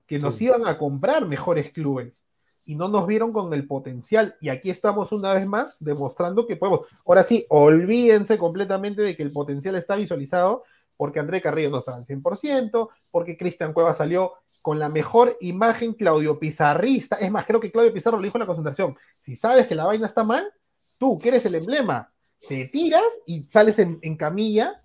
que 0.06 0.20
nos 0.20 0.36
sí. 0.36 0.46
iban 0.46 0.68
a 0.68 0.78
comprar 0.78 1.26
mejores 1.26 1.72
clubes 1.72 2.27
y 2.68 2.76
no 2.76 2.90
nos 2.90 3.08
vieron 3.08 3.32
con 3.32 3.54
el 3.54 3.66
potencial. 3.66 4.36
Y 4.42 4.50
aquí 4.50 4.70
estamos 4.70 5.12
una 5.14 5.34
vez 5.34 5.48
más 5.48 5.78
demostrando 5.80 6.46
que 6.46 6.58
podemos. 6.58 6.82
Ahora 7.06 7.24
sí, 7.24 7.46
olvídense 7.50 8.38
completamente 8.38 9.02
de 9.02 9.16
que 9.16 9.24
el 9.24 9.32
potencial 9.32 9.76
está 9.76 9.96
visualizado 9.96 10.64
porque 10.98 11.20
André 11.20 11.42
Carrillo 11.42 11.70
no 11.70 11.80
estaba 11.80 11.98
al 11.98 12.06
100%, 12.06 12.90
porque 13.12 13.38
Cristian 13.38 13.72
Cueva 13.72 13.94
salió 13.94 14.34
con 14.62 14.80
la 14.80 14.90
mejor 14.90 15.38
imagen 15.42 15.94
Claudio 15.94 16.40
Pizarrista. 16.40 17.16
Es 17.18 17.32
más, 17.32 17.46
creo 17.46 17.60
que 17.60 17.72
Claudio 17.72 17.94
Pizarro 17.94 18.18
lo 18.18 18.24
dijo 18.24 18.38
en 18.38 18.42
la 18.42 18.48
concentración. 18.48 18.98
Si 19.14 19.36
sabes 19.36 19.68
que 19.68 19.76
la 19.76 19.86
vaina 19.86 20.08
está 20.08 20.24
mal, 20.24 20.52
tú, 20.98 21.18
que 21.20 21.30
eres 21.30 21.46
el 21.46 21.56
emblema, 21.56 22.12
te 22.50 22.66
tiras 22.66 23.06
y 23.26 23.44
sales 23.44 23.80
en, 23.80 24.00
en 24.02 24.18
camilla 24.18 24.76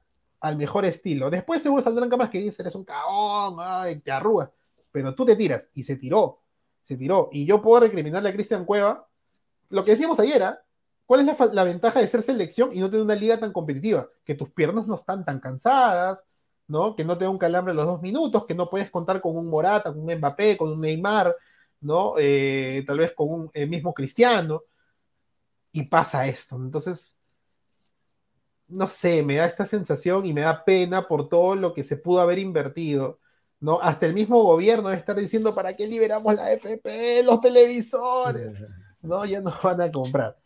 al 0.40 0.56
mejor 0.56 0.84
estilo. 0.84 1.30
Después 1.30 1.62
seguro 1.62 1.82
saldrán 1.82 2.10
cámaras 2.10 2.30
que 2.30 2.38
dicen, 2.38 2.64
eres 2.64 2.74
un 2.74 2.84
caón, 2.84 3.56
ay, 3.58 4.00
te 4.00 4.12
arrugas. 4.12 4.50
Pero 4.92 5.14
tú 5.14 5.24
te 5.24 5.34
tiras 5.34 5.70
y 5.72 5.82
se 5.82 5.96
tiró, 5.96 6.41
tiró. 6.96 7.28
Y 7.32 7.46
yo 7.46 7.62
puedo 7.62 7.80
recriminarle 7.80 8.28
a 8.28 8.32
Cristian 8.32 8.64
Cueva 8.64 9.06
lo 9.70 9.84
que 9.84 9.92
decíamos 9.92 10.20
ayer, 10.20 10.42
¿eh? 10.42 10.54
¿Cuál 11.06 11.28
es 11.28 11.38
la, 11.38 11.46
la, 11.46 11.64
ventaja 11.64 12.00
de 12.00 12.08
ser 12.08 12.22
selección 12.22 12.70
y 12.72 12.80
no 12.80 12.88
tener 12.88 13.04
una 13.04 13.14
liga 13.14 13.38
tan 13.38 13.52
competitiva? 13.52 14.06
Que 14.24 14.34
tus 14.34 14.50
piernas 14.50 14.86
no 14.86 14.96
están 14.96 15.24
tan 15.24 15.40
cansadas, 15.40 16.24
¿no? 16.68 16.96
Que 16.96 17.04
no 17.04 17.16
te 17.18 17.24
da 17.24 17.30
un 17.30 17.38
calambre 17.38 17.72
a 17.72 17.74
los 17.74 17.86
dos 17.86 18.02
minutos, 18.02 18.46
que 18.46 18.54
no 18.54 18.68
puedes 18.68 18.90
contar 18.90 19.20
con 19.20 19.36
un 19.36 19.46
Morata, 19.46 19.92
con 19.92 20.02
un 20.02 20.14
Mbappé, 20.14 20.56
con 20.56 20.70
un 20.72 20.80
Neymar, 20.80 21.34
¿no? 21.80 22.14
Eh, 22.18 22.84
tal 22.86 22.98
vez 22.98 23.12
con 23.14 23.28
un 23.30 23.50
eh, 23.54 23.66
mismo 23.66 23.92
Cristiano. 23.94 24.62
Y 25.72 25.82
pasa 25.84 26.26
esto. 26.26 26.56
Entonces, 26.56 27.18
no 28.68 28.88
sé, 28.88 29.22
me 29.22 29.36
da 29.36 29.46
esta 29.46 29.66
sensación 29.66 30.24
y 30.26 30.32
me 30.32 30.42
da 30.42 30.64
pena 30.64 31.06
por 31.06 31.28
todo 31.28 31.54
lo 31.56 31.74
que 31.74 31.84
se 31.84 31.96
pudo 31.96 32.20
haber 32.20 32.38
invertido. 32.38 33.20
¿No? 33.62 33.78
Hasta 33.80 34.06
el 34.06 34.12
mismo 34.12 34.42
gobierno 34.42 34.88
debe 34.88 35.00
estar 35.00 35.16
diciendo 35.16 35.54
para 35.54 35.74
qué 35.74 35.86
liberamos 35.86 36.34
la 36.34 36.52
FP, 36.52 37.22
los 37.22 37.40
televisores, 37.40 38.60
¿no? 39.04 39.24
Ya 39.24 39.40
nos 39.40 39.62
van 39.62 39.80
a 39.80 39.90
comprar. 39.90 40.36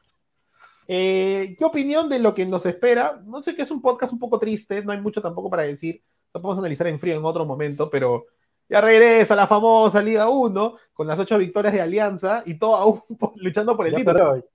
Eh, 0.86 1.56
¿Qué 1.58 1.64
opinión 1.64 2.10
de 2.10 2.18
lo 2.18 2.34
que 2.34 2.44
nos 2.44 2.66
espera? 2.66 3.20
No 3.24 3.42
sé 3.42 3.56
que 3.56 3.62
es 3.62 3.70
un 3.70 3.80
podcast 3.80 4.12
un 4.12 4.18
poco 4.18 4.38
triste, 4.38 4.84
no 4.84 4.92
hay 4.92 5.00
mucho 5.00 5.22
tampoco 5.22 5.48
para 5.48 5.62
decir. 5.62 6.02
Lo 6.34 6.42
podemos 6.42 6.58
analizar 6.58 6.86
en 6.88 7.00
frío 7.00 7.16
en 7.16 7.24
otro 7.24 7.46
momento, 7.46 7.88
pero 7.90 8.26
ya 8.68 8.82
regresa 8.82 9.34
la 9.34 9.46
famosa 9.46 10.02
Liga 10.02 10.28
1 10.28 10.76
con 10.92 11.06
las 11.06 11.18
ocho 11.18 11.38
victorias 11.38 11.72
de 11.72 11.80
Alianza 11.80 12.42
y 12.44 12.58
todo 12.58 12.76
aún 12.76 13.02
luchando 13.36 13.74
por 13.78 13.86
el 13.86 13.92
ya 13.92 13.98
título. 13.98 14.18
Perdió, 14.18 14.48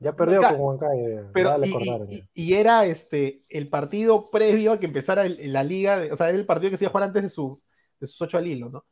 ya 0.00 0.12
perdió 0.16 0.42
con 0.42 0.60
Huancayo. 0.60 1.30
Pero, 1.32 1.64
y, 1.64 2.14
y, 2.16 2.24
y, 2.34 2.54
era 2.54 2.84
este, 2.84 3.38
el 3.48 3.68
partido 3.68 4.24
previo 4.28 4.72
a 4.72 4.80
que 4.80 4.86
empezara 4.86 5.24
el, 5.24 5.52
la 5.52 5.62
liga, 5.62 6.02
o 6.10 6.16
sea, 6.16 6.30
era 6.30 6.38
el 6.38 6.46
partido 6.46 6.72
que 6.72 6.78
se 6.78 6.84
iba 6.84 6.88
a 6.88 6.92
jugar 6.92 7.04
antes 7.04 7.22
de, 7.22 7.28
su, 7.28 7.62
de 8.00 8.06
sus 8.06 8.20
ocho 8.22 8.38
al 8.38 8.46
hilo, 8.46 8.70
¿no? 8.70 8.84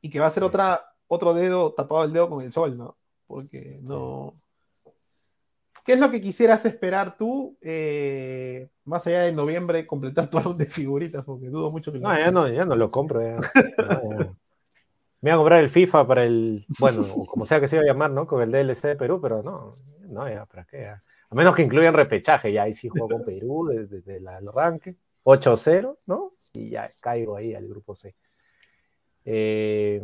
Y 0.00 0.10
que 0.10 0.20
va 0.20 0.26
a 0.26 0.30
ser 0.30 0.44
otra, 0.44 0.80
otro 1.06 1.34
dedo 1.34 1.72
tapado 1.72 2.04
el 2.04 2.12
dedo 2.12 2.28
con 2.28 2.44
el 2.44 2.52
sol, 2.52 2.76
¿no? 2.76 2.96
Porque 3.26 3.78
no. 3.82 4.34
¿Qué 5.84 5.92
es 5.92 6.00
lo 6.00 6.10
que 6.10 6.20
quisieras 6.20 6.64
esperar 6.64 7.16
tú, 7.16 7.56
eh, 7.60 8.68
más 8.84 9.06
allá 9.06 9.22
de 9.22 9.32
noviembre, 9.32 9.86
completar 9.86 10.28
tu 10.28 10.38
álbum 10.38 10.56
de 10.56 10.66
figuritas? 10.66 11.24
Porque 11.24 11.46
dudo 11.46 11.70
mucho 11.70 11.92
que 11.92 11.98
lo 11.98 12.08
No, 12.08 12.18
ya 12.18 12.30
no, 12.30 12.48
ya 12.48 12.64
no 12.64 12.74
lo 12.74 12.90
compro. 12.90 13.22
Ya. 13.22 13.36
no, 13.78 14.18
ya. 14.18 14.36
Me 15.20 15.30
voy 15.30 15.34
a 15.34 15.36
comprar 15.38 15.62
el 15.62 15.70
FIFA 15.70 16.06
para 16.06 16.24
el, 16.24 16.66
bueno, 16.78 17.04
como 17.26 17.46
sea 17.46 17.58
que 17.60 17.68
se 17.68 17.76
iba 17.76 17.82
a 17.84 17.86
llamar, 17.86 18.10
¿no? 18.10 18.26
Con 18.26 18.42
el 18.42 18.52
DLC 18.52 18.88
de 18.88 18.96
Perú, 18.96 19.18
pero 19.20 19.42
no, 19.42 19.74
no, 20.08 20.28
ya, 20.28 20.44
¿para 20.44 20.64
qué? 20.64 20.82
Ya. 20.82 21.00
A 21.30 21.34
menos 21.34 21.56
que 21.56 21.62
incluyan 21.62 21.94
repechaje, 21.94 22.52
ya 22.52 22.64
ahí 22.64 22.72
sí 22.72 22.88
juego 22.88 23.08
con 23.08 23.24
Perú 23.24 23.66
desde, 23.66 24.18
el 24.18 24.28
arranque, 24.28 24.96
8-0, 25.26 25.98
¿no? 26.06 26.32
Y 26.52 26.70
ya 26.70 26.88
caigo 27.00 27.36
ahí 27.36 27.52
al 27.52 27.66
grupo 27.66 27.96
C. 27.96 28.14
Eh, 29.24 30.00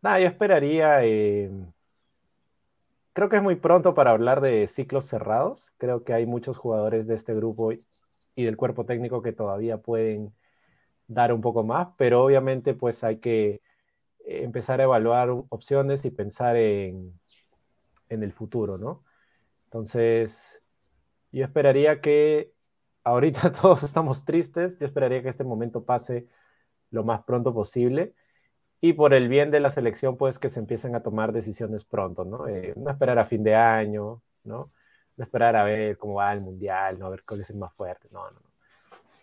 nada, 0.00 0.20
yo 0.20 0.26
esperaría... 0.26 1.04
Eh, 1.04 1.50
creo 3.12 3.28
que 3.28 3.36
es 3.36 3.42
muy 3.42 3.56
pronto 3.56 3.94
para 3.94 4.12
hablar 4.12 4.40
de 4.40 4.66
ciclos 4.68 5.04
cerrados. 5.04 5.72
Creo 5.76 6.02
que 6.02 6.14
hay 6.14 6.24
muchos 6.24 6.56
jugadores 6.56 7.06
de 7.06 7.14
este 7.14 7.34
grupo 7.34 7.72
y 7.72 8.44
del 8.44 8.56
cuerpo 8.56 8.86
técnico 8.86 9.20
que 9.20 9.32
todavía 9.32 9.76
pueden 9.78 10.34
dar 11.06 11.32
un 11.32 11.42
poco 11.42 11.62
más, 11.62 11.88
pero 11.98 12.24
obviamente 12.24 12.72
pues 12.72 13.04
hay 13.04 13.18
que 13.18 13.60
empezar 14.24 14.80
a 14.80 14.84
evaluar 14.84 15.28
opciones 15.30 16.06
y 16.06 16.10
pensar 16.10 16.56
en, 16.56 17.20
en 18.08 18.22
el 18.22 18.32
futuro, 18.32 18.78
¿no? 18.78 19.04
Entonces, 19.64 20.62
yo 21.32 21.44
esperaría 21.44 22.00
que 22.00 22.55
ahorita 23.06 23.52
todos 23.62 23.84
estamos 23.84 24.24
tristes, 24.24 24.78
yo 24.78 24.86
esperaría 24.86 25.22
que 25.22 25.28
este 25.28 25.44
momento 25.44 25.84
pase 25.84 26.26
lo 26.90 27.04
más 27.04 27.22
pronto 27.24 27.54
posible 27.54 28.14
y 28.80 28.92
por 28.94 29.14
el 29.14 29.28
bien 29.28 29.50
de 29.50 29.60
la 29.60 29.70
selección, 29.70 30.16
pues 30.16 30.38
que 30.38 30.50
se 30.50 30.60
empiecen 30.60 30.94
a 30.94 31.02
tomar 31.02 31.32
decisiones 31.32 31.84
pronto, 31.84 32.24
¿no? 32.24 32.48
Eh, 32.48 32.74
no 32.76 32.90
esperar 32.90 33.18
a 33.18 33.26
fin 33.26 33.42
de 33.44 33.54
año, 33.54 34.22
¿no? 34.44 34.72
No 35.16 35.24
esperar 35.24 35.56
a 35.56 35.64
ver 35.64 35.96
cómo 35.98 36.14
va 36.14 36.32
el 36.32 36.40
mundial, 36.40 36.98
no 36.98 37.06
a 37.06 37.10
ver 37.10 37.24
cuál 37.24 37.40
es 37.40 37.50
el 37.50 37.56
más 37.56 37.72
fuerte, 37.74 38.08
no, 38.10 38.30
no. 38.30 38.40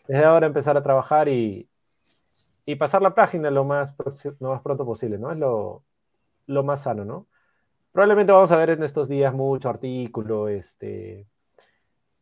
Desde 0.07 0.25
ahora 0.25 0.47
empezar 0.47 0.75
a 0.77 0.83
trabajar 0.83 1.27
y, 1.27 1.69
y 2.65 2.75
pasar 2.75 3.01
la 3.01 3.13
página 3.13 3.51
lo 3.51 3.65
más, 3.65 3.95
lo 4.39 4.49
más 4.49 4.61
pronto 4.61 4.85
posible, 4.85 5.17
¿no? 5.17 5.31
Es 5.31 5.37
lo, 5.37 5.83
lo 6.47 6.63
más 6.63 6.83
sano, 6.83 7.05
¿no? 7.05 7.27
Probablemente 7.91 8.31
vamos 8.31 8.51
a 8.51 8.57
ver 8.57 8.71
en 8.71 8.83
estos 8.83 9.09
días 9.09 9.33
mucho 9.33 9.69
artículo, 9.69 10.47
este, 10.47 11.27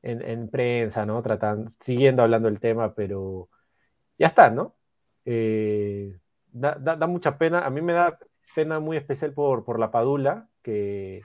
en, 0.03 0.21
en 0.21 0.49
prensa, 0.49 1.05
¿no? 1.05 1.21
Tratando, 1.21 1.69
siguiendo 1.79 2.23
hablando 2.23 2.49
del 2.49 2.59
tema, 2.59 2.93
pero 2.93 3.49
ya 4.17 4.27
está, 4.27 4.49
¿no? 4.49 4.75
Eh, 5.25 6.17
da, 6.51 6.75
da, 6.79 6.95
da, 6.95 7.07
mucha 7.07 7.37
pena. 7.37 7.65
A 7.65 7.69
mí 7.69 7.81
me 7.81 7.93
da 7.93 8.17
pena 8.55 8.79
muy 8.79 8.97
especial 8.97 9.33
por, 9.33 9.63
por 9.63 9.79
la 9.79 9.91
Padula, 9.91 10.47
que 10.61 11.21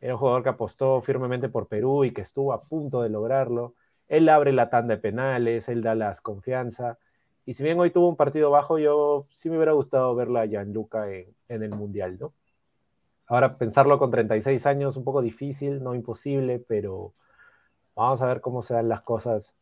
era 0.00 0.14
un 0.14 0.20
jugador 0.20 0.42
que 0.42 0.48
apostó 0.50 1.00
firmemente 1.02 1.48
por 1.48 1.68
Perú 1.68 2.04
y 2.04 2.12
que 2.12 2.22
estuvo 2.22 2.52
a 2.52 2.62
punto 2.64 3.02
de 3.02 3.10
lograrlo. 3.10 3.74
Él 4.08 4.28
abre 4.28 4.52
la 4.52 4.70
tanda 4.70 4.96
de 4.96 5.00
penales, 5.00 5.68
él 5.68 5.82
da 5.82 5.94
las 5.94 6.20
confianza. 6.20 6.98
Y 7.44 7.54
si 7.54 7.62
bien 7.62 7.78
hoy 7.80 7.90
tuvo 7.90 8.08
un 8.08 8.16
partido 8.16 8.50
bajo, 8.50 8.78
yo 8.78 9.26
sí 9.30 9.50
me 9.50 9.56
hubiera 9.56 9.72
gustado 9.72 10.14
verla 10.14 10.42
a 10.42 10.46
Gianluca 10.46 11.10
en, 11.10 11.34
en 11.48 11.62
el 11.62 11.70
Mundial, 11.70 12.18
¿no? 12.18 12.34
Ahora 13.26 13.58
pensarlo 13.58 13.98
con 13.98 14.10
36 14.10 14.64
años, 14.66 14.96
un 14.96 15.04
poco 15.04 15.20
difícil, 15.20 15.82
no 15.82 15.94
imposible, 15.94 16.64
pero 16.66 17.12
vamos 17.98 18.22
a 18.22 18.26
ver 18.26 18.40
cómo 18.40 18.62
se 18.62 18.74
dan 18.74 18.88
las 18.88 19.02
cosas 19.02 19.54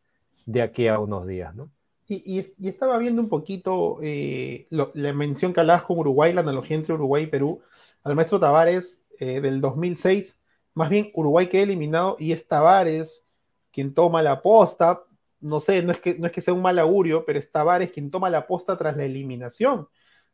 de 0.45 0.61
aquí 0.61 0.87
a 0.87 0.99
unos 0.99 1.25
días, 1.27 1.55
¿no? 1.55 1.69
Y, 2.07 2.39
y, 2.39 2.45
y, 2.57 2.69
estaba 2.69 2.97
viendo 2.99 3.21
un 3.21 3.27
poquito 3.27 3.97
eh, 4.01 4.67
lo, 4.69 4.91
la 4.93 5.11
mención 5.11 5.51
que 5.51 5.59
hablabas 5.59 5.83
con 5.83 5.99
Uruguay, 5.99 6.31
la 6.31 6.39
analogía 6.41 6.77
entre 6.77 6.93
Uruguay 6.93 7.23
y 7.23 7.27
Perú, 7.27 7.61
al 8.03 8.15
maestro 8.15 8.39
Tavares 8.39 9.05
eh, 9.19 9.41
del 9.41 9.59
2006, 9.59 10.39
más 10.73 10.89
bien 10.89 11.09
Uruguay 11.13 11.49
que 11.49 11.59
ha 11.59 11.63
eliminado 11.63 12.15
y 12.17 12.31
es 12.31 12.47
Tavares 12.47 13.27
quien 13.73 13.93
toma 13.93 14.23
la 14.23 14.41
posta, 14.41 15.03
no 15.41 15.59
sé, 15.59 15.83
no 15.83 15.91
es, 15.91 15.99
que, 15.99 16.17
no 16.17 16.27
es 16.27 16.31
que 16.31 16.39
sea 16.39 16.53
un 16.53 16.61
mal 16.61 16.79
augurio, 16.79 17.25
pero 17.25 17.39
es 17.39 17.51
Tavares 17.51 17.91
quien 17.91 18.09
toma 18.09 18.29
la 18.29 18.47
posta 18.47 18.77
tras 18.77 18.95
la 18.95 19.03
eliminación 19.03 19.89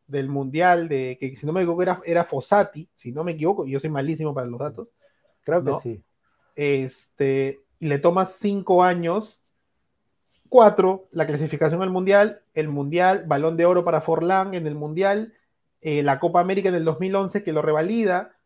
del 0.06 0.30
Mundial, 0.30 0.88
de 0.88 1.18
que 1.20 1.36
si 1.36 1.46
no 1.46 1.54
me 1.54 1.62
equivoco 1.62 1.82
era, 1.82 2.02
era 2.06 2.24
Fossati, 2.24 2.88
si 2.94 3.12
no 3.12 3.24
me 3.24 3.32
equivoco, 3.32 3.66
yo 3.66 3.80
soy 3.80 3.90
malísimo 3.90 4.34
para 4.34 4.46
los 4.48 4.60
datos. 4.60 4.94
Creo 5.44 5.64
que 5.64 5.72
¿no? 5.72 5.80
sí. 5.80 6.04
Este, 6.56 7.63
y 7.84 7.86
le 7.86 8.00
toma 8.00 8.26
cinco 8.26 8.82
años, 8.82 9.42
cuatro, 10.48 11.10
la 11.12 11.28
clasificación 11.28 11.82
al 11.82 11.90
Mundial, 11.90 12.42
el 12.54 12.70
Mundial, 12.70 13.26
balón 13.28 13.58
de 13.58 13.66
oro 13.66 13.84
para 13.84 14.00
Forlán 14.00 14.54
en 14.54 14.68
el 14.68 14.74
Mundial, 14.74 15.34
eh, 15.82 16.02
la 16.02 16.18
Copa 16.18 16.40
América 16.40 16.70
en 16.70 16.76
el 16.76 16.86
2011 16.86 17.44
que 17.44 17.52
lo 17.52 17.62
revalida. 17.62 18.38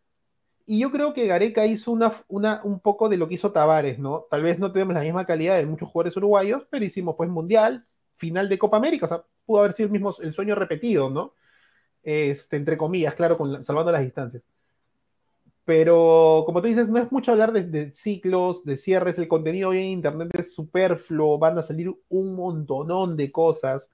Y 0.65 0.79
yo 0.79 0.91
creo 0.91 1.13
que 1.13 1.27
Gareca 1.27 1.67
hizo 1.67 1.91
una, 1.91 2.11
una, 2.27 2.61
un 2.63 2.79
poco 2.79 3.09
de 3.09 3.17
lo 3.17 3.27
que 3.27 3.35
hizo 3.35 3.51
Tavares, 3.51 3.99
¿no? 3.99 4.25
Tal 4.27 4.41
vez 4.41 4.57
no 4.57 4.71
tenemos 4.71 4.95
la 4.95 5.01
misma 5.01 5.27
calidad 5.27 5.57
de 5.57 5.67
muchos 5.67 5.87
jugadores 5.87 6.17
uruguayos, 6.17 6.63
pero 6.71 6.83
hicimos 6.83 7.13
pues 7.15 7.29
Mundial, 7.29 7.85
final 8.15 8.49
de 8.49 8.57
Copa 8.57 8.77
América, 8.77 9.05
o 9.05 9.09
sea, 9.09 9.23
pudo 9.45 9.59
haber 9.59 9.73
sido 9.73 9.85
el 9.85 9.91
mismo 9.91 10.15
el 10.19 10.33
sueño 10.33 10.55
repetido, 10.55 11.11
¿no? 11.11 11.35
Este, 12.01 12.57
entre 12.57 12.75
comillas, 12.75 13.13
claro, 13.13 13.37
con, 13.37 13.63
salvando 13.63 13.91
las 13.91 14.01
distancias. 14.01 14.41
Pero, 15.67 16.43
como 16.45 16.61
tú 16.61 16.69
dices, 16.69 16.87
no 16.87 16.97
es 16.97 17.11
mucho 17.11 17.33
hablar 17.33 17.51
de, 17.51 17.91
ciclos, 17.91 18.63
de 18.63 18.77
cierres, 18.77 19.17
el 19.17 19.27
contenido 19.27 19.71
hoy 19.71 19.79
en 19.79 19.85
Internet 19.87 20.29
es 20.39 20.53
superfluo, 20.53 21.37
van 21.39 21.57
a 21.57 21.61
salir 21.61 21.93
un 22.07 22.35
montonón 22.37 23.17
de 23.17 23.29
cosas, 23.33 23.91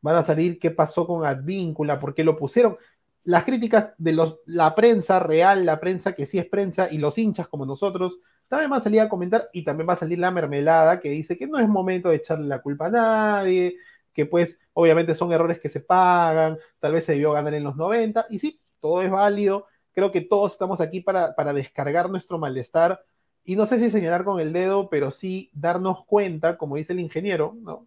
van 0.00 0.16
a 0.16 0.24
salir 0.24 0.58
qué 0.58 0.72
pasó 0.72 1.06
con 1.06 1.24
Advíncula, 1.24 2.00
por 2.00 2.12
qué 2.12 2.24
lo 2.24 2.36
pusieron. 2.36 2.76
Las 3.22 3.44
críticas 3.44 3.94
de 3.98 4.14
los, 4.14 4.40
la 4.46 4.74
prensa 4.74 5.20
real, 5.20 5.64
la 5.64 5.78
prensa 5.78 6.12
que 6.12 6.26
sí 6.26 6.38
es 6.38 6.46
prensa, 6.46 6.88
y 6.90 6.98
los 6.98 7.16
hinchas 7.18 7.46
como 7.46 7.66
nosotros, 7.66 8.18
también 8.48 8.70
van 8.70 8.80
a 8.80 8.82
salir 8.82 9.00
a 9.00 9.08
comentar, 9.08 9.44
y 9.52 9.62
también 9.62 9.88
va 9.88 9.92
a 9.92 9.96
salir 9.96 10.18
la 10.18 10.32
mermelada 10.32 10.98
que 10.98 11.10
dice 11.10 11.38
que 11.38 11.46
no 11.46 11.60
es 11.60 11.68
momento 11.68 12.08
de 12.08 12.16
echarle 12.16 12.48
la 12.48 12.60
culpa 12.62 12.86
a 12.86 12.90
nadie, 12.90 13.76
que 14.12 14.26
pues 14.26 14.60
obviamente 14.72 15.14
son 15.14 15.32
errores 15.32 15.60
que 15.60 15.68
se 15.68 15.78
pagan, 15.82 16.58
tal 16.80 16.94
vez 16.94 17.04
se 17.04 17.12
debió 17.12 17.30
ganar 17.30 17.54
en 17.54 17.62
los 17.62 17.76
90, 17.76 18.26
y 18.28 18.40
sí, 18.40 18.60
todo 18.80 19.02
es 19.02 19.10
válido, 19.12 19.68
creo 19.92 20.12
que 20.12 20.20
todos 20.20 20.52
estamos 20.52 20.80
aquí 20.80 21.00
para, 21.00 21.34
para, 21.34 21.52
descargar 21.52 22.10
nuestro 22.10 22.38
malestar 22.38 23.04
y 23.44 23.56
no 23.56 23.66
sé 23.66 23.78
si 23.78 23.90
señalar 23.90 24.24
con 24.24 24.40
el 24.40 24.52
dedo, 24.52 24.88
pero 24.88 25.10
sí 25.10 25.50
darnos 25.52 26.04
cuenta, 26.04 26.56
como 26.56 26.76
dice 26.76 26.92
el 26.92 27.00
ingeniero, 27.00 27.56
¿no? 27.60 27.86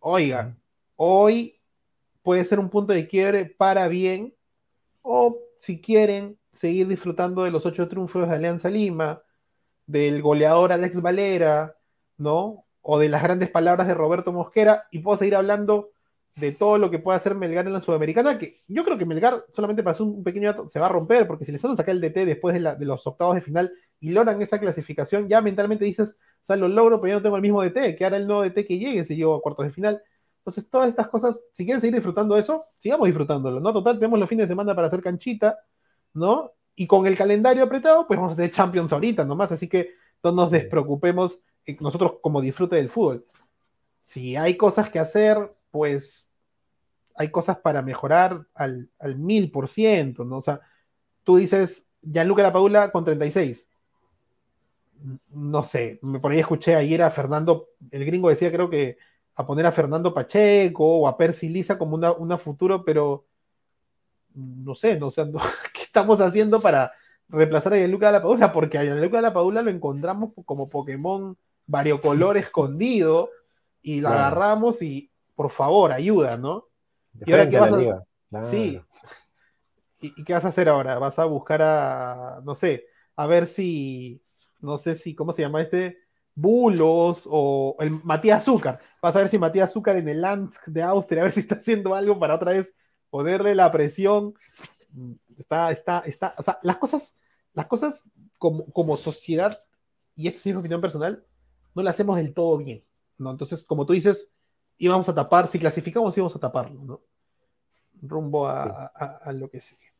Oiga, 0.00 0.56
hoy 0.96 1.60
puede 2.22 2.44
ser 2.44 2.58
un 2.58 2.70
punto 2.70 2.92
de 2.92 3.08
quiebre 3.08 3.46
para 3.46 3.88
bien 3.88 4.34
o 5.02 5.38
si 5.58 5.80
quieren 5.80 6.38
seguir 6.52 6.88
disfrutando 6.88 7.44
de 7.44 7.50
los 7.50 7.66
ocho 7.66 7.88
triunfos 7.88 8.28
de 8.28 8.34
Alianza 8.34 8.68
Lima, 8.70 9.22
del 9.86 10.22
goleador 10.22 10.72
Alex 10.72 11.00
Valera, 11.00 11.76
¿no? 12.18 12.64
O 12.82 12.98
de 12.98 13.08
las 13.08 13.22
grandes 13.22 13.50
palabras 13.50 13.86
de 13.86 13.94
Roberto 13.94 14.32
Mosquera 14.32 14.86
y 14.90 15.00
puedo 15.00 15.18
seguir 15.18 15.36
hablando 15.36 15.90
de 16.36 16.52
todo 16.52 16.78
lo 16.78 16.90
que 16.90 16.98
puede 16.98 17.16
hacer 17.16 17.34
Melgar 17.34 17.66
en 17.66 17.74
la 17.74 17.80
Sudamericana, 17.80 18.38
que 18.38 18.62
yo 18.66 18.84
creo 18.84 18.96
que 18.96 19.04
Melgar, 19.04 19.44
solamente 19.52 19.82
para 19.82 19.92
hacer 19.92 20.06
un 20.06 20.24
pequeño 20.24 20.48
dato, 20.48 20.70
se 20.70 20.80
va 20.80 20.86
a 20.86 20.88
romper, 20.88 21.26
porque 21.26 21.44
si 21.44 21.52
les 21.52 21.60
van 21.60 21.72
a 21.72 21.76
sacar 21.76 21.94
el 21.94 22.00
DT 22.00 22.24
después 22.24 22.54
de, 22.54 22.60
la, 22.60 22.74
de, 22.74 22.86
los 22.86 23.06
octavos 23.06 23.34
de 23.34 23.42
final 23.42 23.72
y 24.00 24.10
logran 24.10 24.40
esa 24.40 24.58
clasificación, 24.58 25.28
ya 25.28 25.40
mentalmente 25.40 25.84
dices, 25.84 26.16
o 26.42 26.44
sea, 26.44 26.56
lo 26.56 26.68
logro, 26.68 27.00
pero 27.00 27.12
yo 27.12 27.18
no 27.18 27.22
tengo 27.22 27.36
el 27.36 27.42
mismo 27.42 27.62
DT, 27.62 27.96
que 27.96 28.04
ahora 28.04 28.16
el 28.16 28.26
nuevo 28.26 28.42
DT 28.42 28.66
que 28.66 28.78
llegue 28.78 29.04
si 29.04 29.16
llego 29.16 29.34
a 29.34 29.42
cuartos 29.42 29.66
de 29.66 29.72
final. 29.72 30.02
Entonces, 30.38 30.68
todas 30.68 30.88
estas 30.88 31.08
cosas, 31.08 31.38
si 31.52 31.64
quieren 31.64 31.80
seguir 31.80 31.94
disfrutando 31.94 32.34
de 32.34 32.40
eso, 32.40 32.64
sigamos 32.78 33.06
disfrutándolo, 33.06 33.60
¿no? 33.60 33.72
Total, 33.72 33.96
tenemos 33.98 34.18
los 34.18 34.28
fines 34.28 34.48
de 34.48 34.52
semana 34.52 34.74
para 34.74 34.88
hacer 34.88 35.02
canchita, 35.02 35.58
¿no? 36.14 36.52
Y 36.74 36.86
con 36.86 37.06
el 37.06 37.16
calendario 37.16 37.62
apretado, 37.62 38.06
pues 38.06 38.18
vamos 38.18 38.32
a 38.32 38.36
tener 38.36 38.50
Champions 38.50 38.92
ahorita 38.92 39.24
nomás, 39.24 39.52
así 39.52 39.68
que 39.68 39.90
no 40.24 40.32
nos 40.32 40.50
despreocupemos 40.50 41.44
nosotros 41.80 42.14
como 42.20 42.40
disfrute 42.40 42.76
del 42.76 42.88
fútbol. 42.88 43.26
Si 44.04 44.36
hay 44.36 44.56
cosas 44.56 44.90
que 44.90 44.98
hacer, 44.98 45.52
pues 45.72 46.32
hay 47.16 47.30
cosas 47.30 47.58
para 47.58 47.82
mejorar 47.82 48.46
al, 48.54 48.88
mil 49.16 49.50
por 49.50 49.68
ciento, 49.68 50.24
¿no? 50.24 50.38
O 50.38 50.42
sea, 50.42 50.60
tú 51.24 51.36
dices, 51.36 51.88
Gianluca 52.00 52.42
Lapadula 52.42 52.92
con 52.92 53.04
36. 53.04 53.68
No 55.30 55.64
sé, 55.64 55.98
por 56.20 56.30
ahí 56.30 56.38
escuché 56.38 56.76
ayer 56.76 57.02
a 57.02 57.10
Fernando, 57.10 57.70
el 57.90 58.04
gringo 58.04 58.28
decía 58.28 58.52
creo 58.52 58.70
que 58.70 58.98
a 59.34 59.44
poner 59.44 59.66
a 59.66 59.72
Fernando 59.72 60.14
Pacheco 60.14 61.00
o 61.00 61.08
a 61.08 61.16
Percy 61.16 61.48
Lisa 61.48 61.76
como 61.76 61.96
una, 61.96 62.12
una 62.12 62.38
futuro, 62.38 62.84
pero 62.84 63.26
no 64.34 64.76
sé, 64.76 64.98
no, 65.00 65.08
o 65.08 65.10
sea, 65.10 65.24
no, 65.24 65.40
¿qué 65.74 65.82
estamos 65.82 66.20
haciendo 66.20 66.60
para 66.60 66.92
reemplazar 67.28 67.72
a 67.72 67.76
Gianluca 67.78 68.12
Lapadula? 68.12 68.52
Porque 68.52 68.78
a 68.78 68.84
Gianluca 68.84 69.20
Lapadula 69.20 69.62
lo 69.62 69.70
encontramos 69.70 70.32
como 70.44 70.68
Pokémon 70.68 71.36
variocolor 71.66 72.36
escondido 72.36 73.30
y 73.82 74.00
lo 74.00 74.08
claro. 74.08 74.24
agarramos 74.24 74.82
y 74.82 75.11
por 75.42 75.50
favor, 75.50 75.90
ayuda, 75.90 76.36
¿no? 76.36 76.68
De 77.12 77.24
¿Y 77.26 77.32
ahora 77.32 77.50
qué 77.50 77.56
a 77.56 77.60
vas 77.60 77.72
a 77.72 77.76
liga, 77.76 78.04
claro. 78.30 78.48
Sí. 78.48 78.80
¿Y, 80.00 80.20
¿Y, 80.20 80.24
qué 80.24 80.32
vas 80.34 80.44
a 80.44 80.48
hacer 80.48 80.68
ahora? 80.68 81.00
¿Vas 81.00 81.18
a 81.18 81.24
buscar 81.24 81.60
a, 81.62 82.40
no 82.44 82.54
sé, 82.54 82.86
a 83.16 83.26
ver 83.26 83.48
si, 83.48 84.22
no 84.60 84.78
sé 84.78 84.94
si, 84.94 85.16
¿cómo 85.16 85.32
se 85.32 85.42
llama 85.42 85.60
este? 85.60 85.98
Bulos 86.34 87.26
o 87.28 87.74
el 87.80 87.90
Matías 87.90 88.42
Azúcar. 88.42 88.78
Vas 89.02 89.16
a 89.16 89.18
ver 89.18 89.28
si 89.28 89.38
Matías 89.38 89.70
Azúcar 89.70 89.96
en 89.96 90.08
el 90.08 90.20
Lansk 90.20 90.66
de 90.66 90.82
Austria, 90.82 91.22
a 91.22 91.24
ver 91.24 91.32
si 91.32 91.40
está 91.40 91.56
haciendo 91.56 91.92
algo 91.92 92.18
para 92.20 92.36
otra 92.36 92.52
vez 92.52 92.72
ponerle 93.10 93.56
la 93.56 93.72
presión. 93.72 94.34
Está, 95.36 95.72
está, 95.72 96.04
está, 96.06 96.34
o 96.38 96.42
sea, 96.42 96.60
las 96.62 96.76
cosas, 96.76 97.16
las 97.52 97.66
cosas 97.66 98.04
como, 98.38 98.66
como 98.66 98.96
sociedad, 98.96 99.58
y 100.14 100.28
esto 100.28 100.38
es 100.38 100.46
mi 100.54 100.60
opinión 100.60 100.80
personal, 100.80 101.26
no 101.74 101.82
las 101.82 101.94
hacemos 101.94 102.14
del 102.16 102.32
todo 102.32 102.58
bien, 102.58 102.84
¿no? 103.18 103.32
Entonces, 103.32 103.64
como 103.64 103.86
tú 103.86 103.92
dices, 103.92 104.31
íbamos 104.84 105.08
a 105.08 105.14
tapar, 105.14 105.46
si 105.46 105.58
clasificamos 105.58 106.16
íbamos 106.16 106.34
a 106.36 106.40
taparlo, 106.40 106.82
¿no? 106.82 107.00
Rumbo 108.02 108.48
a, 108.48 108.64
sí. 108.64 108.70
a, 108.72 109.04
a, 109.04 109.16
a 109.28 109.32
lo 109.32 109.48
que 109.48 109.60
sigue. 109.60 109.92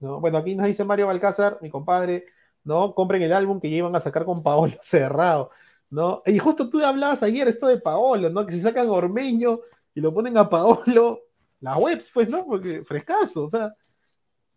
¿no? 0.00 0.20
Bueno, 0.20 0.38
aquí 0.38 0.54
nos 0.54 0.66
dice 0.66 0.84
Mario 0.84 1.06
Balcázar, 1.06 1.58
mi 1.62 1.70
compadre, 1.70 2.24
¿no? 2.64 2.94
Compren 2.94 3.22
el 3.22 3.32
álbum 3.32 3.60
que 3.60 3.70
ya 3.70 3.76
iban 3.76 3.94
a 3.94 4.00
sacar 4.00 4.24
con 4.24 4.42
Paolo 4.42 4.74
cerrado, 4.82 5.50
¿no? 5.90 6.22
Y 6.26 6.38
justo 6.38 6.68
tú 6.68 6.84
hablabas 6.84 7.22
ayer 7.22 7.46
esto 7.48 7.66
de 7.66 7.78
Paolo, 7.78 8.28
¿no? 8.30 8.44
Que 8.44 8.52
si 8.52 8.60
sacan 8.60 8.88
Ormeño 8.88 9.60
y 9.94 10.00
lo 10.00 10.12
ponen 10.12 10.36
a 10.36 10.48
Paolo, 10.48 11.20
las 11.60 11.78
webs, 11.78 12.10
pues, 12.12 12.28
¿no? 12.28 12.44
Porque 12.44 12.84
frescazo, 12.84 13.44
o 13.44 13.50
sea, 13.50 13.74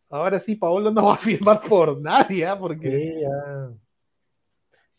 ahora 0.09 0.39
sí 0.39 0.55
Paolo 0.55 0.91
no 0.91 1.05
va 1.05 1.13
a 1.13 1.17
firmar 1.17 1.61
por 1.61 1.99
nadie, 2.01 2.45
¿eh? 2.45 2.55
Porque... 2.59 2.89
Sí, 2.89 3.21
ya. 3.21 3.71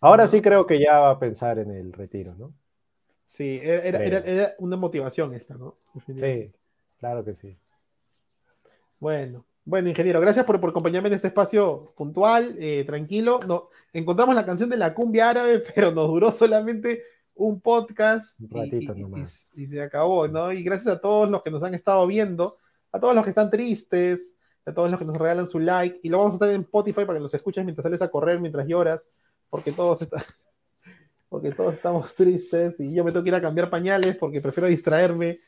Ahora 0.03 0.27
sí 0.27 0.41
creo 0.41 0.67
que 0.67 0.81
ya 0.81 0.99
va 0.99 1.11
a 1.11 1.19
pensar 1.19 1.59
en 1.59 1.71
el 1.73 1.93
retiro, 1.93 2.35
¿no? 2.35 2.55
Sí, 3.31 3.61
era, 3.63 4.03
era, 4.03 4.19
era 4.19 4.55
una 4.59 4.77
motivación 4.77 5.33
esta, 5.35 5.55
¿no? 5.55 5.77
Sí, 6.17 6.51
claro 6.99 7.25
que 7.25 7.33
sí. 7.33 7.57
Bueno, 8.99 9.47
bueno, 9.65 9.89
ingeniero, 9.89 10.21
gracias 10.21 10.45
por, 10.45 10.61
por 10.61 10.71
acompañarme 10.71 11.11
en 11.11 11.15
este 11.15 11.29
espacio 11.29 11.85
puntual, 11.97 12.57
eh, 12.59 12.83
tranquilo. 12.85 13.39
No, 13.47 13.69
encontramos 13.93 14.35
la 14.35 14.45
canción 14.45 14.69
de 14.69 14.77
la 14.77 14.95
cumbia 14.95 15.31
árabe, 15.31 15.61
pero 15.75 15.93
nos 15.93 16.09
duró 16.09 16.33
solamente 16.33 17.05
un 17.37 17.61
podcast 17.61 18.41
un 18.41 18.51
ratito 18.51 18.97
y, 18.97 19.01
nomás. 19.01 19.49
Y, 19.55 19.63
y, 19.63 19.67
se 19.69 19.81
acabó, 19.81 20.27
¿no? 20.27 20.51
Y 20.51 20.65
gracias 20.65 20.97
a 20.97 21.01
todos 21.01 21.31
los 21.31 21.45
que 21.45 21.53
nos 21.53 21.63
han 21.63 21.73
estado 21.73 22.05
viendo, 22.09 22.59
a 22.91 22.99
todos 22.99 23.15
los 23.15 23.23
que 23.23 23.31
están 23.31 23.49
tristes, 23.49 24.39
a 24.67 24.75
todos 24.75 24.91
los 24.91 24.99
que 24.99 25.05
nos 25.05 25.17
regalan 25.17 25.49
su 25.49 25.61
like, 25.61 26.01
y 26.03 26.09
lo 26.09 26.19
vamos 26.19 26.33
a 26.33 26.35
estar 26.35 26.49
en 26.51 26.63
Spotify 26.63 27.05
para 27.05 27.19
que 27.19 27.23
los 27.23 27.33
escuches 27.33 27.65
mientras 27.65 27.85
sales 27.85 28.03
a 28.03 28.11
correr, 28.11 28.41
mientras 28.41 28.67
lloras, 28.67 29.09
porque 29.49 29.71
todos 29.71 30.03
están... 30.03 30.21
porque 31.31 31.53
todos 31.53 31.73
estamos 31.73 32.15
tristes 32.17 32.79
y 32.81 32.93
yo 32.93 33.03
me 33.03 33.13
tengo 33.13 33.23
que 33.23 33.31
ir 33.31 33.35
a 33.35 33.41
cambiar 33.41 33.71
pañales 33.71 34.17
porque 34.17 34.43
prefiero 34.43 34.69
distraerme 34.69 35.39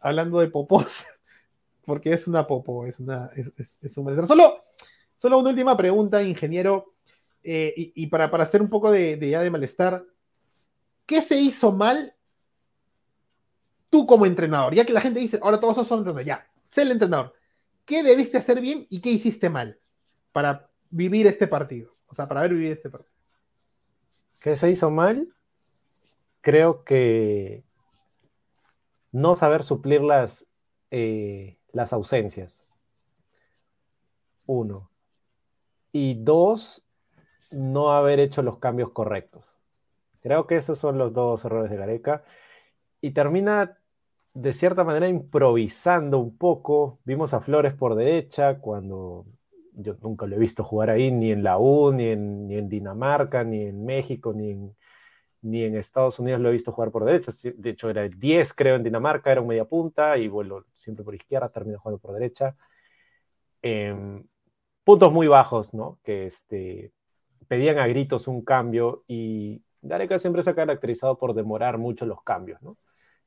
hablando 0.00 0.40
de 0.40 0.48
popos 0.48 1.06
porque 1.86 2.12
es 2.12 2.26
una 2.26 2.46
popo, 2.46 2.84
es, 2.84 3.00
una, 3.00 3.30
es, 3.34 3.78
es, 3.80 3.96
un 3.96 4.04
malestar. 4.04 4.26
Solo, 4.26 4.64
solo 5.16 5.38
una 5.38 5.50
última 5.50 5.76
pregunta, 5.76 6.22
ingeniero, 6.22 6.94
eh, 7.42 7.72
y, 7.76 7.92
y, 7.94 8.06
para, 8.08 8.28
para 8.28 8.42
hacer 8.42 8.60
un 8.60 8.68
poco 8.68 8.90
de, 8.90 9.16
de, 9.16 9.30
ya 9.30 9.40
de 9.40 9.50
malestar, 9.52 10.04
¿qué 11.06 11.22
se 11.22 11.38
hizo 11.38 11.70
mal 11.70 12.12
tú 13.88 14.04
como 14.04 14.26
entrenador? 14.26 14.74
Ya 14.74 14.84
que 14.84 14.92
la 14.92 15.00
gente 15.00 15.20
dice, 15.20 15.38
ahora 15.40 15.60
todos 15.60 15.86
son 15.86 15.98
entrenadores, 15.98 16.26
ya, 16.26 16.44
sé 16.68 16.82
el 16.82 16.90
entrenador. 16.90 17.32
¿Qué 17.84 18.02
debiste 18.02 18.36
hacer 18.36 18.60
bien 18.60 18.84
y 18.90 19.00
qué 19.00 19.10
hiciste 19.10 19.48
mal 19.48 19.78
para 20.32 20.68
vivir 20.90 21.28
este 21.28 21.46
partido? 21.46 21.92
O 22.08 22.14
sea, 22.16 22.26
para 22.26 22.40
haber 22.40 22.54
vivido 22.54 22.72
este 22.72 22.90
partido. 22.90 23.15
¿Qué 24.46 24.54
se 24.54 24.70
hizo 24.70 24.92
mal? 24.92 25.26
Creo 26.40 26.84
que 26.84 27.64
no 29.10 29.34
saber 29.34 29.64
suplir 29.64 30.02
las, 30.02 30.46
eh, 30.92 31.58
las 31.72 31.92
ausencias. 31.92 32.72
Uno. 34.46 34.88
Y 35.90 36.22
dos, 36.22 36.84
no 37.50 37.90
haber 37.90 38.20
hecho 38.20 38.40
los 38.42 38.60
cambios 38.60 38.92
correctos. 38.92 39.44
Creo 40.20 40.46
que 40.46 40.58
esos 40.58 40.78
son 40.78 40.96
los 40.96 41.12
dos 41.12 41.44
errores 41.44 41.68
de 41.68 41.78
Gareca. 41.78 42.22
Y 43.00 43.10
termina 43.10 43.76
de 44.32 44.52
cierta 44.52 44.84
manera 44.84 45.08
improvisando 45.08 46.20
un 46.20 46.38
poco. 46.38 47.00
Vimos 47.04 47.34
a 47.34 47.40
Flores 47.40 47.74
por 47.74 47.96
derecha 47.96 48.60
cuando 48.60 49.26
yo 49.76 49.96
nunca 50.02 50.26
lo 50.26 50.36
he 50.36 50.38
visto 50.38 50.64
jugar 50.64 50.90
ahí, 50.90 51.10
ni 51.12 51.32
en 51.32 51.42
la 51.42 51.58
U, 51.58 51.92
ni 51.92 52.08
en, 52.08 52.48
ni 52.48 52.56
en 52.56 52.68
Dinamarca, 52.68 53.44
ni 53.44 53.62
en 53.62 53.84
México, 53.84 54.32
ni 54.32 54.50
en, 54.50 54.76
ni 55.42 55.62
en 55.64 55.76
Estados 55.76 56.18
Unidos 56.18 56.40
lo 56.40 56.48
he 56.48 56.52
visto 56.52 56.72
jugar 56.72 56.90
por 56.90 57.04
derecha. 57.04 57.32
De 57.54 57.70
hecho, 57.70 57.90
era 57.90 58.04
el 58.04 58.18
10, 58.18 58.54
creo, 58.54 58.76
en 58.76 58.82
Dinamarca, 58.82 59.30
era 59.30 59.40
un 59.40 59.48
media 59.48 59.64
punta 59.64 60.16
y 60.18 60.28
vuelo 60.28 60.64
siempre 60.74 61.04
por 61.04 61.14
izquierda, 61.14 61.48
termino 61.50 61.78
jugando 61.78 61.98
por 61.98 62.12
derecha. 62.14 62.56
Em, 63.62 64.24
puntos 64.84 65.12
muy 65.12 65.28
bajos, 65.28 65.74
¿no? 65.74 65.98
Que 66.02 66.26
este, 66.26 66.92
pedían 67.48 67.78
a 67.78 67.86
gritos 67.86 68.28
un 68.28 68.44
cambio 68.44 69.04
y 69.06 69.62
Gareca 69.82 70.18
siempre 70.18 70.42
se 70.42 70.50
ha 70.50 70.54
caracterizado 70.54 71.18
por 71.18 71.34
demorar 71.34 71.78
mucho 71.78 72.06
los 72.06 72.22
cambios, 72.22 72.60
¿no? 72.62 72.76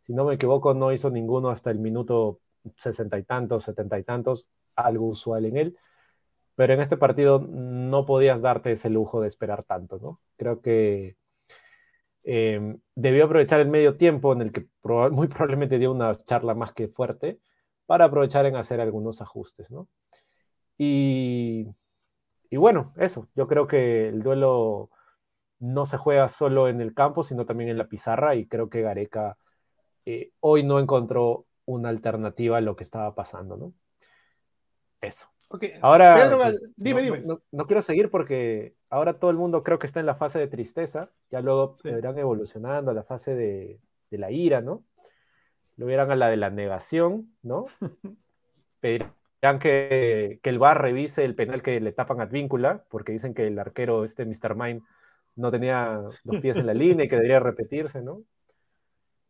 Si 0.05 0.13
no 0.13 0.25
me 0.25 0.35
equivoco, 0.35 0.73
no 0.73 0.91
hizo 0.91 1.09
ninguno 1.09 1.49
hasta 1.49 1.71
el 1.71 1.79
minuto 1.79 2.39
sesenta 2.75 3.17
y 3.17 3.23
tantos, 3.23 3.63
setenta 3.63 3.99
y 3.99 4.03
tantos, 4.03 4.49
algo 4.75 5.07
usual 5.07 5.45
en 5.45 5.57
él. 5.57 5.77
Pero 6.59 6.73
en 6.73 6.81
este 6.81 6.97
partido 6.97 7.39
no 7.39 8.05
podías 8.05 8.41
darte 8.41 8.73
ese 8.73 8.89
lujo 8.89 9.21
de 9.21 9.29
esperar 9.29 9.63
tanto, 9.63 9.97
¿no? 9.97 10.19
Creo 10.35 10.61
que 10.61 11.15
em, 12.23 12.81
debió 12.95 13.23
aprovechar 13.23 13.61
el 13.61 13.69
medio 13.69 13.95
tiempo 13.95 14.33
en 14.33 14.41
el 14.41 14.51
que 14.51 14.67
muy 15.11 15.29
probablemente 15.29 15.79
dio 15.79 15.89
una 15.93 16.17
charla 16.17 16.55
más 16.55 16.73
que 16.73 16.89
fuerte 16.89 17.39
para 17.85 18.03
aprovechar 18.05 18.45
en 18.45 18.57
hacer 18.57 18.81
algunos 18.81 19.21
ajustes, 19.21 19.71
¿no? 19.71 19.87
Y, 20.77 21.67
y 22.49 22.57
bueno, 22.57 22.93
eso, 22.97 23.29
yo 23.35 23.47
creo 23.47 23.65
que 23.65 24.09
el 24.09 24.21
duelo 24.21 24.89
no 25.59 25.85
se 25.85 25.97
juega 25.97 26.27
solo 26.27 26.67
en 26.67 26.81
el 26.81 26.93
campo, 26.93 27.23
sino 27.23 27.45
también 27.45 27.69
en 27.69 27.77
la 27.77 27.87
pizarra 27.87 28.35
y 28.35 28.47
creo 28.47 28.69
que 28.69 28.81
Gareca 28.81 29.37
eh, 30.05 30.33
hoy 30.41 30.63
no 30.63 30.79
encontró 30.79 31.45
una 31.65 31.87
alternativa 31.87 32.57
a 32.57 32.61
lo 32.61 32.75
que 32.75 32.83
estaba 32.83 33.15
pasando, 33.15 33.55
¿no? 33.55 33.73
Eso. 35.01 35.29
Ahora, 35.81 36.29
pues, 36.37 36.61
dime, 36.77 37.01
no, 37.01 37.15
dime. 37.15 37.39
No, 37.51 37.65
quiero 37.65 37.81
seguir 37.81 38.11
porque 38.11 38.75
ahora 38.89 39.13
todo 39.13 39.31
el 39.31 39.37
mundo 39.37 39.63
creo 39.63 39.79
que 39.79 39.87
está 39.87 39.99
en 39.99 40.05
la 40.05 40.15
fase 40.15 40.37
de 40.37 40.47
tristeza, 40.47 41.09
ya 41.31 41.41
luego 41.41 41.75
sí. 41.81 41.89
irán 41.89 42.17
evolucionando 42.19 42.91
a 42.91 42.93
la 42.93 43.03
fase 43.03 43.33
de, 43.33 43.79
de, 44.11 44.17
la 44.19 44.29
ira, 44.29 44.61
¿no? 44.61 44.83
Lo 45.75 45.87
vieran 45.87 46.11
a 46.11 46.15
la 46.15 46.29
de 46.29 46.37
la 46.37 46.51
negación, 46.51 47.33
¿no? 47.41 47.65
Pedirán 48.79 49.57
que, 49.59 50.39
que 50.43 50.49
el 50.49 50.59
VAR 50.59 50.81
revise 50.81 51.25
el 51.25 51.33
penal 51.33 51.63
que 51.63 51.79
le 51.79 51.93
tapan 51.93 52.19
a 52.19 52.23
Advíncula, 52.23 52.83
porque 52.87 53.11
dicen 53.11 53.33
que 53.33 53.47
el 53.47 53.57
arquero, 53.57 54.03
este 54.03 54.25
Mr. 54.25 54.55
Mind, 54.55 54.83
no 55.35 55.49
tenía 55.49 56.01
los 56.25 56.41
pies 56.41 56.57
en 56.57 56.67
la 56.67 56.73
línea 56.73 57.05
y 57.05 57.09
que 57.09 57.15
debería 57.15 57.39
repetirse, 57.39 58.03
¿no? 58.03 58.21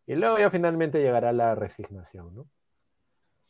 Y 0.05 0.15
luego 0.15 0.37
ya 0.39 0.49
finalmente 0.49 1.01
llegará 1.01 1.31
la 1.31 1.55
resignación, 1.55 2.35
¿no? 2.35 2.45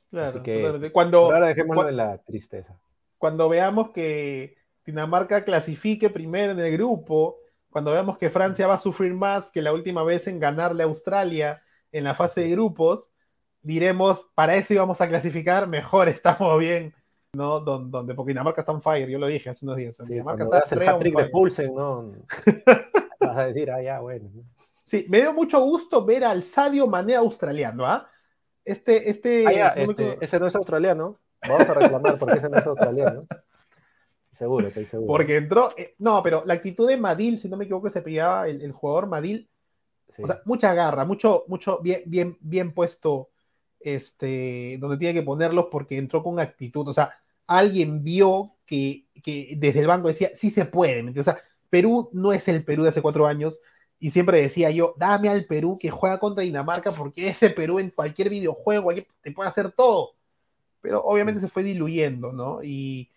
Claro, 0.10 0.28
Así 0.28 0.40
que 0.40 0.92
cuando, 0.92 1.26
ahora 1.26 1.48
dejémoslo 1.48 1.84
de 1.84 1.92
la 1.92 2.18
tristeza. 2.20 2.80
Cuando 3.18 3.48
veamos 3.50 3.92
que 3.92 4.58
Dinamarca 4.86 5.44
clasifique 5.44 6.10
primero 6.10 6.52
en 6.54 6.60
el 6.60 6.72
grupo, 6.72 7.38
cuando 7.70 7.92
veamos 7.92 8.18
que 8.18 8.30
Francia 8.30 8.66
va 8.66 8.76
a 8.76 8.80
sufrir 8.80 9.14
más 9.14 9.52
que 9.52 9.62
la 9.62 9.74
última 9.74 10.04
vez 10.04 10.28
en 10.28 10.40
ganarle 10.40 10.84
a 10.84 10.88
Australia 10.88 11.62
en 11.92 12.04
la 12.04 12.16
fase 12.16 12.42
de 12.42 12.52
grupos, 12.52 13.12
diremos, 13.62 14.28
para 14.34 14.56
eso 14.56 14.74
íbamos 14.74 15.00
a 15.02 15.08
clasificar, 15.08 15.68
mejor 15.68 16.08
estamos 16.10 16.58
bien 16.60 16.94
¿no? 17.34 17.60
Donde, 17.60 18.14
porque 18.14 18.32
Dinamarca 18.32 18.62
está 18.62 18.74
en 18.74 18.82
fire, 18.82 19.10
yo 19.10 19.20
lo 19.20 19.28
dije 19.28 19.50
hace 19.50 19.66
unos 19.66 19.78
días. 19.78 19.98
Sí, 19.98 20.14
Dinamarca 20.14 20.44
está 20.44 20.76
el 20.76 20.86
Patrick 20.86 21.18
de 21.18 21.26
Pulsen, 21.26 21.76
¿no? 21.76 22.12
Vas 23.20 23.38
a 23.38 23.46
decir, 23.46 23.70
ah, 23.72 23.82
ya, 23.82 24.00
bueno. 24.00 24.30
Sí, 24.86 25.06
me 25.10 25.20
dio 25.20 25.34
mucho 25.34 25.62
gusto 25.62 26.04
ver 26.04 26.24
al 26.24 26.44
Sadio 26.44 26.88
Mané 26.88 27.16
australiano, 27.16 27.86
¿ah? 27.86 28.10
Este, 28.66 29.10
este, 29.10 29.48
ah, 29.48 29.52
ya, 29.52 29.68
este 29.70 30.18
ese 30.22 30.40
no 30.40 30.48
es 30.48 30.56
australiano. 30.56 31.18
Vamos 31.48 31.70
a 31.70 31.74
reclamar 31.74 32.18
porque 32.20 32.38
ese 32.38 32.50
no 32.50 32.58
es 32.58 32.68
australiano. 32.68 33.26
Seguro, 34.32 34.68
estoy 34.68 34.86
seguro. 34.86 35.08
Porque 35.08 35.38
entró, 35.38 35.74
eh, 35.78 35.96
no, 35.98 36.22
pero 36.24 36.44
la 36.46 36.54
actitud 36.54 36.88
de 36.88 36.98
Madil, 36.98 37.40
si 37.40 37.50
no 37.50 37.58
me 37.58 37.66
equivoco, 37.66 37.90
se 37.90 38.02
pillaba 38.02 38.48
el, 38.48 38.62
el 38.62 38.72
jugador 38.72 39.08
Madil. 39.08 39.50
Sí. 40.08 40.24
O 40.24 40.28
sea, 40.28 40.42
mucha 40.46 40.74
garra, 40.74 41.06
mucho, 41.06 41.46
mucho 41.48 41.80
bien, 41.80 42.04
bien, 42.06 42.38
bien 42.40 42.74
puesto 42.74 43.30
este, 43.80 44.78
donde 44.80 44.98
tiene 44.98 45.14
que 45.14 45.26
ponerlos 45.26 45.68
porque 45.72 45.98
entró 45.98 46.24
con 46.24 46.40
actitud. 46.40 46.88
O 46.88 46.94
sea, 46.94 47.14
alguien 47.48 48.04
vio 48.04 48.56
que, 48.66 49.06
que 49.24 49.56
desde 49.58 49.80
el 49.80 49.88
banco 49.88 50.08
decía, 50.08 50.32
sí 50.36 50.52
se 50.52 50.66
puede. 50.66 51.20
O 51.20 51.24
sea, 51.24 51.40
Perú 51.70 52.10
no 52.14 52.34
es 52.34 52.48
el 52.48 52.64
Perú 52.64 52.84
de 52.84 52.90
hace 52.90 53.02
cuatro 53.02 53.28
años. 53.28 53.60
Y 54.00 54.12
siempre 54.12 54.42
decía 54.42 54.72
yo, 54.72 54.96
dame 54.98 55.30
al 55.30 55.46
Perú 55.46 55.78
que 55.80 55.90
juega 55.92 56.20
contra 56.20 56.44
Dinamarca 56.44 56.92
porque 56.92 57.28
ese 57.28 57.50
Perú 57.50 57.80
en 57.80 57.90
cualquier 57.92 58.30
videojuego 58.30 58.92
te 59.22 59.32
puede 59.32 59.50
hacer 59.50 59.72
todo. 59.72 60.12
Pero 60.82 61.04
obviamente 61.04 61.42
se 61.42 61.50
fue 61.50 61.64
diluyendo, 61.64 62.32
¿no? 62.32 62.64
Y, 62.64 63.12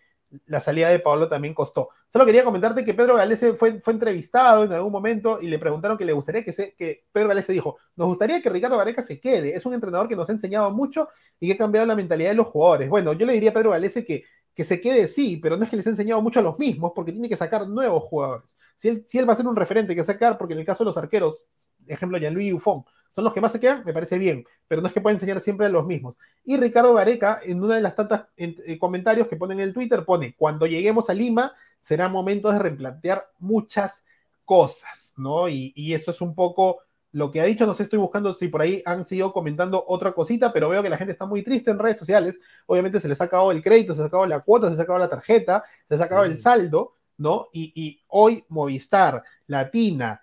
la 0.45 0.59
salida 0.59 0.89
de 0.89 0.99
Pablo 0.99 1.29
también 1.29 1.53
costó. 1.53 1.89
Solo 2.11 2.25
quería 2.25 2.43
comentarte 2.43 2.83
que 2.83 2.93
Pedro 2.93 3.15
Galese 3.15 3.53
fue, 3.53 3.79
fue 3.79 3.93
entrevistado 3.93 4.63
en 4.63 4.71
algún 4.71 4.91
momento 4.91 5.39
y 5.41 5.47
le 5.47 5.59
preguntaron 5.59 5.97
que 5.97 6.05
le 6.05 6.13
gustaría 6.13 6.43
que 6.43 6.51
se, 6.51 6.73
que 6.73 7.05
Pedro 7.11 7.29
Galese 7.29 7.53
dijo, 7.53 7.77
nos 7.95 8.07
gustaría 8.07 8.41
que 8.41 8.49
Ricardo 8.49 8.77
Gareca 8.77 9.01
se 9.01 9.19
quede, 9.19 9.55
es 9.55 9.65
un 9.65 9.73
entrenador 9.73 10.07
que 10.07 10.15
nos 10.15 10.29
ha 10.29 10.31
enseñado 10.31 10.71
mucho 10.71 11.09
y 11.39 11.47
que 11.47 11.53
ha 11.53 11.57
cambiado 11.57 11.87
la 11.87 11.95
mentalidad 11.95 12.29
de 12.29 12.35
los 12.35 12.47
jugadores. 12.47 12.89
Bueno, 12.89 13.13
yo 13.13 13.25
le 13.25 13.33
diría 13.33 13.51
a 13.51 13.53
Pedro 13.53 13.71
Galese 13.71 14.05
que, 14.05 14.23
que 14.53 14.63
se 14.63 14.79
quede 14.79 15.07
sí, 15.07 15.37
pero 15.37 15.57
no 15.57 15.63
es 15.63 15.69
que 15.69 15.77
les 15.77 15.87
ha 15.87 15.91
enseñado 15.91 16.21
mucho 16.21 16.39
a 16.39 16.43
los 16.43 16.57
mismos 16.59 16.91
porque 16.95 17.11
tiene 17.11 17.29
que 17.29 17.37
sacar 17.37 17.67
nuevos 17.67 18.03
jugadores. 18.03 18.55
Si 18.83 18.89
él, 18.89 19.05
si 19.07 19.17
él 19.17 19.29
va 19.29 19.31
a 19.31 19.37
ser 19.37 19.47
un 19.47 19.55
referente 19.55 19.95
que 19.95 20.03
sacar, 20.03 20.37
porque 20.37 20.55
en 20.55 20.59
el 20.59 20.65
caso 20.65 20.83
de 20.83 20.89
los 20.89 20.97
arqueros, 20.97 21.45
ejemplo, 21.87 22.17
Jean-Louis 22.17 22.51
Buffon, 22.51 22.83
son 23.15 23.23
los 23.23 23.31
que 23.31 23.39
más 23.39 23.53
se 23.53 23.59
quedan, 23.61 23.81
me 23.85 23.93
parece 23.93 24.17
bien, 24.17 24.43
pero 24.67 24.81
no 24.81 24.89
es 24.89 24.93
que 24.93 24.99
pueda 24.99 25.13
enseñar 25.13 25.39
siempre 25.39 25.67
a 25.67 25.69
los 25.69 25.85
mismos. 25.85 26.17
Y 26.43 26.57
Ricardo 26.57 26.93
Gareca, 26.93 27.39
en 27.45 27.63
una 27.63 27.75
de 27.75 27.81
las 27.81 27.95
tantas 27.95 28.25
eh, 28.35 28.77
comentarios 28.77 29.29
que 29.29 29.37
ponen 29.37 29.61
en 29.61 29.69
el 29.69 29.73
Twitter, 29.73 30.03
pone, 30.03 30.35
cuando 30.35 30.65
lleguemos 30.65 31.09
a 31.09 31.13
Lima, 31.13 31.53
será 31.79 32.09
momento 32.09 32.51
de 32.51 32.59
replantear 32.59 33.25
muchas 33.39 34.03
cosas, 34.43 35.13
¿no? 35.15 35.47
Y, 35.47 35.71
y, 35.77 35.93
eso 35.93 36.11
es 36.11 36.19
un 36.19 36.35
poco 36.35 36.79
lo 37.13 37.31
que 37.31 37.39
ha 37.39 37.45
dicho, 37.45 37.65
no 37.65 37.75
sé, 37.75 37.83
estoy 37.83 37.99
buscando 37.99 38.33
si 38.33 38.49
por 38.49 38.63
ahí 38.63 38.83
han 38.85 39.07
seguido 39.07 39.31
comentando 39.31 39.81
otra 39.87 40.11
cosita, 40.11 40.51
pero 40.51 40.67
veo 40.67 40.83
que 40.83 40.89
la 40.89 40.97
gente 40.97 41.13
está 41.13 41.25
muy 41.25 41.41
triste 41.41 41.71
en 41.71 41.79
redes 41.79 41.99
sociales, 41.99 42.37
obviamente 42.65 42.99
se 42.99 43.07
les 43.07 43.21
ha 43.21 43.23
acabado 43.23 43.53
el 43.53 43.63
crédito, 43.63 43.93
se 43.93 44.01
les 44.01 44.05
ha 44.05 44.07
acabado 44.07 44.27
la 44.27 44.41
cuota, 44.41 44.67
se 44.67 44.71
les 44.71 44.79
ha 44.81 44.83
acabado 44.83 45.05
la 45.05 45.09
tarjeta, 45.09 45.63
se 45.87 45.93
les 45.93 46.01
ha 46.01 46.03
acabado 46.03 46.27
mm. 46.27 46.31
el 46.31 46.37
saldo, 46.37 46.95
¿no? 47.17 47.49
Y, 47.53 47.71
y 47.75 48.01
hoy 48.07 48.45
Movistar, 48.49 49.23
Latina, 49.47 50.21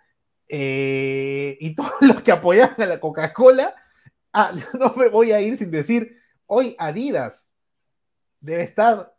eh, 0.48 1.56
y 1.60 1.74
todos 1.76 2.00
los 2.00 2.22
que 2.22 2.32
apoyan 2.32 2.74
a 2.76 2.86
la 2.86 3.00
Coca-Cola, 3.00 3.74
ah, 4.32 4.52
no 4.78 4.94
me 4.94 5.08
voy 5.08 5.32
a 5.32 5.40
ir 5.40 5.56
sin 5.56 5.70
decir, 5.70 6.18
hoy 6.46 6.74
Adidas 6.78 7.46
debe 8.40 8.62
estar 8.62 9.14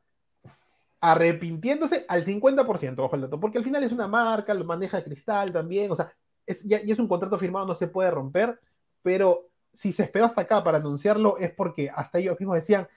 arrepintiéndose 1.00 2.06
al 2.08 2.26
50%, 2.26 3.00
ojo 3.00 3.16
el 3.16 3.22
dato, 3.24 3.40
porque 3.40 3.58
al 3.58 3.64
final 3.64 3.84
es 3.84 3.92
una 3.92 4.08
marca, 4.08 4.54
lo 4.54 4.66
maneja 4.66 5.04
Cristal 5.04 5.52
también, 5.52 5.90
o 5.92 5.96
sea, 5.96 6.14
es, 6.46 6.64
ya, 6.64 6.78
es 6.78 7.00
un 7.00 7.08
contrato 7.08 7.38
firmado, 7.40 7.66
no 7.66 7.76
se 7.76 7.88
puede 7.88 8.12
romper, 8.12 8.60
pero 9.02 9.50
si 9.74 9.94
se 9.94 10.04
esperó 10.04 10.26
hasta 10.26 10.42
acá 10.42 10.64
para 10.64 10.78
anunciarlo 10.78 11.38
es 11.38 11.52
porque 11.52 11.90
hasta 11.90 12.20
ellos 12.20 12.40
mismos 12.40 12.58
decían, 12.58 12.88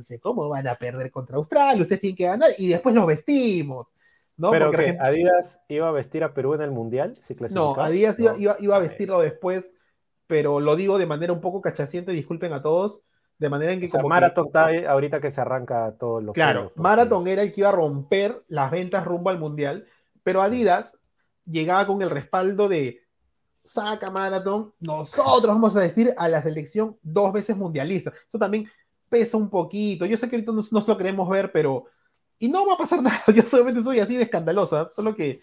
sé 0.00 0.18
cómo 0.18 0.48
van 0.48 0.66
a 0.66 0.74
perder 0.74 1.10
contra 1.10 1.36
Australia, 1.36 1.82
ustedes 1.82 2.00
tienen 2.00 2.16
que 2.16 2.24
ganar 2.24 2.50
y 2.56 2.68
después 2.68 2.94
los 2.94 3.06
vestimos. 3.06 3.88
¿No? 4.42 4.50
Pero 4.50 4.72
que 4.72 4.78
gente... 4.78 5.00
Adidas 5.00 5.60
iba 5.68 5.88
a 5.88 5.92
vestir 5.92 6.24
a 6.24 6.34
Perú 6.34 6.54
en 6.54 6.62
el 6.62 6.72
Mundial, 6.72 7.14
si 7.14 7.34
No, 7.54 7.76
Adidas 7.76 8.18
no. 8.18 8.36
Iba, 8.36 8.56
iba, 8.58 8.76
a 8.76 8.80
vestirlo 8.80 9.20
después, 9.20 9.72
pero 10.26 10.58
lo 10.58 10.74
digo 10.74 10.98
de 10.98 11.06
manera 11.06 11.32
un 11.32 11.40
poco 11.40 11.62
cachaciente, 11.62 12.10
disculpen 12.10 12.52
a 12.52 12.60
todos, 12.60 13.04
de 13.38 13.48
manera 13.48 13.72
en 13.72 13.78
que 13.78 13.86
o 13.86 13.88
sea, 13.88 14.00
como 14.00 14.08
Marathon 14.08 14.46
que... 14.46 14.48
está 14.48 14.90
ahorita 14.90 15.20
que 15.20 15.30
se 15.30 15.40
arranca 15.40 15.94
todo 15.96 16.20
lo 16.20 16.32
Claro, 16.32 16.72
que... 16.74 16.80
Marathon 16.80 17.28
era 17.28 17.42
el 17.42 17.52
que 17.52 17.60
iba 17.60 17.68
a 17.68 17.72
romper 17.72 18.42
las 18.48 18.72
ventas 18.72 19.04
rumbo 19.04 19.30
al 19.30 19.38
Mundial, 19.38 19.86
pero 20.24 20.42
Adidas 20.42 20.98
llegaba 21.44 21.86
con 21.86 22.02
el 22.02 22.10
respaldo 22.10 22.68
de 22.68 23.00
saca 23.62 24.10
Marathon, 24.10 24.74
nosotros 24.80 25.54
vamos 25.54 25.76
a 25.76 25.80
vestir 25.80 26.12
a 26.18 26.28
la 26.28 26.42
selección 26.42 26.98
dos 27.00 27.32
veces 27.32 27.56
mundialista. 27.56 28.12
Eso 28.26 28.40
también 28.40 28.68
pesa 29.08 29.36
un 29.36 29.48
poquito. 29.48 30.04
Yo 30.04 30.16
sé 30.16 30.28
que 30.28 30.34
ahorita 30.34 30.50
no, 30.50 30.62
no 30.68 30.80
se 30.80 30.90
lo 30.90 30.98
queremos 30.98 31.28
ver, 31.28 31.52
pero 31.52 31.84
y 32.42 32.48
no 32.48 32.66
va 32.66 32.74
a 32.74 32.76
pasar 32.76 33.00
nada, 33.04 33.22
yo 33.32 33.46
solamente 33.46 33.84
soy 33.84 34.00
así 34.00 34.16
de 34.16 34.24
escandalosa, 34.24 34.90
solo 34.90 35.14
que 35.14 35.38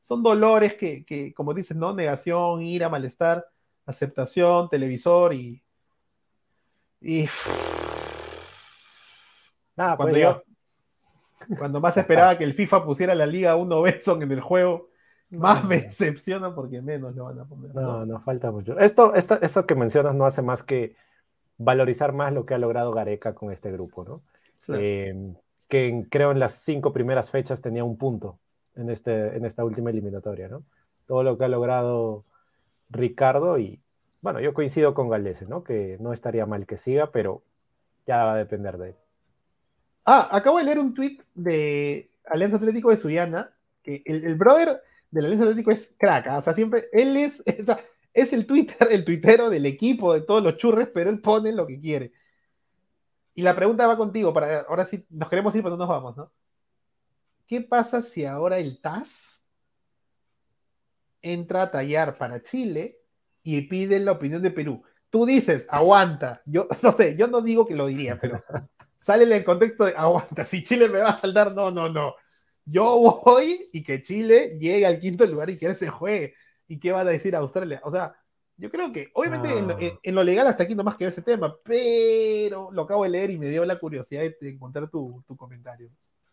son 0.00 0.22
dolores 0.22 0.74
que, 0.76 1.04
que, 1.04 1.34
como 1.34 1.52
dices, 1.52 1.76
¿no? 1.76 1.92
Negación, 1.92 2.62
ira, 2.62 2.88
malestar, 2.88 3.46
aceptación, 3.84 4.70
televisor 4.70 5.34
y... 5.34 5.62
Y... 7.02 7.26
Nada, 9.76 9.98
cuando 9.98 10.14
pues 10.14 10.22
yo... 11.48 11.56
Cuando 11.58 11.80
más 11.82 11.98
esperaba 11.98 12.38
que 12.38 12.44
el 12.44 12.54
FIFA 12.54 12.84
pusiera 12.84 13.14
la 13.14 13.26
Liga 13.26 13.54
1 13.54 13.82
Betson 13.82 14.22
en 14.22 14.32
el 14.32 14.40
juego, 14.40 14.88
más 15.30 15.62
me 15.64 15.82
decepciona 15.82 16.54
porque 16.54 16.80
menos 16.80 17.14
lo 17.14 17.24
van 17.24 17.40
a 17.40 17.44
poner. 17.44 17.74
No, 17.74 18.06
no, 18.06 18.20
falta 18.22 18.50
mucho. 18.50 18.78
Esto, 18.78 19.14
esto, 19.14 19.38
esto 19.40 19.66
que 19.66 19.74
mencionas 19.74 20.14
no 20.14 20.24
hace 20.24 20.42
más 20.42 20.62
que 20.62 20.96
valorizar 21.58 22.12
más 22.12 22.32
lo 22.32 22.44
que 22.44 22.54
ha 22.54 22.58
logrado 22.58 22.90
Gareca 22.92 23.34
con 23.34 23.52
este 23.52 23.70
grupo, 23.70 24.04
¿no? 24.04 24.22
Claro. 24.64 24.82
Eh, 24.82 25.34
que 25.68 25.88
en, 25.88 26.04
creo 26.04 26.30
en 26.32 26.40
las 26.40 26.62
cinco 26.62 26.92
primeras 26.92 27.30
fechas 27.30 27.60
tenía 27.60 27.84
un 27.84 27.96
punto 27.96 28.38
en, 28.74 28.90
este, 28.90 29.36
en 29.36 29.44
esta 29.44 29.64
última 29.64 29.90
eliminatoria, 29.90 30.48
¿no? 30.48 30.64
Todo 31.06 31.22
lo 31.22 31.36
que 31.38 31.44
ha 31.44 31.48
logrado 31.48 32.24
Ricardo 32.90 33.58
y, 33.58 33.80
bueno, 34.20 34.40
yo 34.40 34.54
coincido 34.54 34.94
con 34.94 35.08
Galese, 35.08 35.46
¿no? 35.46 35.62
Que 35.62 35.96
no 36.00 36.12
estaría 36.12 36.46
mal 36.46 36.66
que 36.66 36.76
siga, 36.76 37.10
pero 37.12 37.42
ya 38.06 38.24
va 38.24 38.34
a 38.34 38.38
depender 38.38 38.78
de 38.78 38.88
él. 38.90 38.94
Ah, 40.04 40.28
acabo 40.32 40.58
de 40.58 40.64
leer 40.64 40.78
un 40.78 40.94
tweet 40.94 41.18
de 41.34 42.10
Alianza 42.24 42.56
Atlético 42.56 42.90
de 42.90 42.96
Suyana, 42.96 43.52
que 43.82 44.02
el, 44.06 44.24
el 44.24 44.34
brother 44.36 44.80
del 45.10 45.26
Alianza 45.26 45.44
Atlético 45.44 45.70
es 45.70 45.94
crack, 45.98 46.26
¿ah? 46.28 46.38
o 46.38 46.42
sea, 46.42 46.54
siempre, 46.54 46.88
él 46.92 47.16
es, 47.16 47.42
sea, 47.64 47.78
es 48.14 48.32
el 48.32 48.46
Twitter, 48.46 48.88
el 48.90 49.04
tuitero 49.04 49.50
del 49.50 49.66
equipo, 49.66 50.14
de 50.14 50.22
todos 50.22 50.42
los 50.42 50.56
churres, 50.56 50.88
pero 50.92 51.10
él 51.10 51.20
pone 51.20 51.52
lo 51.52 51.66
que 51.66 51.78
quiere. 51.78 52.12
Y 53.38 53.42
la 53.42 53.54
pregunta 53.54 53.86
va 53.86 53.96
contigo, 53.96 54.34
para 54.34 54.62
ahora 54.62 54.84
sí, 54.84 55.06
nos 55.10 55.28
queremos 55.28 55.54
ir, 55.54 55.62
pero 55.62 55.76
no 55.76 55.86
nos 55.86 55.88
vamos, 55.88 56.16
¿no? 56.16 56.32
¿Qué 57.46 57.60
pasa 57.60 58.02
si 58.02 58.26
ahora 58.26 58.58
el 58.58 58.80
TAS 58.80 59.44
entra 61.22 61.62
a 61.62 61.70
tallar 61.70 62.18
para 62.18 62.42
Chile 62.42 62.98
y 63.44 63.60
pide 63.60 64.00
la 64.00 64.10
opinión 64.10 64.42
de 64.42 64.50
Perú? 64.50 64.82
Tú 65.08 65.24
dices, 65.24 65.66
aguanta. 65.68 66.42
Yo 66.46 66.66
no 66.82 66.90
sé, 66.90 67.14
yo 67.16 67.28
no 67.28 67.40
digo 67.40 67.64
que 67.64 67.76
lo 67.76 67.86
diría, 67.86 68.18
pero 68.20 68.42
sale 68.98 69.22
en 69.22 69.30
el 69.30 69.44
contexto 69.44 69.84
de 69.84 69.94
aguanta. 69.96 70.44
Si 70.44 70.64
Chile 70.64 70.88
me 70.88 70.98
va 70.98 71.10
a 71.10 71.16
saldar, 71.16 71.54
no, 71.54 71.70
no, 71.70 71.88
no. 71.88 72.16
Yo 72.64 73.20
voy 73.24 73.68
y 73.72 73.84
que 73.84 74.02
Chile 74.02 74.58
llegue 74.58 74.84
al 74.84 74.98
quinto 74.98 75.24
lugar 75.26 75.48
y 75.48 75.56
que 75.56 75.66
él 75.66 75.76
se 75.76 75.86
juegue. 75.86 76.34
¿Y 76.66 76.80
qué 76.80 76.90
va 76.90 77.02
a 77.02 77.04
decir 77.04 77.36
Australia? 77.36 77.80
O 77.84 77.92
sea, 77.92 78.16
yo 78.58 78.70
creo 78.70 78.92
que, 78.92 79.08
obviamente, 79.14 79.58
en, 79.58 79.68
lo, 79.68 79.74
No. 79.74 79.80
en- 79.80 79.98
en 80.02 80.14
lo 80.14 80.22
legal 80.24 80.46
hasta 80.46 80.64
aquí 80.64 80.74
nomás 80.74 80.96
quedó 80.96 81.08
ese 81.08 81.22
tema, 81.22 81.56
pero 81.64 82.70
lo 82.72 82.82
acabo 82.82 83.04
de 83.04 83.10
leer 83.10 83.30
y 83.30 83.38
me 83.38 83.48
dio 83.48 83.64
la 83.64 83.78
curiosidad 83.78 84.22
de, 84.22 84.36
de 84.40 84.50
encontrar 84.50 84.88
tu, 84.90 85.22
tu 85.26 85.36
comentario. 85.36 85.88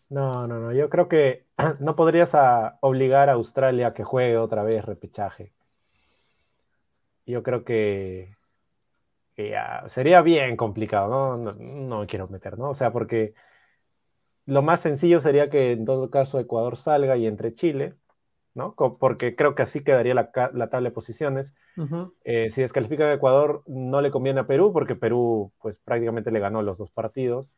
No, 0.09 0.31
no, 0.47 0.59
no. 0.59 0.71
Yo 0.73 0.89
creo 0.89 1.07
que 1.07 1.45
no 1.79 1.95
podrías 1.95 2.35
a- 2.35 2.77
obligar 2.81 3.29
a 3.29 3.33
Australia 3.33 3.87
a 3.87 3.93
que 3.93 4.03
juegue 4.03 4.37
otra 4.37 4.63
vez 4.63 4.83
repechaje. 4.85 5.51
Yo 7.25 7.41
creo 7.41 7.63
que, 7.63 8.35
que 9.35 9.49
ya 9.49 9.83
sería 9.87 10.21
bien 10.21 10.55
complicado, 10.57 11.09
¿no? 11.09 11.37
No, 11.37 11.53
no 11.53 11.99
me 12.01 12.07
quiero 12.07 12.27
meter, 12.27 12.57
¿no? 12.57 12.69
O 12.69 12.75
sea, 12.75 12.91
porque 12.91 13.33
lo 14.45 14.61
más 14.61 14.81
sencillo 14.81 15.19
sería 15.19 15.49
que 15.49 15.71
en 15.71 15.85
todo 15.85 16.09
caso 16.11 16.39
Ecuador 16.39 16.77
salga 16.77 17.17
y 17.17 17.25
entre 17.25 17.53
Chile, 17.53 17.95
¿no? 18.55 18.73
Porque 18.73 19.35
creo 19.35 19.53
que 19.53 19.63
así 19.63 19.83
quedaría 19.83 20.13
la, 20.15 20.31
la 20.53 20.69
tabla 20.69 20.89
de 20.89 20.95
posiciones. 20.95 21.53
Eh, 22.23 22.49
si 22.49 22.61
descalifican 22.61 23.09
a 23.09 23.13
Ecuador, 23.13 23.61
no 23.67 24.01
le 24.01 24.11
conviene 24.11 24.39
a 24.39 24.47
Perú, 24.47 24.71
porque 24.71 24.95
Perú, 24.95 25.51
pues 25.61 25.77
prácticamente 25.77 26.31
le 26.31 26.39
ganó 26.39 26.61
los 26.63 26.77
dos 26.77 26.89
partidos, 26.89 27.51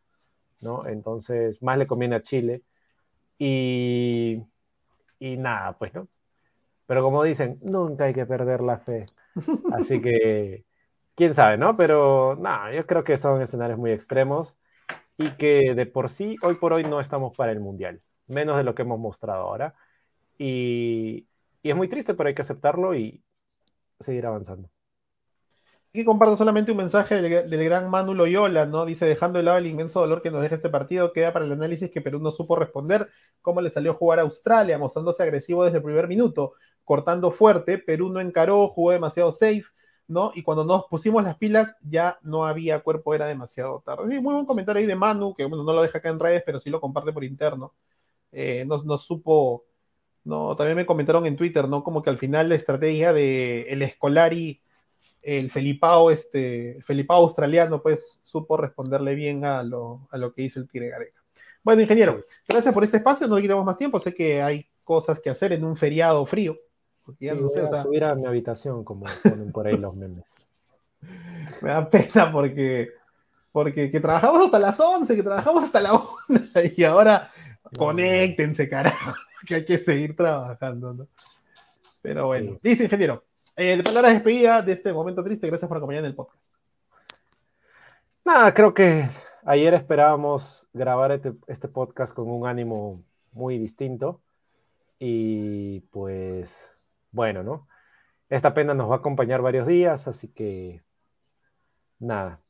¿no? 0.60 0.88
Entonces, 0.88 1.62
más 1.62 1.78
le 1.78 1.88
conviene 1.88 2.16
a 2.16 2.24
Chile. 2.24 2.64
Y, 3.38 4.44
y 5.20 5.38
nada, 5.38 5.78
pues, 5.78 5.94
¿no? 5.94 6.08
Pero 6.88 7.04
como 7.04 7.24
dicen, 7.24 7.60
nunca 7.62 8.06
hay 8.06 8.14
que 8.16 8.26
perder 8.26 8.62
la 8.62 8.80
fe. 8.80 9.06
Así 9.74 10.02
que, 10.02 10.66
quién 11.16 11.36
sabe, 11.36 11.58
¿no? 11.58 11.78
Pero 11.78 12.36
nada, 12.40 12.74
yo 12.74 12.88
creo 12.88 13.04
que 13.04 13.18
son 13.18 13.40
escenarios 13.42 13.78
muy 13.78 13.92
extremos 13.92 14.58
y 15.16 15.30
que 15.32 15.76
de 15.76 15.86
por 15.86 16.10
sí, 16.10 16.38
hoy 16.42 16.56
por 16.56 16.74
hoy, 16.74 16.84
no 16.84 17.00
estamos 17.00 17.38
para 17.38 17.52
el 17.52 17.60
Mundial, 17.60 18.02
menos 18.28 18.58
de 18.58 18.64
lo 18.64 18.74
que 18.74 18.82
hemos 18.82 19.00
mostrado 19.00 19.44
ahora. 19.44 19.76
Y, 20.38 21.28
es 21.64 21.76
muy 21.76 21.90
triste, 21.90 22.14
pero 22.14 22.30
hay 22.30 22.36
que 22.36 22.44
aceptarlo 22.44 22.96
y 22.96 23.22
seguir 24.00 24.26
avanzando. 24.26 24.70
Aquí 25.90 26.06
comparto 26.06 26.38
solamente 26.38 26.72
un 26.72 26.78
mensaje 26.78 27.22
del, 27.22 27.64
gran 27.66 27.90
Manu 27.90 28.14
Loyola, 28.14 28.66
¿no? 28.66 28.86
Dice, 28.86 29.06
dejando 29.06 29.40
de 29.40 29.44
lado 29.44 29.58
el 29.58 29.66
inmenso 29.66 30.00
dolor 30.00 30.22
que 30.22 30.32
nos 30.32 30.42
deja 30.42 30.56
este 30.56 30.70
partido, 30.70 31.12
queda 31.12 31.34
para 31.34 31.46
el 31.46 31.52
análisis 31.52 31.90
que 31.90 32.02
Perú 32.02 32.20
no 32.20 32.32
supo 32.32 32.56
responder 32.56 33.10
cómo 33.42 33.62
le 33.62 33.70
salió 33.70 33.96
jugar 33.96 34.20
a 34.20 34.22
Australia, 34.22 34.78
mostrándose 34.78 35.24
agresivo 35.24 35.66
desde 35.66 35.78
el 35.78 35.84
primer 35.84 36.08
minuto, 36.08 36.54
cortando 36.84 37.32
fuerte, 37.32 37.80
Perú 37.80 38.10
no 38.10 38.20
encaró, 38.22 38.70
jugó 38.70 38.92
demasiado 38.92 39.32
safe, 39.32 39.64
¿no? 40.08 40.32
Y 40.36 40.44
cuando 40.44 40.64
nos 40.64 40.86
pusimos 40.86 41.24
las 41.24 41.38
pilas 41.38 41.78
ya 41.82 42.18
no 42.22 42.46
había 42.46 42.80
cuerpo, 42.82 43.14
era 43.14 43.26
demasiado 43.26 43.82
tarde. 43.86 44.06
Muy 44.22 44.34
buen 44.34 44.46
comentario 44.46 44.80
ahí 44.80 44.88
de 44.88 44.96
Manu, 44.96 45.34
que 45.34 45.46
bueno, 45.46 45.64
no 45.64 45.74
lo 45.74 45.82
deja 45.82 45.98
acá 45.98 46.10
en 46.10 46.20
redes, 46.20 46.44
pero 46.46 46.60
sí 46.60 46.70
lo 46.70 46.80
comparte 46.80 47.12
por 47.12 47.24
interno. 47.24 47.74
Eh, 48.32 48.66
no, 48.66 48.84
no 48.84 48.98
supo, 48.98 49.66
no, 50.28 50.56
también 50.56 50.76
me 50.76 50.86
comentaron 50.86 51.26
en 51.26 51.36
Twitter, 51.36 51.68
¿no? 51.68 51.84
Como 51.84 52.04
que 52.04 52.10
al 52.10 52.18
final 52.18 52.50
la 52.50 52.56
estrategia 52.56 53.14
de 53.14 53.64
el 53.70 53.82
Escolari 53.82 54.62
el 55.28 55.52
Felipao, 55.52 56.10
este, 56.10 56.78
el 56.78 56.84
Felipao 56.84 57.22
australiano, 57.22 57.82
pues 57.82 58.22
supo 58.24 58.56
responderle 58.56 59.14
bien 59.14 59.44
a 59.44 59.62
lo, 59.62 60.08
a 60.10 60.18
lo 60.18 60.34
que 60.34 60.44
hizo 60.44 60.62
el 60.62 60.70
Tigre 60.70 60.88
Gareca. 60.90 61.22
Bueno, 61.64 61.82
ingeniero, 61.82 62.22
gracias 62.48 62.74
por 62.74 62.86
este 62.86 62.98
espacio, 62.98 63.28
no 63.28 63.36
le 63.36 63.42
quitamos 63.42 63.66
más 63.66 63.78
tiempo, 63.78 64.00
sé 64.00 64.14
que 64.14 64.42
hay 64.42 64.66
cosas 64.86 65.20
que 65.20 65.30
hacer 65.30 65.52
en 65.52 65.66
un 65.66 65.76
feriado 65.76 66.26
frío. 66.26 66.58
porque 67.04 67.26
ya 67.26 67.34
Sí, 67.34 67.42
no 67.42 67.50
sé, 67.50 67.60
voy 67.60 67.64
o 67.64 67.72
a 67.72 67.74
sea, 67.74 67.84
subir 67.84 68.06
a 68.06 68.16
mi 68.16 68.26
habitación, 68.26 68.86
como 68.86 69.06
ponen 69.22 69.52
por 69.52 69.68
ahí 69.68 69.76
los 69.76 69.94
memes. 69.96 70.34
me 71.62 71.72
da 71.72 71.90
pena 71.90 72.32
porque, 72.32 72.92
porque 73.52 73.92
que 73.92 74.00
trabajamos 74.00 74.46
hasta 74.46 74.60
las 74.60 74.80
11, 74.80 75.14
que 75.14 75.24
trabajamos 75.24 75.66
hasta 75.66 75.82
la 75.82 75.94
1, 75.94 76.04
y 76.78 76.84
ahora 76.86 77.30
conéctense, 77.78 78.70
carajo, 78.70 79.14
que 79.48 79.56
hay 79.56 79.66
que 79.66 79.78
seguir 79.78 80.16
trabajando, 80.16 80.94
¿no? 80.94 81.08
Pero 82.02 82.28
bueno, 82.28 82.54
Sí. 82.54 82.60
listo, 82.64 82.84
ingeniero. 82.84 83.24
Eh, 83.56 83.78
de 83.78 83.84
palabras 83.84 84.12
de 84.12 84.16
despedida 84.16 84.62
de 84.62 84.74
este 84.74 84.94
momento 84.94 85.24
triste, 85.24 85.48
gracias 85.48 85.68
por 85.68 85.78
acompañarme 85.78 86.08
en 86.08 86.12
el 86.12 86.16
podcast. 86.16 86.46
Nada, 88.24 88.54
creo 88.54 88.74
que 88.74 89.08
ayer 89.46 89.74
esperábamos 89.74 90.68
grabar 90.74 91.12
este, 91.12 91.34
este 91.48 91.68
podcast 91.68 92.14
con 92.14 92.30
un 92.30 92.46
ánimo 92.46 93.02
muy 93.32 93.58
distinto 93.58 94.22
y 95.00 95.80
pues 95.92 96.72
bueno, 97.12 97.44
¿no? 97.44 97.68
Esta 98.30 98.54
pena 98.54 98.74
nos 98.74 98.90
va 98.90 98.96
a 98.96 98.98
acompañar 98.98 99.42
varios 99.42 99.66
días, 99.66 100.08
así 100.08 100.28
que 100.28 100.84
nada, 102.00 102.42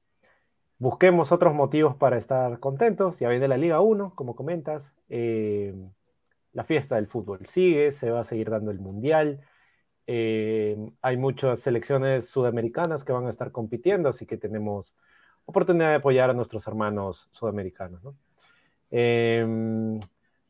busquemos 0.79 1.31
otros 1.31 1.53
motivos 1.53 1.95
para 1.95 2.17
estar 2.17 2.59
contentos. 2.59 3.19
Ya 3.19 3.29
viene 3.29 3.47
la 3.47 3.57
Liga 3.57 3.81
1, 3.81 4.13
como 4.15 4.35
comentas. 4.35 4.93
eh, 5.09 5.73
la 6.53 6.63
fiesta 6.63 6.95
del 6.95 7.07
fútbol 7.07 7.45
sigue, 7.45 7.91
se 7.91 8.09
va 8.09 8.21
a 8.21 8.23
seguir 8.23 8.49
dando 8.49 8.71
el 8.71 8.79
Mundial. 8.79 9.41
eh, 10.07 10.77
hay 11.01 11.17
muchas 11.17 11.59
selecciones 11.59 12.29
sudamericanas 12.29 13.03
que 13.03 13.11
van 13.13 13.27
a 13.27 13.29
estar 13.29 13.51
compitiendo, 13.51 14.09
así 14.09 14.25
que 14.25 14.37
tenemos 14.37 14.95
oportunidad 15.45 15.89
de 15.89 15.95
apoyar 15.95 16.29
a 16.29 16.33
nuestros 16.33 16.65
hermanos 16.67 17.27
sudamericanos. 17.31 18.03
¿no? 18.03 18.15
Eh, 18.89 19.45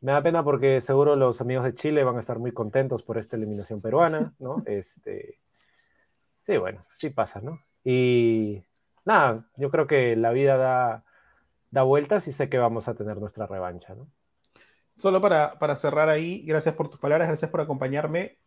me 0.01 0.11
da 0.11 0.21
pena 0.21 0.43
porque 0.43 0.79
seguro 0.81 1.15
los 1.15 1.41
amigos 1.41 1.65
de 1.65 1.73
Chile 1.75 2.03
van 2.03 2.17
a 2.17 2.19
estar 2.19 2.39
muy 2.39 2.51
contentos 2.51 3.03
por 3.03 3.17
esta 3.17 3.35
eliminación 3.35 3.81
peruana, 3.81 4.33
¿no? 4.39 4.63
Este, 4.65 5.39
sí, 6.45 6.57
bueno, 6.57 6.85
sí 6.93 7.09
pasa, 7.09 7.41
¿no? 7.41 7.59
Y 7.83 8.63
nada, 9.07 9.49
yo 9.57 9.71
creo 9.71 9.87
que 9.87 10.15
la 10.15 10.31
vida 10.31 10.57
da, 10.57 11.05
da 11.71 11.83
vueltas 11.83 12.27
y 12.27 12.33
sé 12.33 12.49
que 12.49 12.57
vamos 12.59 12.87
a 12.87 12.95
tener 12.95 13.17
nuestra 13.19 13.47
revancha, 13.47 13.95
¿no? 13.95 14.09
Solo 14.97 15.21
para, 15.21 15.59
para 15.59 15.75
cerrar 15.75 16.09
ahí, 16.09 16.43
gracias 16.45 16.75
por 16.75 16.89
tus 16.89 16.99
palabras, 16.99 17.27
gracias 17.27 17.51
por 17.51 17.61
acompañarme. 17.61 18.39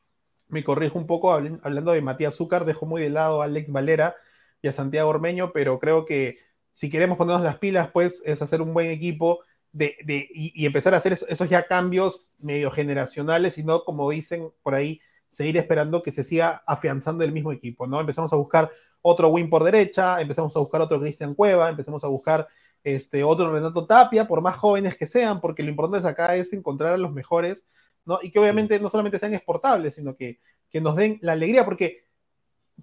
Me 0.49 0.65
corrijo 0.65 0.99
un 0.99 1.07
poco 1.07 1.33
habl- 1.33 1.61
hablando 1.65 1.93
de 1.93 2.03
Matías 2.03 2.37
Zúcar, 2.37 2.65
dejo 2.65 2.87
muy 2.87 3.03
de 3.03 3.11
lado 3.11 3.43
a 3.43 3.45
Alex 3.47 3.73
Valera 3.73 4.15
y 4.63 4.69
a 4.69 4.73
Santiago 4.73 5.11
Ormeño, 5.11 5.53
pero 5.53 5.79
creo 5.79 6.05
que 6.07 6.37
si 6.73 6.91
queremos 6.91 7.19
ponernos 7.19 7.45
las 7.45 7.59
pilas, 7.59 7.91
pues 7.93 8.23
es 8.27 8.43
hacer 8.43 8.63
un 8.63 8.75
buen 8.75 8.91
equipo 8.91 9.41
de, 9.73 9.97
de- 10.05 10.29
y, 10.31 10.53
y 10.63 10.67
empezar 10.67 10.95
a 10.95 10.99
hacer 10.99 11.13
esos, 11.15 11.29
esos 11.31 11.49
ya 11.49 11.67
cambios 11.69 12.35
medio 12.41 12.71
generacionales 12.71 13.59
y 13.59 13.65
no, 13.65 13.85
como 13.85 14.11
dicen 14.11 14.53
por 14.63 14.75
ahí, 14.75 15.01
seguir 15.31 15.57
esperando 15.57 16.03
que 16.03 16.13
se 16.13 16.25
siga 16.25 16.63
afianzando 16.67 17.25
el 17.25 17.33
mismo 17.33 17.53
equipo, 17.53 17.87
¿no? 17.87 18.01
Empezamos 18.01 18.33
a 18.33 18.37
buscar 18.37 18.71
otro 19.03 19.29
win 19.29 19.49
por 19.49 19.65
derecha, 19.65 20.21
empezamos 20.21 20.55
a 20.57 20.59
buscar 20.61 20.81
otro 20.81 21.01
Cristian 21.01 21.35
Cueva, 21.35 21.69
empezamos 21.69 22.03
a 22.05 22.09
buscar 22.09 22.49
este, 22.83 23.23
otro 23.23 23.53
Renato 23.53 23.87
Tapia, 23.87 24.27
por 24.27 24.41
más 24.41 24.57
jóvenes 24.57 24.97
que 24.97 25.07
sean, 25.07 25.41
porque 25.41 25.63
lo 25.63 25.71
importante 25.71 25.99
es 25.99 26.05
acá 26.05 26.35
es 26.37 26.53
encontrar 26.53 26.95
a 26.95 26.99
los 26.99 27.13
mejores, 27.13 27.67
¿no? 28.05 28.19
Y 28.23 28.31
que 28.31 28.39
obviamente 28.39 28.79
no 28.81 28.91
solamente 28.91 29.19
sean 29.19 29.35
exportables, 29.35 29.95
sino 29.95 30.17
que, 30.17 30.41
que 30.71 30.81
nos 30.81 30.97
den 30.97 31.19
la 31.23 31.33
alegría, 31.33 31.65
porque 31.65 32.05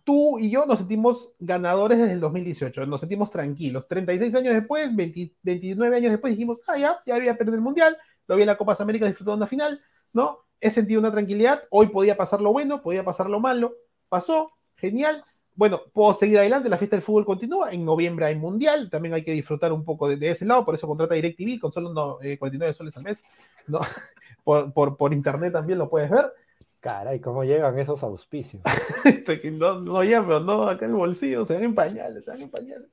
tú 0.03 0.39
y 0.39 0.49
yo 0.49 0.65
nos 0.65 0.79
sentimos 0.79 1.33
ganadores 1.39 1.97
desde 1.97 2.13
el 2.13 2.19
2018, 2.19 2.85
nos 2.85 2.99
sentimos 3.01 3.31
tranquilos. 3.31 3.87
36 3.87 4.35
años 4.35 4.53
después, 4.53 4.95
20 4.95 5.35
29 5.41 5.95
años 5.95 6.11
después, 6.11 6.31
dijimos, 6.31 6.61
ah, 6.67 6.77
ya, 6.77 6.99
ya 7.05 7.15
había 7.15 7.37
perdido 7.37 7.55
el 7.55 7.61
Mundial, 7.61 7.97
lo 8.27 8.35
vi 8.35 8.43
en 8.43 8.47
la 8.47 8.57
Copa 8.57 8.75
América 8.79 9.05
disfrutando 9.05 9.37
una 9.37 9.47
final, 9.47 9.81
¿no? 10.13 10.46
He 10.59 10.69
sentido 10.69 10.99
una 10.99 11.11
tranquilidad, 11.11 11.63
hoy 11.69 11.87
podía 11.87 12.17
pasar 12.17 12.41
lo 12.41 12.51
bueno, 12.51 12.81
podía 12.81 13.03
pasar 13.03 13.29
lo 13.29 13.39
malo, 13.39 13.75
pasó, 14.09 14.51
genial. 14.75 15.23
Bueno, 15.55 15.81
puedo 15.91 16.13
seguir 16.13 16.37
adelante, 16.37 16.69
la 16.69 16.77
fiesta 16.77 16.95
del 16.95 17.03
fútbol 17.03 17.25
continúa, 17.25 17.71
en 17.71 17.83
noviembre 17.83 18.25
hay 18.25 18.35
Mundial, 18.35 18.89
también 18.89 19.13
hay 19.15 19.23
que 19.23 19.31
disfrutar 19.31 19.73
un 19.73 19.83
poco 19.83 20.07
de, 20.07 20.17
de 20.17 20.29
ese 20.29 20.45
lado, 20.45 20.63
por 20.63 20.75
eso 20.75 20.87
contrata 20.87 21.15
DirecTV 21.15 21.59
con 21.59 21.71
solo 21.71 21.91
no, 21.93 22.19
eh, 22.21 22.37
49 22.37 22.73
soles 22.73 22.95
al 22.97 23.03
mes, 23.03 23.23
¿no? 23.67 23.79
por, 24.43 24.71
por, 24.71 24.97
por 24.97 25.13
internet 25.13 25.53
también 25.53 25.79
lo 25.79 25.89
puedes 25.89 26.09
ver. 26.09 26.31
Caray, 26.79 27.19
¿cómo 27.19 27.43
llegan 27.43 27.77
esos 27.79 28.03
auspicios? 28.03 28.63
Este, 29.03 29.51
no, 29.51 29.79
no, 29.79 30.03
ya, 30.03 30.21
pero 30.21 30.41
no, 30.41 30.63
acá 30.63 30.85
en 30.85 30.91
el 30.91 30.97
bolsillo, 30.97 31.45
se 31.45 31.53
dan 31.53 31.63
en 31.63 31.75
pañales, 31.75 32.25
se 32.25 32.31
dan 32.31 32.41
en 32.41 32.49
pañales. 32.49 32.89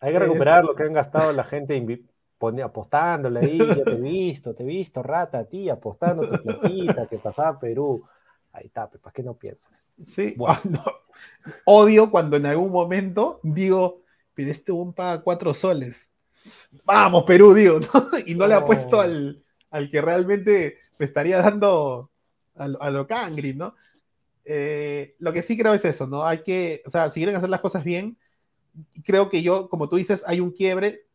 Hay 0.00 0.12
que 0.12 0.18
recuperar 0.18 0.64
lo 0.64 0.74
que 0.74 0.82
han 0.82 0.92
gastado 0.92 1.32
la 1.32 1.44
gente 1.44 1.74
apostándole 2.64 3.40
ahí. 3.40 3.74
Yo 3.74 3.86
te 3.86 3.96
he 3.96 4.00
visto, 4.00 4.54
te 4.54 4.62
he 4.62 4.66
visto, 4.66 5.02
rata, 5.02 5.40
a 5.40 5.44
ti, 5.44 5.68
apostando 5.68 6.22
tu 6.26 6.40
platita 6.40 7.06
que 7.06 7.18
pasaba 7.18 7.48
a 7.50 7.60
Perú. 7.60 8.04
Ahí 8.52 8.66
está, 8.66 8.88
¿para 8.88 9.12
qué 9.12 9.22
no 9.22 9.34
piensas? 9.34 9.84
Sí, 10.04 10.34
cuando- 10.38 10.82
odio 11.64 12.10
cuando 12.10 12.36
en 12.36 12.46
algún 12.46 12.70
momento 12.72 13.40
digo, 13.42 14.02
pero 14.34 14.50
este 14.50 14.72
un 14.72 14.92
paga 14.92 15.22
cuatro 15.22 15.54
soles. 15.54 16.10
Vamos, 16.84 17.24
Perú, 17.24 17.54
digo, 17.54 17.80
¿no? 17.94 18.08
Y 18.26 18.34
no, 18.34 18.46
le 18.46 18.54
No. 18.54 18.60
apuesto 18.60 19.00
al, 19.00 19.42
al 19.70 19.90
que 19.90 20.00
realmente 20.00 20.78
me 20.98 21.06
estaría 21.06 21.40
dando 21.42 22.10
a, 22.54 22.68
lo- 22.68 22.82
a 22.82 22.90
lo 22.90 23.06
Cangri, 23.06 23.54
¿no? 23.54 23.74
Eh, 24.44 25.16
lo 25.18 25.32
que 25.32 25.42
sí 25.42 25.58
creo 25.58 25.74
es 25.74 25.84
eso, 25.84 26.06
¿no? 26.06 26.24
Hay 26.24 26.42
que, 26.42 26.82
o 26.86 26.90
sea, 26.90 27.10
si 27.10 27.20
quieren 27.20 27.36
hacer 27.36 27.48
las 27.48 27.60
cosas 27.60 27.82
bien, 27.84 28.16
creo 29.04 29.28
que 29.30 29.42
yo, 29.42 29.68
como 29.68 29.88
tú 29.88 29.96
dices, 29.96 30.24
hay 30.26 30.40
un 30.40 30.50
quiebre. 30.52 31.05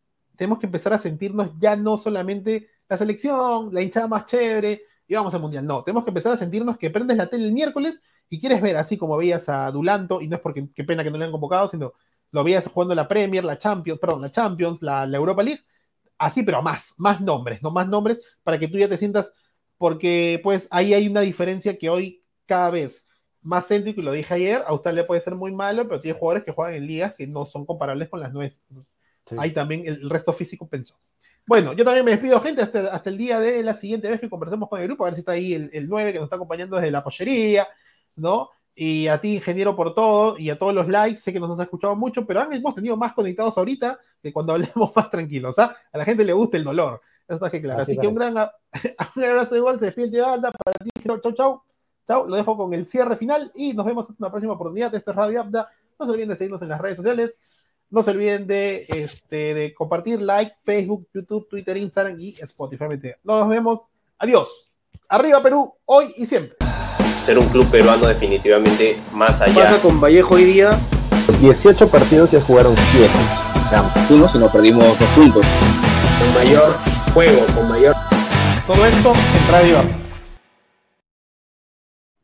Tenemos 0.41 0.57
que 0.57 0.65
empezar 0.65 0.91
a 0.91 0.97
sentirnos 0.97 1.51
ya 1.59 1.75
no 1.75 1.99
solamente 1.99 2.67
la 2.89 2.97
selección, 2.97 3.71
la 3.71 3.83
hinchada 3.83 4.07
más 4.07 4.25
chévere, 4.25 4.81
y 5.07 5.13
vamos 5.13 5.31
al 5.35 5.41
mundial. 5.41 5.67
No, 5.67 5.83
tenemos 5.83 6.03
que 6.03 6.09
empezar 6.09 6.31
a 6.31 6.35
sentirnos 6.35 6.79
que 6.79 6.89
prendes 6.89 7.15
la 7.15 7.27
tele 7.27 7.45
el 7.45 7.51
miércoles 7.51 8.01
y 8.27 8.39
quieres 8.39 8.59
ver, 8.59 8.75
así 8.75 8.97
como 8.97 9.15
veías 9.17 9.47
a 9.49 9.69
Dulanto, 9.69 10.19
y 10.19 10.27
no 10.27 10.37
es 10.37 10.41
porque 10.41 10.67
qué 10.73 10.83
pena 10.83 11.03
que 11.03 11.11
no 11.11 11.19
le 11.19 11.25
han 11.25 11.31
convocado, 11.31 11.69
sino 11.69 11.93
lo 12.31 12.43
veías 12.43 12.65
jugando 12.65 12.95
la 12.95 13.07
Premier, 13.07 13.45
la 13.45 13.59
Champions, 13.59 13.99
perdón, 13.99 14.23
la 14.23 14.31
Champions, 14.31 14.81
la, 14.81 15.03
Europa 15.03 15.43
League, 15.43 15.61
así, 16.17 16.41
pero 16.41 16.63
más, 16.63 16.95
más 16.97 17.21
nombres, 17.21 17.61
no 17.61 17.69
más 17.69 17.87
nombres, 17.87 18.19
para 18.41 18.57
que 18.57 18.67
tú 18.67 18.79
ya 18.79 18.89
te 18.89 18.97
sientas, 18.97 19.35
porque 19.77 20.39
pues 20.41 20.67
ahí 20.71 20.95
hay 20.95 21.07
una 21.07 21.21
diferencia 21.21 21.77
que 21.77 21.87
hoy 21.91 22.23
cada 22.47 22.71
vez 22.71 23.07
más 23.43 23.67
céntrico, 23.67 24.01
y 24.01 24.03
lo 24.05 24.11
dije 24.11 24.33
ayer, 24.33 24.63
Australia 24.65 25.05
puede 25.05 25.21
ser 25.21 25.35
muy 25.35 25.53
malo, 25.53 25.87
pero 25.87 26.01
tiene 26.01 26.17
jugadores 26.17 26.43
que 26.43 26.51
juegan 26.51 26.73
en 26.73 26.87
ligas 26.87 27.15
que 27.15 27.27
no 27.27 27.45
son 27.45 27.63
comparables 27.63 28.09
con 28.09 28.19
las 28.19 28.33
nuestras. 28.33 28.87
Sí. 29.31 29.35
Ahí 29.39 29.51
también 29.51 29.83
el, 29.85 30.09
resto 30.09 30.33
físico 30.33 30.67
pensó. 30.67 30.95
Bueno, 31.47 31.73
yo 31.73 31.83
también 31.83 32.05
me 32.05 32.11
despido, 32.11 32.39
gente, 32.39 32.61
hasta, 32.61 32.93
hasta 32.93 33.09
el 33.09 33.17
día 33.17 33.39
de 33.39 33.63
la 33.63 33.73
siguiente 33.73 34.09
vez 34.09 34.19
que 34.19 34.29
conversemos 34.29 34.69
con 34.69 34.79
el 34.79 34.87
grupo, 34.87 35.03
a 35.03 35.07
ver 35.07 35.15
si 35.15 35.21
está 35.21 35.31
ahí 35.31 35.53
el, 35.53 35.69
el 35.73 35.89
9 35.89 36.13
que 36.13 36.19
nos 36.19 36.27
está 36.27 36.35
acompañando 36.35 36.75
desde 36.75 36.91
la 36.91 37.03
pollería, 37.03 37.67
¿no? 38.15 38.49
Y 38.75 39.07
a 39.07 39.19
ti, 39.19 39.35
ingeniero, 39.35 39.75
por 39.75 39.93
todo, 39.95 40.37
y 40.37 40.49
a 40.49 40.57
todos 40.57 40.73
los 40.73 40.87
likes, 40.87 41.17
sé 41.17 41.33
que 41.33 41.39
nos 41.39 41.59
has 41.59 41.65
escuchado 41.65 41.95
mucho, 41.95 42.25
pero 42.25 42.41
han- 42.41 42.53
hemos 42.53 42.73
tenido 42.75 42.95
más 42.95 43.13
conectados 43.13 43.57
ahorita 43.57 43.99
que 44.21 44.31
cuando 44.31 44.53
hablemos 44.75 44.95
más 44.95 45.09
tranquilos, 45.09 45.57
¿ah? 45.59 45.75
A 45.91 45.97
la 45.97 46.05
gente 46.05 46.23
le 46.23 46.33
gusta 46.33 46.57
el 46.57 46.63
dolor, 46.63 47.01
eso 47.27 47.35
está 47.35 47.49
que 47.49 47.61
claro. 47.61 47.81
Así 47.81 47.93
Así, 47.93 48.01
que 48.01 48.07
un 48.07 48.15
gran, 48.15 48.35
un 49.15 49.23
abrazo 49.23 49.55
igual, 49.55 49.79
se 49.79 49.87
despide 49.87 50.09
de 50.09 50.21
banda 50.21 50.51
para 50.51 50.73
ti, 50.77 50.89
ingeniero, 50.95 51.21
chau, 51.21 51.33
chau. 51.33 51.61
Chau, 52.07 52.27
lo 52.27 52.35
dejo 52.35 52.57
con 52.57 52.73
el 52.73 52.87
cierre 52.87 53.15
final 53.15 53.51
y 53.55 53.73
nos 53.73 53.85
vemos 53.85 54.09
en 54.09 54.15
una 54.19 54.29
próxima 54.31 54.53
oportunidad 54.53 54.91
de 54.91 54.97
este 54.97 55.13
Radio 55.13 55.41
Abda. 55.41 55.69
No 55.99 56.05
se 56.05 56.11
olviden 56.11 56.29
de 56.29 56.35
seguirnos 56.35 56.61
en 56.63 56.69
las 56.69 56.81
redes 56.81 56.97
sociales. 56.97 57.37
No 57.91 58.03
se 58.03 58.11
olviden 58.11 58.47
de, 58.47 58.85
este, 58.87 59.53
de 59.53 59.73
compartir, 59.73 60.21
like, 60.21 60.55
Facebook, 60.63 61.09
YouTube, 61.13 61.49
Twitter, 61.49 61.75
Instagram 61.75 62.17
y 62.17 62.35
Spotify. 62.39 62.85
Nos 63.21 63.49
vemos. 63.49 63.81
Adiós. 64.17 64.73
Arriba 65.09 65.43
Perú, 65.43 65.73
hoy 65.83 66.13
y 66.15 66.25
siempre. 66.25 66.55
Ser 67.21 67.37
un 67.37 67.49
club 67.49 67.69
peruano 67.69 68.07
definitivamente 68.07 68.97
más 69.11 69.41
allá. 69.41 69.55
Pasa 69.55 69.81
con 69.81 69.99
Vallejo 69.99 70.35
hoy 70.35 70.45
día. 70.45 70.79
18 71.41 71.89
partidos 71.89 72.31
ya 72.31 72.39
jugaron 72.39 72.75
7. 72.93 73.13
O 73.65 73.69
sea, 73.69 73.83
Fuimos 74.07 74.33
y 74.35 74.37
nos 74.37 74.51
perdimos 74.53 74.97
dos 74.97 75.09
puntos. 75.09 75.45
Con 76.17 76.33
mayor 76.33 76.73
juego, 77.13 77.45
con 77.53 77.67
mayor 77.67 77.93
Todo 78.67 78.85
esto 78.85 79.13
en 79.13 79.51
Radio. 79.51 80.10